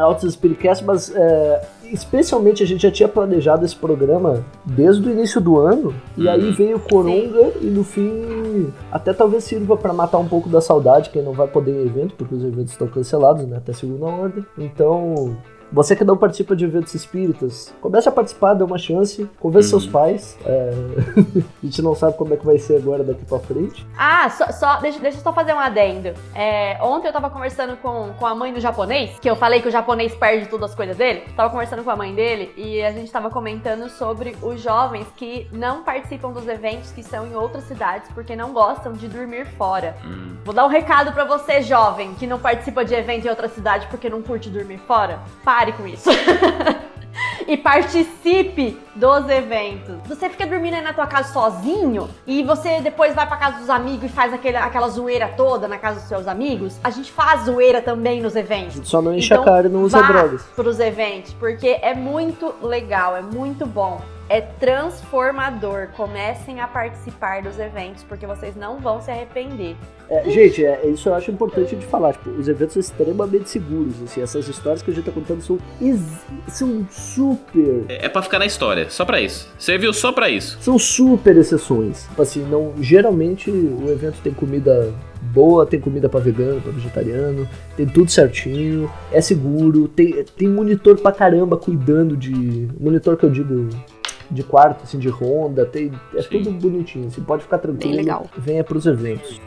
Altos 0.00 0.34
Spiritcast, 0.34 0.84
mas 0.84 1.14
é, 1.14 1.68
especialmente 1.92 2.62
a 2.62 2.66
gente 2.66 2.82
já 2.82 2.90
tinha 2.90 3.08
planejado 3.08 3.64
esse 3.64 3.76
programa 3.76 4.44
desde 4.64 5.08
o 5.08 5.10
início 5.10 5.40
do 5.40 5.58
ano. 5.58 5.94
E 6.16 6.28
aí 6.28 6.50
veio 6.52 6.78
Coronga 6.78 7.52
e 7.60 7.66
no 7.66 7.84
fim 7.84 8.72
até 8.90 9.12
talvez 9.12 9.44
sirva 9.44 9.76
para 9.76 9.92
matar 9.92 10.18
um 10.18 10.28
pouco 10.28 10.48
da 10.48 10.60
saudade, 10.60 11.10
quem 11.10 11.22
não 11.22 11.32
vai 11.32 11.46
poder 11.46 11.72
ir 11.72 11.84
em 11.84 11.86
evento, 11.86 12.14
porque 12.16 12.34
os 12.34 12.44
eventos 12.44 12.72
estão 12.72 12.86
cancelados, 12.88 13.46
né? 13.46 13.56
Até 13.56 13.72
segunda 13.72 14.06
ordem. 14.06 14.44
Então. 14.58 15.36
Você 15.72 15.96
que 15.96 16.04
não 16.04 16.16
participa 16.16 16.54
de 16.54 16.64
eventos 16.64 16.94
espíritas, 16.94 17.74
comece 17.80 18.08
a 18.08 18.12
participar, 18.12 18.54
dê 18.54 18.62
uma 18.64 18.78
chance, 18.78 19.28
convença 19.40 19.68
seus 19.70 19.86
pais. 19.86 20.38
é, 20.44 20.70
a 21.62 21.66
gente 21.66 21.82
não 21.82 21.94
sabe 21.94 22.16
como 22.16 22.32
é 22.34 22.36
que 22.36 22.46
vai 22.46 22.58
ser 22.58 22.76
agora 22.76 23.02
daqui 23.02 23.24
pra 23.24 23.38
frente. 23.38 23.86
Ah, 23.98 24.28
só, 24.30 24.46
só- 24.52 24.76
deixa, 24.80 24.98
deixa 25.00 25.18
eu 25.18 25.22
só 25.22 25.32
fazer 25.32 25.52
um 25.54 25.58
adendo. 25.58 26.12
É, 26.34 26.78
ontem 26.82 27.08
eu 27.08 27.12
tava 27.12 27.28
conversando 27.30 27.76
com, 27.78 28.10
com 28.18 28.26
a 28.26 28.34
mãe 28.34 28.52
do 28.52 28.60
japonês, 28.60 29.18
que 29.20 29.28
eu 29.28 29.36
falei 29.36 29.60
que 29.60 29.68
o 29.68 29.70
japonês 29.70 30.14
perde 30.14 30.46
tudo 30.48 30.64
as 30.64 30.74
coisas 30.74 30.96
dele. 30.96 31.22
Tava 31.36 31.50
conversando 31.50 31.82
com 31.82 31.90
a 31.90 31.96
mãe 31.96 32.14
dele 32.14 32.52
e 32.56 32.82
a 32.82 32.92
gente 32.92 33.10
tava 33.10 33.28
comentando 33.30 33.88
sobre 33.88 34.36
os 34.42 34.60
jovens 34.60 35.06
que 35.16 35.48
não 35.52 35.82
participam 35.82 36.30
dos 36.32 36.46
eventos 36.46 36.90
que 36.92 37.02
são 37.02 37.26
em 37.26 37.34
outras 37.34 37.64
cidades 37.64 38.08
porque 38.14 38.36
não 38.36 38.52
gostam 38.52 38.92
de 38.92 39.08
dormir 39.08 39.46
fora. 39.58 39.96
Vou 40.44 40.54
dar 40.54 40.64
um 40.64 40.68
recado 40.68 41.12
pra 41.12 41.24
você, 41.24 41.60
jovem, 41.62 42.14
que 42.14 42.26
não 42.26 42.38
participa 42.38 42.84
de 42.84 42.94
evento 42.94 43.26
em 43.26 43.30
outra 43.30 43.48
cidade 43.48 43.86
porque 43.90 44.08
não 44.08 44.22
curte 44.22 44.48
dormir 44.48 44.78
fora. 44.78 45.18
Pare 45.56 45.72
com 45.72 45.86
isso. 45.86 46.10
e 47.48 47.56
participe 47.56 48.78
dos 48.94 49.26
eventos. 49.30 49.96
Você 50.06 50.28
fica 50.28 50.46
dormindo 50.46 50.74
aí 50.74 50.82
na 50.82 50.92
tua 50.92 51.06
casa 51.06 51.32
sozinho 51.32 52.10
e 52.26 52.42
você 52.42 52.82
depois 52.82 53.14
vai 53.14 53.26
pra 53.26 53.38
casa 53.38 53.60
dos 53.60 53.70
amigos 53.70 54.04
e 54.04 54.08
faz 54.10 54.34
aquele, 54.34 54.58
aquela 54.58 54.86
zoeira 54.90 55.28
toda 55.34 55.66
na 55.66 55.78
casa 55.78 56.00
dos 56.00 56.08
seus 56.10 56.28
amigos. 56.28 56.78
A 56.84 56.90
gente 56.90 57.10
faz 57.10 57.46
zoeira 57.46 57.80
também 57.80 58.20
nos 58.20 58.36
eventos. 58.36 58.86
Só 58.86 59.00
não 59.00 59.14
enche 59.14 59.32
Então, 59.32 59.42
a 59.42 59.46
cara 59.46 59.66
e 59.66 59.70
não 59.70 59.80
usa 59.82 59.98
vá 60.02 60.06
drogas. 60.08 60.42
pros 60.54 60.78
eventos, 60.78 61.32
porque 61.32 61.78
é 61.80 61.94
muito 61.94 62.54
legal, 62.60 63.16
é 63.16 63.22
muito 63.22 63.64
bom. 63.64 64.02
É 64.28 64.40
transformador. 64.40 65.88
Comecem 65.96 66.60
a 66.60 66.66
participar 66.66 67.42
dos 67.42 67.58
eventos, 67.58 68.02
porque 68.04 68.26
vocês 68.26 68.56
não 68.56 68.78
vão 68.78 69.00
se 69.00 69.10
arrepender. 69.10 69.76
É, 70.08 70.28
gente, 70.30 70.64
é, 70.64 70.80
é 70.84 70.88
isso 70.88 71.08
eu 71.08 71.14
acho 71.14 71.30
importante 71.30 71.74
de 71.74 71.84
falar. 71.86 72.12
Tipo, 72.12 72.30
os 72.30 72.48
eventos 72.48 72.74
são 72.74 72.80
extremamente 72.80 73.48
seguros. 73.50 74.02
Assim, 74.02 74.22
essas 74.22 74.48
histórias 74.48 74.82
que 74.82 74.90
a 74.90 74.94
gente 74.94 75.04
tá 75.04 75.12
contando 75.12 75.42
são, 75.42 75.58
são 76.48 76.86
super. 76.90 77.84
É 77.88 78.08
pra 78.08 78.22
ficar 78.22 78.38
na 78.38 78.46
história, 78.46 78.88
só 78.90 79.04
pra 79.04 79.20
isso. 79.20 79.48
Serviu 79.58 79.92
só 79.92 80.12
pra 80.12 80.28
isso. 80.28 80.58
São 80.60 80.78
super 80.78 81.36
exceções. 81.36 82.04
Tipo 82.04 82.22
assim, 82.22 82.42
não, 82.44 82.74
geralmente 82.80 83.50
o 83.50 83.90
evento 83.90 84.20
tem 84.22 84.32
comida 84.32 84.92
boa, 85.26 85.66
tem 85.66 85.80
comida 85.80 86.08
pra 86.08 86.20
vegano, 86.20 86.60
pra 86.60 86.72
vegetariano, 86.72 87.48
tem 87.76 87.86
tudo 87.86 88.10
certinho, 88.10 88.90
é 89.12 89.20
seguro, 89.20 89.88
tem, 89.88 90.24
tem 90.36 90.48
monitor 90.48 90.98
pra 90.98 91.12
caramba 91.12 91.56
cuidando 91.56 92.16
de. 92.16 92.68
Monitor 92.78 93.16
que 93.16 93.24
eu 93.24 93.30
digo 93.30 93.68
de 94.30 94.42
quarto, 94.42 94.82
assim, 94.84 94.98
de 94.98 95.08
ronda, 95.08 95.64
tem, 95.64 95.92
é 96.14 96.22
Sim. 96.22 96.42
tudo 96.42 96.52
bonitinho, 96.52 97.08
assim, 97.08 97.22
pode 97.22 97.42
ficar 97.42 97.58
tranquilo. 97.58 97.90
Bem 97.90 97.96
legal. 97.96 98.26
Venha 98.36 98.64
pros 98.64 98.86
eventos. 98.86 99.40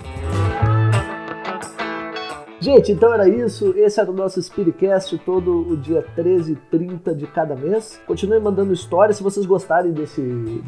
Gente, 2.62 2.92
então 2.92 3.14
era 3.14 3.28
isso. 3.28 3.74
Esse 3.78 4.00
era 4.00 4.12
o 4.12 4.14
nosso 4.14 4.42
Spiritcast 4.42 5.18
todo 5.20 5.72
o 5.72 5.78
dia 5.78 6.06
13 6.16 6.54
e 6.54 6.56
30 6.56 7.16
de 7.16 7.26
cada 7.26 7.56
mês. 7.56 8.00
Continue 8.06 8.40
mandando 8.40 8.74
histórias. 8.74 9.18
Se 9.18 9.24
vocês 9.24 9.46
gostarem 9.46 9.92
desse, 9.92 10.22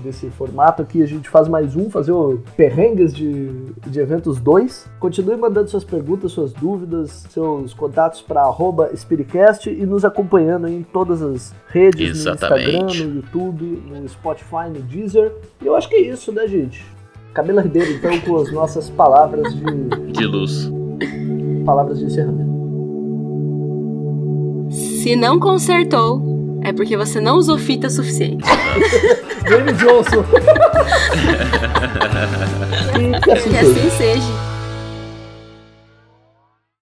desse 0.04 0.30
formato 0.30 0.82
aqui, 0.82 1.04
a 1.04 1.06
gente 1.06 1.28
faz 1.28 1.48
mais 1.48 1.76
um, 1.76 1.90
fazer 1.90 2.14
o 2.14 2.42
Perrengues 2.56 3.14
de, 3.14 3.50
de 3.88 4.00
Eventos 4.00 4.40
2. 4.40 4.90
Continue 5.00 5.36
mandando 5.36 5.70
suas 5.70 5.84
perguntas, 5.84 6.32
suas 6.32 6.54
dúvidas, 6.54 7.26
seus 7.30 7.74
contatos 7.74 8.22
para 8.22 8.42
Spiritcast 8.96 9.70
e 9.70 9.86
nos 9.86 10.06
acompanhando 10.06 10.68
em 10.68 10.84
todas 10.84 11.22
as 11.22 11.54
redes, 11.68 12.20
Exatamente. 12.20 12.72
no 12.72 12.86
Instagram, 12.86 13.08
no 13.08 13.16
YouTube, 13.16 13.84
no 13.88 14.10
Spotify, 14.10 14.70
no 14.74 14.82
Deezer. 14.82 15.34
E 15.62 15.68
eu 15.68 15.76
acho 15.76 15.90
que 15.90 15.96
é 15.96 16.02
isso, 16.02 16.32
né, 16.32 16.48
gente? 16.48 16.86
Camila 17.34 17.62
Ribeiro, 17.62 17.92
então, 17.92 18.20
com 18.22 18.38
as 18.38 18.52
nossas 18.52 18.90
palavras 18.90 19.54
de 19.54 20.12
De 20.12 20.26
luz. 20.26 20.70
Palavras 21.64 22.00
de 22.00 22.06
encerramento. 22.06 22.52
Se 24.72 25.16
não 25.16 25.40
consertou, 25.40 26.60
é 26.64 26.72
porque 26.72 26.96
você 26.96 27.20
não 27.20 27.38
usou 27.38 27.58
fita 27.58 27.90
suficiente. 27.90 28.44
James 29.50 29.78
Johnson. 29.78 30.24
que 33.24 33.32
assim 33.32 33.50
Que 33.50 33.58
seja. 33.58 33.72
assim 33.72 33.90
seja. 33.98 34.51